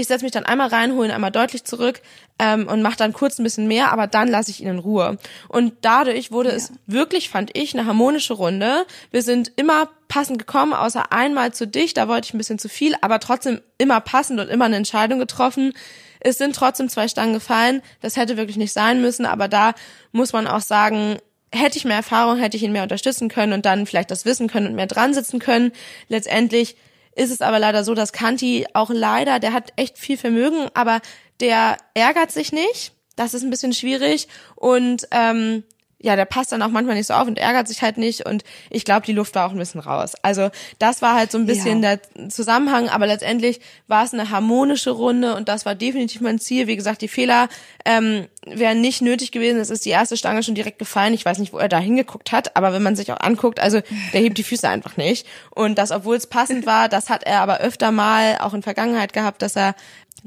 ich 0.00 0.06
setze 0.06 0.24
mich 0.24 0.32
dann 0.32 0.44
einmal 0.44 0.68
rein, 0.68 0.94
hole 0.94 1.08
ihn 1.08 1.14
einmal 1.14 1.30
deutlich 1.30 1.64
zurück 1.64 2.00
ähm, 2.38 2.66
und 2.66 2.82
mache 2.82 2.96
dann 2.96 3.12
kurz 3.12 3.38
ein 3.38 3.44
bisschen 3.44 3.68
mehr, 3.68 3.92
aber 3.92 4.06
dann 4.06 4.28
lasse 4.28 4.50
ich 4.50 4.62
ihn 4.62 4.68
in 4.68 4.78
Ruhe. 4.78 5.18
Und 5.48 5.74
dadurch 5.82 6.32
wurde 6.32 6.50
es 6.50 6.72
wirklich, 6.86 7.28
fand 7.28 7.56
ich, 7.56 7.74
eine 7.74 7.86
harmonische 7.86 8.34
Runde. 8.34 8.86
Wir 9.10 9.22
sind 9.22 9.52
immer 9.56 9.88
passend 10.08 10.38
gekommen, 10.38 10.72
außer 10.72 11.12
einmal 11.12 11.52
zu 11.52 11.66
dicht, 11.66 11.96
da 11.96 12.08
wollte 12.08 12.26
ich 12.26 12.34
ein 12.34 12.38
bisschen 12.38 12.58
zu 12.58 12.68
viel, 12.68 12.94
aber 13.02 13.20
trotzdem 13.20 13.60
immer 13.78 14.00
passend 14.00 14.40
und 14.40 14.48
immer 14.48 14.64
eine 14.64 14.76
Entscheidung 14.76 15.18
getroffen. 15.18 15.72
Es 16.18 16.38
sind 16.38 16.56
trotzdem 16.56 16.88
zwei 16.88 17.08
Stangen 17.08 17.32
gefallen. 17.32 17.82
Das 18.00 18.16
hätte 18.16 18.36
wirklich 18.36 18.56
nicht 18.56 18.72
sein 18.72 19.00
müssen, 19.00 19.26
aber 19.26 19.48
da 19.48 19.74
muss 20.12 20.32
man 20.32 20.46
auch 20.46 20.60
sagen, 20.60 21.18
hätte 21.52 21.78
ich 21.78 21.84
mehr 21.84 21.96
Erfahrung, 21.96 22.38
hätte 22.38 22.56
ich 22.56 22.62
ihn 22.62 22.72
mehr 22.72 22.82
unterstützen 22.82 23.28
können 23.28 23.52
und 23.52 23.66
dann 23.66 23.86
vielleicht 23.86 24.10
das 24.10 24.24
wissen 24.24 24.48
können 24.48 24.68
und 24.68 24.74
mehr 24.74 24.86
dran 24.86 25.14
sitzen 25.14 25.40
können. 25.40 25.72
Letztendlich 26.08 26.76
ist 27.14 27.30
es 27.30 27.40
aber 27.40 27.58
leider 27.58 27.84
so, 27.84 27.94
dass 27.94 28.12
Kanti 28.12 28.66
auch 28.72 28.90
leider, 28.90 29.38
der 29.40 29.52
hat 29.52 29.72
echt 29.76 29.98
viel 29.98 30.16
Vermögen, 30.16 30.68
aber 30.74 31.00
der 31.40 31.76
ärgert 31.94 32.30
sich 32.30 32.52
nicht. 32.52 32.92
Das 33.16 33.34
ist 33.34 33.42
ein 33.42 33.50
bisschen 33.50 33.72
schwierig 33.72 34.28
und 34.56 35.06
ähm, 35.10 35.64
ja, 36.02 36.16
der 36.16 36.24
passt 36.24 36.50
dann 36.52 36.62
auch 36.62 36.68
manchmal 36.68 36.96
nicht 36.96 37.06
so 37.06 37.14
auf 37.14 37.28
und 37.28 37.38
ärgert 37.38 37.68
sich 37.68 37.82
halt 37.82 37.98
nicht 37.98 38.26
und 38.26 38.42
ich 38.70 38.84
glaube, 38.84 39.04
die 39.04 39.12
Luft 39.12 39.34
war 39.34 39.46
auch 39.46 39.52
ein 39.52 39.58
bisschen 39.58 39.80
raus. 39.80 40.14
Also 40.22 40.50
das 40.78 41.02
war 41.02 41.14
halt 41.14 41.30
so 41.30 41.38
ein 41.38 41.46
bisschen 41.46 41.82
ja. 41.82 41.96
der 41.96 42.30
Zusammenhang, 42.30 42.88
aber 42.88 43.06
letztendlich 43.06 43.60
war 43.86 44.04
es 44.04 44.14
eine 44.14 44.30
harmonische 44.30 44.90
Runde 44.90 45.36
und 45.36 45.48
das 45.48 45.66
war 45.66 45.74
definitiv 45.74 46.22
mein 46.22 46.38
Ziel. 46.38 46.66
Wie 46.66 46.76
gesagt, 46.76 47.02
die 47.02 47.08
Fehler 47.08 47.48
ähm, 47.84 48.26
wären 48.46 48.80
nicht 48.80 49.02
nötig 49.02 49.30
gewesen. 49.30 49.60
Es 49.60 49.68
ist 49.68 49.84
die 49.84 49.90
erste 49.90 50.16
Stange 50.16 50.42
schon 50.42 50.54
direkt 50.54 50.78
gefallen. 50.78 51.12
Ich 51.12 51.24
weiß 51.24 51.38
nicht, 51.38 51.52
wo 51.52 51.58
er 51.58 51.68
da 51.68 51.78
hingeguckt 51.78 52.32
hat, 52.32 52.56
aber 52.56 52.72
wenn 52.72 52.82
man 52.82 52.96
sich 52.96 53.12
auch 53.12 53.20
anguckt, 53.20 53.60
also 53.60 53.80
der 54.12 54.20
hebt 54.20 54.38
die 54.38 54.42
Füße 54.42 54.68
einfach 54.68 54.96
nicht. 54.96 55.26
Und 55.50 55.76
das, 55.76 55.90
obwohl 55.90 56.16
es 56.16 56.26
passend 56.26 56.64
war, 56.64 56.88
das 56.88 57.10
hat 57.10 57.24
er 57.24 57.40
aber 57.40 57.58
öfter 57.58 57.92
mal 57.92 58.38
auch 58.40 58.54
in 58.54 58.62
Vergangenheit 58.62 59.12
gehabt, 59.12 59.42
dass 59.42 59.54
er 59.54 59.74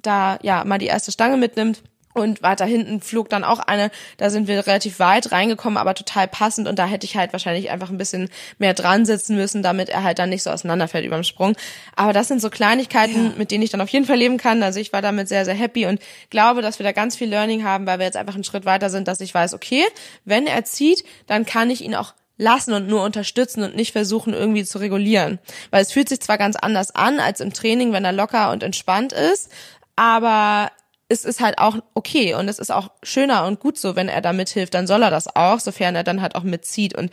da 0.02 0.38
ja 0.44 0.64
mal 0.66 0.78
die 0.78 0.88
erste 0.88 1.12
Stange 1.12 1.38
mitnimmt. 1.38 1.82
Und 2.14 2.42
weiter 2.44 2.66
hinten 2.66 3.02
flog 3.02 3.30
dann 3.30 3.44
auch 3.44 3.60
eine, 3.60 3.90
da 4.18 4.30
sind 4.30 4.48
wir 4.48 4.68
relativ 4.68 5.00
weit 5.00 5.32
reingekommen, 5.32 5.78
aber 5.78 5.96
total 5.96 6.28
passend 6.28 6.68
und 6.68 6.78
da 6.78 6.86
hätte 6.86 7.06
ich 7.06 7.18
halt 7.18 7.34
wahrscheinlich 7.34 7.72
einfach 7.72 7.90
ein 7.90 7.98
bisschen 7.98 8.30
mehr 8.60 8.74
dran 8.74 9.06
sitzen 9.06 9.36
müssen, 9.36 9.64
damit 9.64 9.90
er 9.90 10.04
halt 10.04 10.20
dann 10.20 10.30
nicht 10.30 10.44
so 10.44 10.52
auseinanderfällt 10.52 11.06
überm 11.06 11.24
Sprung. 11.24 11.56
Aber 11.96 12.14
das 12.14 12.28
sind 12.28 12.42
so 12.42 12.50
Kleinigkeiten, 12.50 13.26
ja. 13.26 13.32
mit 13.38 13.52
denen 13.52 13.64
ich 13.64 13.72
dann 13.72 13.82
auf 13.82 13.90
jeden 13.90 14.06
Fall 14.06 14.18
leben 14.18 14.38
kann. 14.38 14.62
Also 14.62 14.80
ich 14.80 14.94
war 14.94 15.02
damit 15.02 15.28
sehr, 15.28 15.46
sehr 15.46 15.56
happy 15.56 15.86
und 15.86 16.02
glaube, 16.30 16.62
dass 16.62 16.80
wir 16.80 16.84
da 16.84 16.92
ganz 16.92 17.16
viel 17.16 17.30
Learning 17.30 17.64
haben, 17.64 17.88
weil 17.88 18.00
wir 18.00 18.06
jetzt 18.06 18.18
einfach 18.18 18.36
einen 18.36 18.44
Schritt 18.44 18.66
weiter 18.66 18.90
sind, 18.90 19.08
dass 19.08 19.20
ich 19.20 19.34
weiß, 19.34 19.54
okay, 19.54 19.84
wenn 20.26 20.48
er 20.48 20.66
zieht, 20.66 21.04
dann 21.28 21.46
kann 21.46 21.70
ich 21.70 21.84
ihn 21.84 21.96
auch 21.96 22.14
lassen 22.38 22.74
und 22.74 22.88
nur 22.88 23.04
unterstützen 23.04 23.64
und 23.64 23.76
nicht 23.76 23.92
versuchen 23.92 24.34
irgendwie 24.34 24.64
zu 24.64 24.80
regulieren. 24.80 25.40
Weil 25.72 25.82
es 25.82 25.92
fühlt 25.92 26.10
sich 26.10 26.20
zwar 26.20 26.38
ganz 26.38 26.56
anders 26.56 26.94
an 26.94 27.20
als 27.20 27.40
im 27.40 27.54
Training, 27.54 27.94
wenn 27.94 28.06
er 28.06 28.12
locker 28.12 28.52
und 28.52 28.64
entspannt 28.64 29.14
ist, 29.14 29.50
aber 29.96 30.72
es 31.14 31.26
ist 31.26 31.40
halt 31.40 31.60
auch 31.60 31.78
okay 31.94 32.34
und 32.34 32.50
es 32.50 32.60
ist 32.60 32.72
auch 32.72 32.92
schöner 33.04 33.46
und 33.46 33.60
gut 33.60 33.78
so, 33.78 33.96
wenn 33.96 34.10
er 34.10 34.22
da 34.22 34.34
mithilft, 34.34 34.74
dann 34.74 34.88
soll 34.88 35.04
er 35.04 35.12
das 35.12 35.34
auch, 35.36 35.60
sofern 35.60 35.96
er 35.96 36.04
dann 36.04 36.22
halt 36.22 36.36
auch 36.36 36.44
mitzieht. 36.44 36.96
Und 36.96 37.12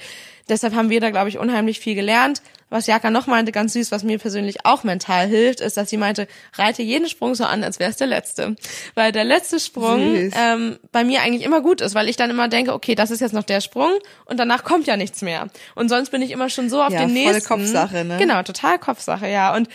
deshalb 0.49 0.75
haben 0.75 0.91
wir 0.91 1.01
da, 1.01 1.11
glaube 1.11 1.29
ich, 1.29 1.39
unheimlich 1.39 1.79
viel 1.79 1.95
gelernt. 1.95 2.43
Was 2.71 2.87
Jaka 2.87 3.11
noch 3.11 3.27
meinte, 3.27 3.51
ganz 3.51 3.73
süß, 3.73 3.91
was 3.91 4.05
mir 4.05 4.19
persönlich 4.19 4.65
auch 4.65 4.85
mental 4.85 5.27
hilft, 5.27 5.61
ist, 5.61 5.77
dass 5.77 5.91
sie 5.91 5.97
meinte, 5.97 6.29
reite 6.55 6.83
jeden 6.83 7.09
Sprung 7.09 7.35
so 7.35 7.45
an, 7.45 7.65
als 7.65 7.81
wäre 7.81 7.91
es 7.91 7.97
der 7.97 8.07
letzte. 8.07 8.55
Weil 8.95 9.11
der 9.11 9.25
letzte 9.25 9.59
Sprung 9.59 10.31
ähm, 10.37 10.79
bei 10.93 11.03
mir 11.03 11.21
eigentlich 11.23 11.43
immer 11.43 11.63
gut 11.63 11.81
ist, 11.81 11.97
weil 11.97 12.09
ich 12.09 12.17
dann 12.17 12.31
immer 12.31 12.47
denke, 12.47 12.73
okay, 12.73 12.95
das 12.95 13.11
ist 13.11 13.21
jetzt 13.21 13.33
noch 13.33 13.43
der 13.43 13.61
Sprung 13.61 13.91
und 14.25 14.39
danach 14.39 14.63
kommt 14.63 14.87
ja 14.87 14.97
nichts 14.97 15.21
mehr. 15.21 15.49
Und 15.75 15.89
sonst 15.89 16.11
bin 16.11 16.23
ich 16.23 16.31
immer 16.31 16.49
schon 16.49 16.71
so 16.71 16.81
auf 16.81 16.93
ja, 16.93 17.01
den 17.01 17.13
nächsten. 17.13 17.45
Kopfsache, 17.45 18.05
ne? 18.05 18.19
Genau, 18.19 18.43
total 18.45 18.79
Kopfsache, 18.79 19.29
ja. 19.29 19.55
Und 19.55 19.69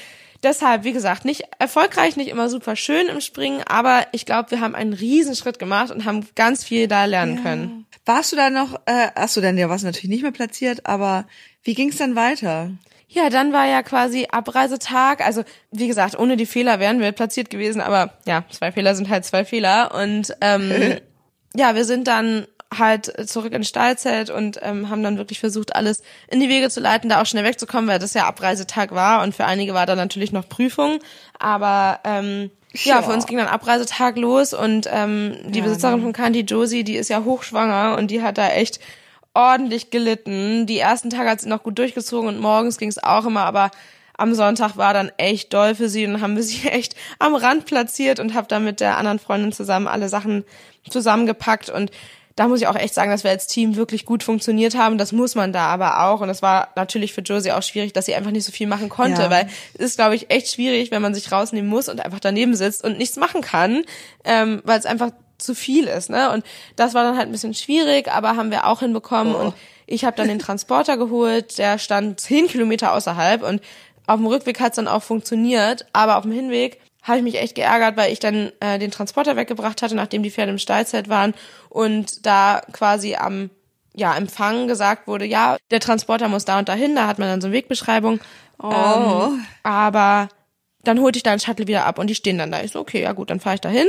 deshalb, 0.43 0.83
wie 0.83 0.93
gesagt, 0.93 1.25
nicht 1.25 1.43
erfolgreich, 1.59 2.15
nicht 2.15 2.29
immer 2.29 2.49
super 2.49 2.75
schön 2.75 3.07
im 3.07 3.21
Springen, 3.21 3.61
aber 3.67 4.05
ich 4.11 4.25
glaube, 4.25 4.51
wir 4.51 4.61
haben 4.61 4.75
einen 4.75 4.93
Riesenschritt 4.93 5.59
gemacht 5.59 5.91
und 5.91 6.05
haben 6.05 6.27
ganz 6.35 6.63
viel 6.63 6.87
da 6.87 7.05
lernen 7.05 7.37
ja. 7.37 7.41
können. 7.41 7.85
Warst 8.05 8.31
du 8.31 8.35
da 8.35 8.49
noch, 8.49 8.75
äh, 8.85 9.09
achso, 9.15 9.41
dann 9.41 9.57
ja, 9.57 9.69
warst 9.69 9.83
du 9.83 9.87
natürlich 9.87 10.09
nicht 10.09 10.23
mehr 10.23 10.31
platziert, 10.31 10.85
aber 10.85 11.25
wie 11.63 11.73
ging 11.73 11.89
es 11.89 11.97
dann 11.97 12.15
weiter? 12.15 12.71
Ja, 13.07 13.29
dann 13.29 13.53
war 13.53 13.65
ja 13.65 13.81
quasi 13.81 14.27
Abreisetag. 14.29 15.25
Also, 15.25 15.43
wie 15.71 15.87
gesagt, 15.87 16.19
ohne 16.19 16.37
die 16.37 16.45
Fehler 16.45 16.79
wären 16.79 16.99
wir 16.99 17.11
platziert 17.13 17.49
gewesen, 17.49 17.81
aber 17.81 18.13
ja, 18.25 18.43
zwei 18.51 18.71
Fehler 18.71 18.93
sind 18.93 19.09
halt 19.09 19.25
zwei 19.25 19.45
Fehler. 19.45 19.95
Und 19.95 20.35
ähm, 20.41 20.97
ja, 21.55 21.75
wir 21.75 21.85
sind 21.85 22.07
dann 22.07 22.45
halt 22.75 23.29
zurück 23.29 23.53
ins 23.53 23.69
Stahlzelt 23.69 24.29
und 24.29 24.59
ähm, 24.61 24.89
haben 24.89 25.03
dann 25.03 25.17
wirklich 25.17 25.39
versucht, 25.39 25.75
alles 25.75 26.01
in 26.27 26.39
die 26.39 26.49
Wege 26.49 26.69
zu 26.69 26.79
leiten, 26.79 27.09
da 27.09 27.21
auch 27.21 27.25
schnell 27.25 27.43
wegzukommen, 27.43 27.87
weil 27.89 27.99
das 27.99 28.13
ja 28.13 28.25
Abreisetag 28.25 28.91
war 28.91 29.23
und 29.23 29.35
für 29.35 29.45
einige 29.45 29.73
war 29.73 29.85
da 29.85 29.95
natürlich 29.95 30.31
noch 30.31 30.49
Prüfung. 30.49 30.99
Aber 31.39 31.99
ähm, 32.03 32.51
ja, 32.73 32.95
ja 32.95 33.01
für 33.01 33.11
uns 33.11 33.25
ging 33.27 33.37
dann 33.37 33.47
Abreisetag 33.47 34.17
los 34.17 34.53
und 34.53 34.89
ähm, 34.91 35.37
die 35.45 35.59
ja, 35.59 35.65
Besitzerin 35.65 36.01
von 36.01 36.13
Candy 36.13 36.41
Josie, 36.41 36.83
die 36.83 36.95
ist 36.95 37.09
ja 37.09 37.23
hochschwanger 37.23 37.95
und 37.97 38.11
die 38.11 38.21
hat 38.21 38.37
da 38.37 38.49
echt 38.49 38.79
ordentlich 39.33 39.91
gelitten. 39.91 40.65
Die 40.65 40.79
ersten 40.79 41.09
Tage 41.09 41.29
hat 41.29 41.41
sie 41.41 41.49
noch 41.49 41.63
gut 41.63 41.77
durchgezogen 41.77 42.27
und 42.27 42.39
morgens 42.39 42.77
ging 42.77 42.89
es 42.89 43.01
auch 43.01 43.25
immer, 43.25 43.45
aber 43.45 43.71
am 44.17 44.33
Sonntag 44.33 44.77
war 44.77 44.93
dann 44.93 45.11
echt 45.17 45.53
doll 45.53 45.75
für 45.75 45.89
sie 45.89 46.05
und 46.07 46.21
haben 46.21 46.35
wir 46.35 46.43
sie 46.43 46.67
echt 46.67 46.95
am 47.19 47.35
Rand 47.35 47.65
platziert 47.65 48.19
und 48.19 48.33
habe 48.33 48.47
dann 48.47 48.63
mit 48.63 48.79
der 48.79 48.97
anderen 48.97 49.19
Freundin 49.19 49.51
zusammen 49.51 49.87
alle 49.87 50.09
Sachen 50.09 50.43
zusammengepackt 50.89 51.69
und 51.69 51.91
da 52.35 52.49
muss 52.49 52.59
ich 52.59 52.67
auch 52.67 52.75
echt 52.75 52.93
sagen, 52.93 53.11
dass 53.11 53.23
wir 53.23 53.31
als 53.31 53.47
Team 53.47 53.77
wirklich 53.77 54.05
gut 54.05 54.21
funktioniert 54.21 54.75
haben. 54.75 54.97
Das 54.97 55.13
muss 55.13 55.35
man 55.35 55.53
da 55.53 55.67
aber 55.67 56.05
auch. 56.05 56.19
Und 56.19 56.29
es 56.29 56.41
war 56.41 56.69
natürlich 56.75 57.13
für 57.13 57.21
Josie 57.21 57.53
auch 57.53 57.63
schwierig, 57.63 57.93
dass 57.93 58.05
sie 58.05 58.15
einfach 58.15 58.31
nicht 58.31 58.43
so 58.43 58.51
viel 58.51 58.67
machen 58.67 58.89
konnte, 58.89 59.23
ja. 59.23 59.29
weil 59.29 59.47
es 59.75 59.85
ist, 59.85 59.97
glaube 59.97 60.15
ich, 60.15 60.29
echt 60.31 60.51
schwierig, 60.51 60.91
wenn 60.91 61.01
man 61.01 61.13
sich 61.13 61.31
rausnehmen 61.31 61.69
muss 61.69 61.87
und 61.87 62.03
einfach 62.03 62.19
daneben 62.19 62.55
sitzt 62.55 62.83
und 62.83 62.97
nichts 62.97 63.15
machen 63.15 63.41
kann, 63.41 63.83
ähm, 64.25 64.61
weil 64.65 64.77
es 64.77 64.85
einfach 64.85 65.11
zu 65.37 65.55
viel 65.55 65.85
ist. 65.85 66.09
Ne? 66.09 66.31
Und 66.31 66.45
das 66.75 66.93
war 66.93 67.03
dann 67.03 67.17
halt 67.17 67.27
ein 67.27 67.31
bisschen 67.31 67.53
schwierig, 67.53 68.11
aber 68.11 68.35
haben 68.35 68.51
wir 68.51 68.67
auch 68.67 68.81
hinbekommen. 68.81 69.33
Oh. 69.33 69.39
Und 69.39 69.53
ich 69.87 70.03
habe 70.03 70.17
dann 70.17 70.27
den 70.27 70.39
Transporter 70.39 70.97
geholt, 70.97 71.57
der 71.57 71.77
stand 71.77 72.19
zehn 72.19 72.47
Kilometer 72.47 72.93
außerhalb 72.93 73.43
und 73.43 73.61
auf 74.07 74.17
dem 74.17 74.27
Rückweg 74.27 74.59
hat 74.59 74.73
es 74.73 74.75
dann 74.75 74.87
auch 74.87 75.03
funktioniert, 75.03 75.85
aber 75.93 76.17
auf 76.17 76.23
dem 76.23 76.31
Hinweg 76.31 76.79
habe 77.05 77.19
ich 77.19 77.23
mich 77.23 77.39
echt 77.39 77.55
geärgert, 77.55 77.95
weil 77.97 78.11
ich 78.11 78.19
dann 78.19 78.51
äh, 78.59 78.79
den 78.79 78.91
Transporter 78.91 79.35
weggebracht 79.35 79.81
hatte, 79.81 79.95
nachdem 79.95 80.23
die 80.23 80.31
Pferde 80.31 80.51
im 80.51 80.57
Stallzelt 80.57 81.07
waren 81.07 81.35
und 81.69 82.25
da 82.25 82.61
quasi 82.71 83.15
am 83.15 83.51
ja, 83.93 84.17
Empfang 84.17 84.67
gesagt 84.67 85.07
wurde, 85.07 85.23
ja, 85.23 85.55
der 85.71 85.79
Transporter 85.79 86.27
muss 86.27 86.45
da 86.45 86.59
und 86.59 86.67
dahin, 86.67 86.95
da 86.95 87.07
hat 87.07 87.19
man 87.19 87.29
dann 87.29 87.41
so 87.41 87.47
eine 87.47 87.55
Wegbeschreibung. 87.55 88.19
Oh. 88.61 88.71
Ähm, 88.71 89.45
aber 89.63 90.29
dann 90.83 90.99
holte 90.99 91.17
ich 91.17 91.23
da 91.23 91.31
ein 91.31 91.39
Shuttle 91.39 91.67
wieder 91.67 91.85
ab 91.85 91.99
und 91.99 92.09
die 92.09 92.15
stehen 92.15 92.39
dann 92.39 92.51
da. 92.51 92.61
Ich 92.61 92.71
so, 92.71 92.79
okay, 92.79 93.01
ja 93.01 93.13
gut, 93.13 93.29
dann 93.29 93.39
fahre 93.39 93.55
ich 93.55 93.61
da 93.61 93.69
hin. 93.69 93.87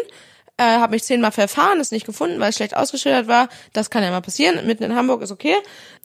Äh, 0.59 0.64
habe 0.64 0.92
mich 0.92 1.05
zehnmal 1.05 1.33
verfahren, 1.33 1.81
ist 1.81 1.92
nicht 1.92 2.07
gefunden, 2.07 2.38
weil 2.38 2.50
es 2.50 2.57
schlecht 2.57 2.76
ausgeschildert 2.76 3.29
war. 3.29 3.48
Das 3.72 3.90
kann 3.90 4.02
ja 4.02 4.11
mal 4.11 4.20
passieren. 4.20 4.64
Mitten 4.66 4.85
in 4.85 4.94
Hamburg 4.94 5.22
ist 5.22 5.33
okay. 5.33 5.57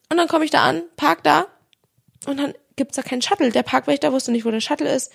Und 0.10 0.18
dann 0.18 0.28
komme 0.28 0.46
ich 0.46 0.52
da 0.52 0.64
an, 0.64 0.82
park 0.98 1.24
da 1.24 1.46
und 2.26 2.38
dann 2.38 2.54
gibt's 2.76 2.96
da 2.96 3.02
keinen 3.02 3.22
Shuttle. 3.22 3.52
Der 3.52 3.64
Parkwächter 3.64 4.12
wusste 4.12 4.32
nicht, 4.32 4.46
wo 4.46 4.52
der 4.52 4.62
Shuttle 4.62 4.92
ist. 4.94 5.12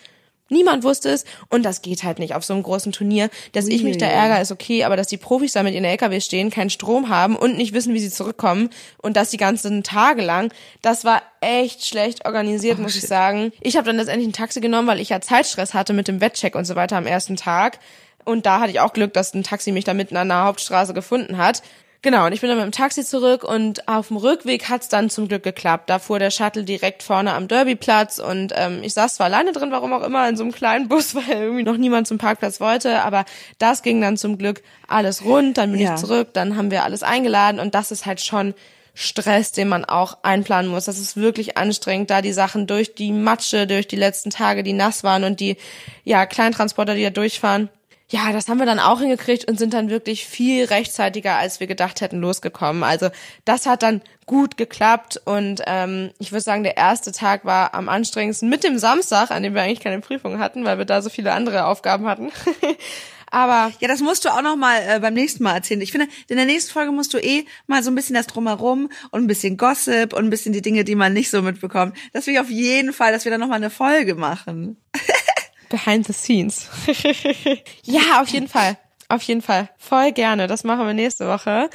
Niemand 0.48 0.84
wusste 0.84 1.10
es 1.10 1.24
und 1.48 1.64
das 1.64 1.82
geht 1.82 2.04
halt 2.04 2.18
nicht 2.18 2.34
auf 2.34 2.44
so 2.44 2.54
einem 2.54 2.62
großen 2.62 2.92
Turnier. 2.92 3.30
Dass 3.52 3.66
ich 3.66 3.82
mich 3.82 3.98
da 3.98 4.06
ärgere, 4.06 4.40
ist 4.40 4.52
okay, 4.52 4.84
aber 4.84 4.96
dass 4.96 5.08
die 5.08 5.16
Profis 5.16 5.52
da 5.52 5.62
mit 5.62 5.74
ihren 5.74 5.84
LKW 5.84 6.20
stehen, 6.20 6.50
keinen 6.50 6.70
Strom 6.70 7.08
haben 7.08 7.36
und 7.36 7.56
nicht 7.56 7.72
wissen, 7.72 7.94
wie 7.94 7.98
sie 7.98 8.10
zurückkommen 8.10 8.70
und 9.02 9.16
das 9.16 9.30
die 9.30 9.36
ganzen 9.36 9.82
Tage 9.82 10.22
lang, 10.22 10.52
das 10.82 11.04
war 11.04 11.22
echt 11.40 11.84
schlecht 11.84 12.26
organisiert, 12.26 12.78
oh, 12.78 12.82
muss 12.82 12.92
shit. 12.92 13.02
ich 13.02 13.08
sagen. 13.08 13.52
Ich 13.60 13.76
habe 13.76 13.86
dann 13.86 13.96
letztendlich 13.96 14.28
ein 14.28 14.32
Taxi 14.32 14.60
genommen, 14.60 14.88
weil 14.88 15.00
ich 15.00 15.08
ja 15.08 15.20
Zeitstress 15.20 15.74
hatte 15.74 15.92
mit 15.92 16.06
dem 16.08 16.20
Wettcheck 16.20 16.54
und 16.54 16.64
so 16.64 16.76
weiter 16.76 16.96
am 16.96 17.06
ersten 17.06 17.36
Tag. 17.36 17.80
Und 18.24 18.44
da 18.44 18.60
hatte 18.60 18.70
ich 18.70 18.80
auch 18.80 18.92
Glück, 18.92 19.12
dass 19.12 19.34
ein 19.34 19.44
Taxi 19.44 19.72
mich 19.72 19.84
da 19.84 19.94
mitten 19.94 20.16
an 20.16 20.28
der 20.28 20.44
Hauptstraße 20.44 20.94
gefunden 20.94 21.38
hat. 21.38 21.62
Genau, 22.02 22.26
und 22.26 22.32
ich 22.32 22.40
bin 22.40 22.48
dann 22.48 22.58
mit 22.58 22.66
dem 22.66 22.72
Taxi 22.72 23.04
zurück 23.04 23.42
und 23.42 23.88
auf 23.88 24.08
dem 24.08 24.16
Rückweg 24.16 24.68
hat's 24.68 24.88
dann 24.88 25.10
zum 25.10 25.28
Glück 25.28 25.42
geklappt. 25.42 25.90
Da 25.90 25.98
fuhr 25.98 26.18
der 26.18 26.30
Shuttle 26.30 26.64
direkt 26.64 27.02
vorne 27.02 27.32
am 27.32 27.48
Derbyplatz 27.48 28.18
und 28.18 28.52
ähm, 28.54 28.82
ich 28.82 28.94
saß 28.94 29.16
zwar 29.16 29.26
alleine 29.26 29.52
drin, 29.52 29.70
warum 29.70 29.92
auch 29.92 30.02
immer, 30.02 30.28
in 30.28 30.36
so 30.36 30.44
einem 30.44 30.52
kleinen 30.52 30.88
Bus, 30.88 31.14
weil 31.14 31.28
irgendwie 31.28 31.62
noch 31.62 31.76
niemand 31.76 32.06
zum 32.06 32.18
Parkplatz 32.18 32.60
wollte, 32.60 33.02
aber 33.02 33.24
das 33.58 33.82
ging 33.82 34.00
dann 34.00 34.16
zum 34.16 34.38
Glück 34.38 34.62
alles 34.86 35.24
rund, 35.24 35.58
dann 35.58 35.72
bin 35.72 35.80
ja. 35.80 35.94
ich 35.94 36.00
zurück, 36.00 36.28
dann 36.32 36.56
haben 36.56 36.70
wir 36.70 36.84
alles 36.84 37.02
eingeladen 37.02 37.60
und 37.60 37.74
das 37.74 37.90
ist 37.90 38.06
halt 38.06 38.20
schon 38.20 38.54
Stress, 38.98 39.52
den 39.52 39.68
man 39.68 39.84
auch 39.84 40.18
einplanen 40.22 40.70
muss. 40.70 40.86
Das 40.86 40.98
ist 40.98 41.16
wirklich 41.16 41.58
anstrengend, 41.58 42.08
da 42.08 42.22
die 42.22 42.32
Sachen 42.32 42.66
durch 42.66 42.94
die 42.94 43.12
Matsche, 43.12 43.66
durch 43.66 43.86
die 43.86 43.96
letzten 43.96 44.30
Tage, 44.30 44.62
die 44.62 44.72
nass 44.72 45.04
waren 45.04 45.24
und 45.24 45.38
die 45.38 45.58
ja 46.04 46.24
Kleintransporter, 46.24 46.94
die 46.94 47.02
da 47.02 47.10
durchfahren, 47.10 47.68
ja, 48.08 48.32
das 48.32 48.48
haben 48.48 48.58
wir 48.58 48.66
dann 48.66 48.78
auch 48.78 49.00
hingekriegt 49.00 49.48
und 49.48 49.58
sind 49.58 49.74
dann 49.74 49.90
wirklich 49.90 50.26
viel 50.26 50.64
rechtzeitiger, 50.66 51.36
als 51.36 51.58
wir 51.58 51.66
gedacht 51.66 52.00
hätten, 52.00 52.20
losgekommen. 52.20 52.84
Also 52.84 53.08
das 53.44 53.66
hat 53.66 53.82
dann 53.82 54.00
gut 54.26 54.56
geklappt 54.56 55.20
und 55.24 55.62
ähm, 55.66 56.12
ich 56.18 56.30
würde 56.30 56.42
sagen, 56.42 56.62
der 56.62 56.76
erste 56.76 57.10
Tag 57.10 57.44
war 57.44 57.74
am 57.74 57.88
anstrengendsten 57.88 58.48
mit 58.48 58.62
dem 58.62 58.78
Samstag, 58.78 59.30
an 59.30 59.42
dem 59.42 59.54
wir 59.54 59.62
eigentlich 59.62 59.80
keine 59.80 60.00
Prüfung 60.00 60.38
hatten, 60.38 60.64
weil 60.64 60.78
wir 60.78 60.84
da 60.84 61.02
so 61.02 61.10
viele 61.10 61.32
andere 61.32 61.66
Aufgaben 61.66 62.06
hatten. 62.06 62.30
Aber 63.30 63.72
ja, 63.80 63.88
das 63.88 64.00
musst 64.00 64.24
du 64.24 64.28
auch 64.28 64.42
noch 64.42 64.56
mal 64.56 64.80
äh, 64.86 65.00
beim 65.00 65.14
nächsten 65.14 65.42
Mal 65.42 65.54
erzählen. 65.54 65.80
Ich 65.80 65.90
finde, 65.90 66.06
in 66.28 66.36
der 66.36 66.46
nächsten 66.46 66.72
Folge 66.72 66.92
musst 66.92 67.12
du 67.12 67.18
eh 67.18 67.44
mal 67.66 67.82
so 67.82 67.90
ein 67.90 67.96
bisschen 67.96 68.14
das 68.14 68.28
drumherum 68.28 68.88
und 69.10 69.24
ein 69.24 69.26
bisschen 69.26 69.56
Gossip 69.56 70.12
und 70.12 70.24
ein 70.24 70.30
bisschen 70.30 70.52
die 70.52 70.62
Dinge, 70.62 70.84
die 70.84 70.94
man 70.94 71.12
nicht 71.12 71.30
so 71.30 71.42
mitbekommt. 71.42 71.96
Das 72.12 72.26
will 72.26 72.34
ich 72.34 72.40
auf 72.40 72.50
jeden 72.50 72.92
Fall, 72.92 73.12
dass 73.12 73.24
wir 73.24 73.32
dann 73.32 73.40
noch 73.40 73.48
mal 73.48 73.56
eine 73.56 73.70
Folge 73.70 74.14
machen. 74.14 74.76
Behind 75.68 76.06
the 76.06 76.12
scenes. 76.12 76.68
ja, 77.82 78.20
auf 78.20 78.28
jeden 78.28 78.48
Fall. 78.48 78.78
Auf 79.08 79.22
jeden 79.22 79.42
Fall. 79.42 79.68
Voll 79.78 80.12
gerne. 80.12 80.46
Das 80.46 80.64
machen 80.64 80.86
wir 80.86 80.94
nächste 80.94 81.28
Woche. 81.28 81.70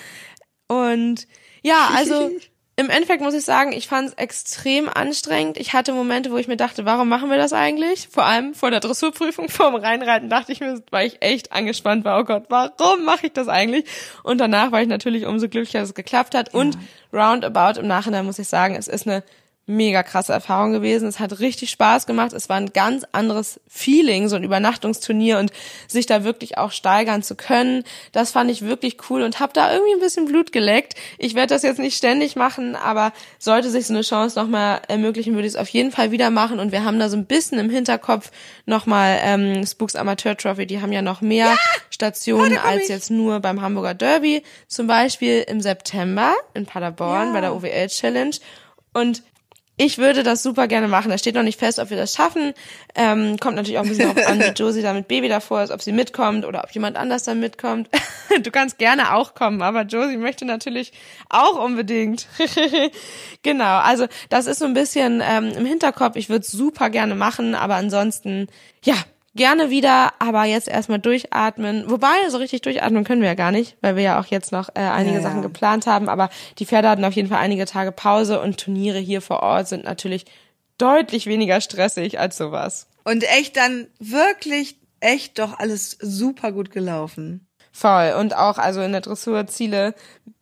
Und 0.68 1.28
ja, 1.62 1.92
also 1.96 2.32
im 2.78 2.90
Endeffekt 2.90 3.22
muss 3.22 3.34
ich 3.34 3.44
sagen, 3.44 3.74
ich 3.74 3.88
fand 3.88 4.10
es 4.10 4.14
extrem 4.16 4.90
anstrengend. 4.90 5.58
Ich 5.58 5.74
hatte 5.74 5.94
Momente, 5.94 6.32
wo 6.32 6.38
ich 6.38 6.48
mir 6.48 6.58
dachte, 6.58 6.86
warum 6.86 7.10
machen 7.10 7.30
wir 7.30 7.38
das 7.38 7.54
eigentlich? 7.54 8.08
Vor 8.10 8.26
allem 8.26 8.54
vor 8.54 8.72
der 8.72 8.80
Dressurprüfung, 8.80 9.50
vor 9.50 9.72
dem 9.72 9.76
Reinreiten, 9.76 10.30
dachte 10.30 10.52
ich 10.52 10.60
mir, 10.60 10.82
war 10.90 11.04
ich 11.04 11.22
echt 11.22 11.52
angespannt 11.52 12.06
war, 12.06 12.20
oh 12.20 12.24
Gott, 12.24 12.46
warum 12.50 13.06
mache 13.06 13.28
ich 13.28 13.34
das 13.34 13.48
eigentlich? 13.48 13.86
Und 14.24 14.40
danach 14.40 14.72
war 14.72 14.82
ich 14.82 14.88
natürlich 14.88 15.26
umso 15.26 15.48
glücklicher, 15.48 15.80
dass 15.80 15.90
es 15.90 15.96
geklappt 15.96 16.34
hat. 16.34 16.54
Ja. 16.54 16.60
Und 16.60 16.78
roundabout 17.14 17.80
im 17.80 17.88
Nachhinein 17.88 18.26
muss 18.26 18.40
ich 18.40 18.48
sagen, 18.48 18.76
es 18.76 18.88
ist 18.88 19.08
eine 19.08 19.24
mega 19.72 20.04
krasse 20.04 20.34
Erfahrung 20.34 20.72
gewesen. 20.72 21.08
Es 21.08 21.20
hat 21.20 21.40
richtig 21.40 21.72
Spaß 21.72 22.06
gemacht. 22.06 22.34
Es 22.34 22.50
war 22.50 22.58
ein 22.58 22.74
ganz 22.74 23.06
anderes 23.12 23.60
Feeling, 23.68 24.28
so 24.28 24.36
ein 24.36 24.44
Übernachtungsturnier 24.44 25.40
und 25.40 25.52
sich 25.88 26.06
da 26.06 26.24
wirklich 26.24 26.58
auch 26.58 26.72
steigern 26.72 27.24
zu 27.24 27.36
können. 27.36 27.84
Das 28.12 28.32
fand 28.32 28.52
ich 28.52 28.64
wirklich 28.64 28.98
cool 29.10 29.22
und 29.24 29.40
habe 29.40 29.54
da 29.54 29.74
irgendwie 29.74 29.94
ein 29.94 30.00
bisschen 30.00 30.26
Blut 30.26 30.52
geleckt. 30.52 30.96
Ich 31.18 31.36
werde 31.36 31.54
das 31.54 31.64
jetzt 31.64 31.80
nicht 31.80 31.98
ständig 31.98 32.36
machen, 32.36 32.76
aber 32.76 33.14
sollte 33.40 33.70
sich 33.70 33.88
so 33.88 33.94
eine 33.94 34.04
Chance 34.04 34.38
nochmal 34.38 34.82
ermöglichen, 34.88 35.34
würde 35.34 35.48
ich 35.48 35.54
es 35.54 35.60
auf 35.60 35.70
jeden 35.70 35.92
Fall 35.92 36.12
wieder 36.12 36.30
machen. 36.30 36.60
Und 36.60 36.72
wir 36.72 36.84
haben 36.84 37.00
da 37.00 37.10
so 37.10 37.18
ein 37.18 37.26
bisschen 37.26 37.60
im 37.60 37.70
Hinterkopf 37.70 38.32
nochmal 38.66 39.20
ähm, 39.24 39.66
Spooks 39.66 39.96
Amateur 39.96 40.36
Trophy. 40.36 40.66
Die 40.66 40.82
haben 40.82 40.92
ja 40.92 41.02
noch 41.02 41.22
mehr 41.22 41.48
ja! 41.48 41.56
Stationen 41.90 42.58
oh, 42.58 42.68
als 42.68 42.88
jetzt 42.88 43.10
nur 43.10 43.40
beim 43.40 43.62
Hamburger 43.62 43.94
Derby. 43.94 44.44
Zum 44.68 44.88
Beispiel 44.88 45.46
im 45.48 45.62
September 45.62 46.34
in 46.54 46.66
Paderborn 46.66 47.28
ja. 47.28 47.34
bei 47.34 47.42
der 47.42 47.56
OWL 47.56 47.88
Challenge. 47.88 48.36
Und 48.94 49.24
ich 49.84 49.98
würde 49.98 50.22
das 50.22 50.44
super 50.44 50.68
gerne 50.68 50.88
machen. 50.88 51.10
Da 51.10 51.18
steht 51.18 51.34
noch 51.34 51.42
nicht 51.42 51.58
fest, 51.58 51.80
ob 51.80 51.90
wir 51.90 51.98
das 51.98 52.14
schaffen. 52.14 52.54
Ähm, 52.94 53.38
kommt 53.40 53.56
natürlich 53.56 53.80
auch 53.80 53.84
ein 53.84 53.90
bisschen 53.90 54.14
darauf 54.14 54.30
an, 54.30 54.40
wie 54.40 54.44
Josie 54.56 54.84
da 54.84 54.94
mit 54.94 55.08
Baby 55.08 55.28
davor 55.28 55.64
ist, 55.64 55.72
ob 55.72 55.82
sie 55.82 55.92
mitkommt 55.92 56.46
oder 56.46 56.64
ob 56.64 56.70
jemand 56.70 56.98
anders 56.98 57.24
da 57.24 57.34
mitkommt. 57.34 57.90
du 58.44 58.52
kannst 58.52 58.78
gerne 58.78 59.16
auch 59.16 59.34
kommen, 59.34 59.64
aber 59.64 59.82
Josie 59.82 60.18
möchte 60.18 60.46
natürlich 60.46 60.94
auch 61.30 61.58
unbedingt. 61.58 62.28
genau, 63.42 63.80
also 63.80 64.06
das 64.30 64.46
ist 64.46 64.60
so 64.60 64.66
ein 64.66 64.76
bisschen 64.76 65.24
ähm, 65.28 65.52
im 65.58 65.66
Hinterkopf. 65.66 66.16
Ich 66.16 66.30
würde 66.30 66.42
es 66.42 66.52
super 66.52 66.92
gerne 66.92 67.16
machen, 67.16 67.56
aber 67.56 67.74
ansonsten, 67.74 68.50
ja, 68.84 68.96
gerne 69.36 69.70
wieder, 69.70 70.14
aber 70.20 70.44
jetzt 70.46 70.68
erstmal 70.68 71.00
durchatmen. 71.00 71.90
Wobei, 71.90 72.30
so 72.30 72.38
richtig 72.38 72.62
durchatmen 72.62 73.04
können 73.04 73.22
wir 73.22 73.30
ja 73.30 73.36
gar 73.36 73.52
nicht, 73.52 73.78
weil 73.82 73.96
wir 73.96 74.04
ja 74.04 74.20
auch 74.20 74.26
jetzt 74.26 74.52
noch 74.52 74.70
äh, 74.70 74.82
einige 74.82 75.18
ja, 75.18 75.22
Sachen 75.22 75.38
ja. 75.38 75.44
geplant 75.44 75.88
haben. 75.88 76.10
Aber 76.10 76.30
die 76.60 76.66
Pferde 76.66 76.90
hatten 76.90 77.06
auf 77.06 77.14
jeden 77.14 77.30
Fall 77.30 77.40
einige 77.40 77.66
Tage 77.66 77.92
Pause 77.92 78.42
und 78.42 78.60
Turniere 78.60 79.00
hier 79.00 79.22
vor 79.22 79.42
Ort 79.42 79.68
sind 79.68 79.86
natürlich 79.86 80.26
deutlich 80.78 81.28
weniger 81.28 81.62
stressig 81.62 82.20
als 82.20 82.38
sowas. 82.38 82.88
Und 83.04 83.24
echt 83.24 83.56
dann 83.58 83.88
wirklich, 84.00 84.78
echt 85.00 85.40
doch 85.40 85.58
alles 85.58 85.98
super 86.02 86.52
gut 86.52 86.72
gelaufen. 86.72 87.48
Voll. 87.72 88.16
Und 88.20 88.36
auch 88.36 88.58
also 88.58 88.82
in 88.82 88.92
der 88.92 89.02
Dressur 89.02 89.48
Ziele 89.48 89.96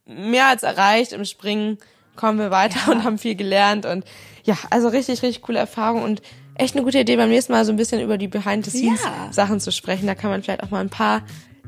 mehr 0.05 0.47
als 0.47 0.63
erreicht. 0.63 1.13
Im 1.13 1.25
Springen 1.25 1.77
kommen 2.15 2.39
wir 2.39 2.51
weiter 2.51 2.79
ja. 2.87 2.91
und 2.91 3.03
haben 3.03 3.17
viel 3.17 3.35
gelernt. 3.35 3.85
Und 3.85 4.03
ja, 4.43 4.57
also 4.71 4.87
richtig, 4.87 5.21
richtig 5.21 5.41
coole 5.41 5.59
Erfahrung. 5.59 6.03
Und 6.03 6.21
echt 6.59 6.75
eine 6.75 6.83
gute 6.83 6.99
Idee, 6.99 7.15
beim 7.15 7.29
nächsten 7.29 7.53
Mal 7.53 7.65
so 7.65 7.71
ein 7.71 7.77
bisschen 7.77 8.01
über 8.01 8.17
die 8.17 8.27
Behind-the-Scenes-Sachen 8.27 9.55
ja. 9.55 9.59
zu 9.59 9.71
sprechen. 9.71 10.07
Da 10.07 10.15
kann 10.15 10.29
man 10.29 10.43
vielleicht 10.43 10.63
auch 10.63 10.71
mal 10.71 10.81
ein 10.81 10.89
paar 10.89 11.23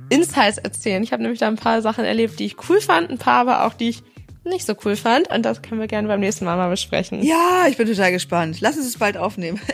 Insights 0.09 0.57
erzählen. 0.57 1.01
Ich 1.03 1.13
habe 1.13 1.23
nämlich 1.23 1.39
da 1.39 1.47
ein 1.47 1.55
paar 1.55 1.81
Sachen 1.81 2.05
erlebt, 2.05 2.39
die 2.39 2.45
ich 2.45 2.57
cool 2.69 2.81
fand, 2.81 3.09
ein 3.09 3.17
paar 3.17 3.41
aber 3.41 3.65
auch, 3.65 3.73
die 3.73 3.89
ich 3.89 4.03
nicht 4.43 4.65
so 4.65 4.75
cool 4.85 4.95
fand. 4.95 5.29
Und 5.29 5.43
das 5.43 5.61
können 5.61 5.79
wir 5.79 5.87
gerne 5.87 6.07
beim 6.07 6.19
nächsten 6.19 6.45
Mal 6.45 6.57
mal 6.57 6.69
besprechen. 6.69 7.23
Ja, 7.23 7.65
ich 7.69 7.77
bin 7.77 7.87
total 7.87 8.11
gespannt. 8.11 8.59
Lass 8.59 8.77
uns 8.77 8.87
es 8.87 8.97
bald 8.97 9.17
aufnehmen. 9.17 9.59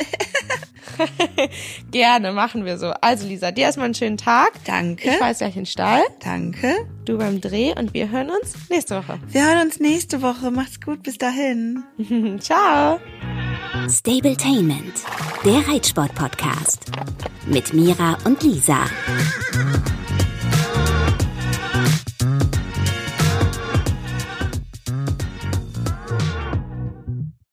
gerne, 1.91 2.31
machen 2.31 2.65
wir 2.65 2.77
so. 2.77 2.91
Also 3.01 3.27
Lisa, 3.27 3.51
dir 3.51 3.65
erstmal 3.65 3.85
einen 3.85 3.93
schönen 3.93 4.17
Tag. 4.17 4.51
Danke. 4.65 5.09
Ich 5.09 5.21
weiß 5.21 5.39
gleich 5.39 5.55
in 5.55 5.61
den 5.61 5.65
Stall. 5.65 6.03
Danke. 6.23 6.75
Du 7.05 7.17
beim 7.17 7.41
Dreh 7.41 7.73
und 7.77 7.93
wir 7.93 8.09
hören 8.11 8.29
uns 8.29 8.69
nächste 8.69 8.97
Woche. 8.97 9.19
Wir 9.27 9.45
hören 9.47 9.67
uns 9.67 9.79
nächste 9.79 10.21
Woche. 10.21 10.51
Macht's 10.51 10.81
gut, 10.81 11.03
bis 11.03 11.17
dahin. 11.17 11.83
Ciao. 12.39 12.99
Stabletainment, 13.89 14.93
der 15.45 15.67
Reitsport-Podcast. 15.67 16.85
Mit 17.45 17.73
Mira 17.73 18.17
und 18.25 18.43
Lisa. 18.43 18.85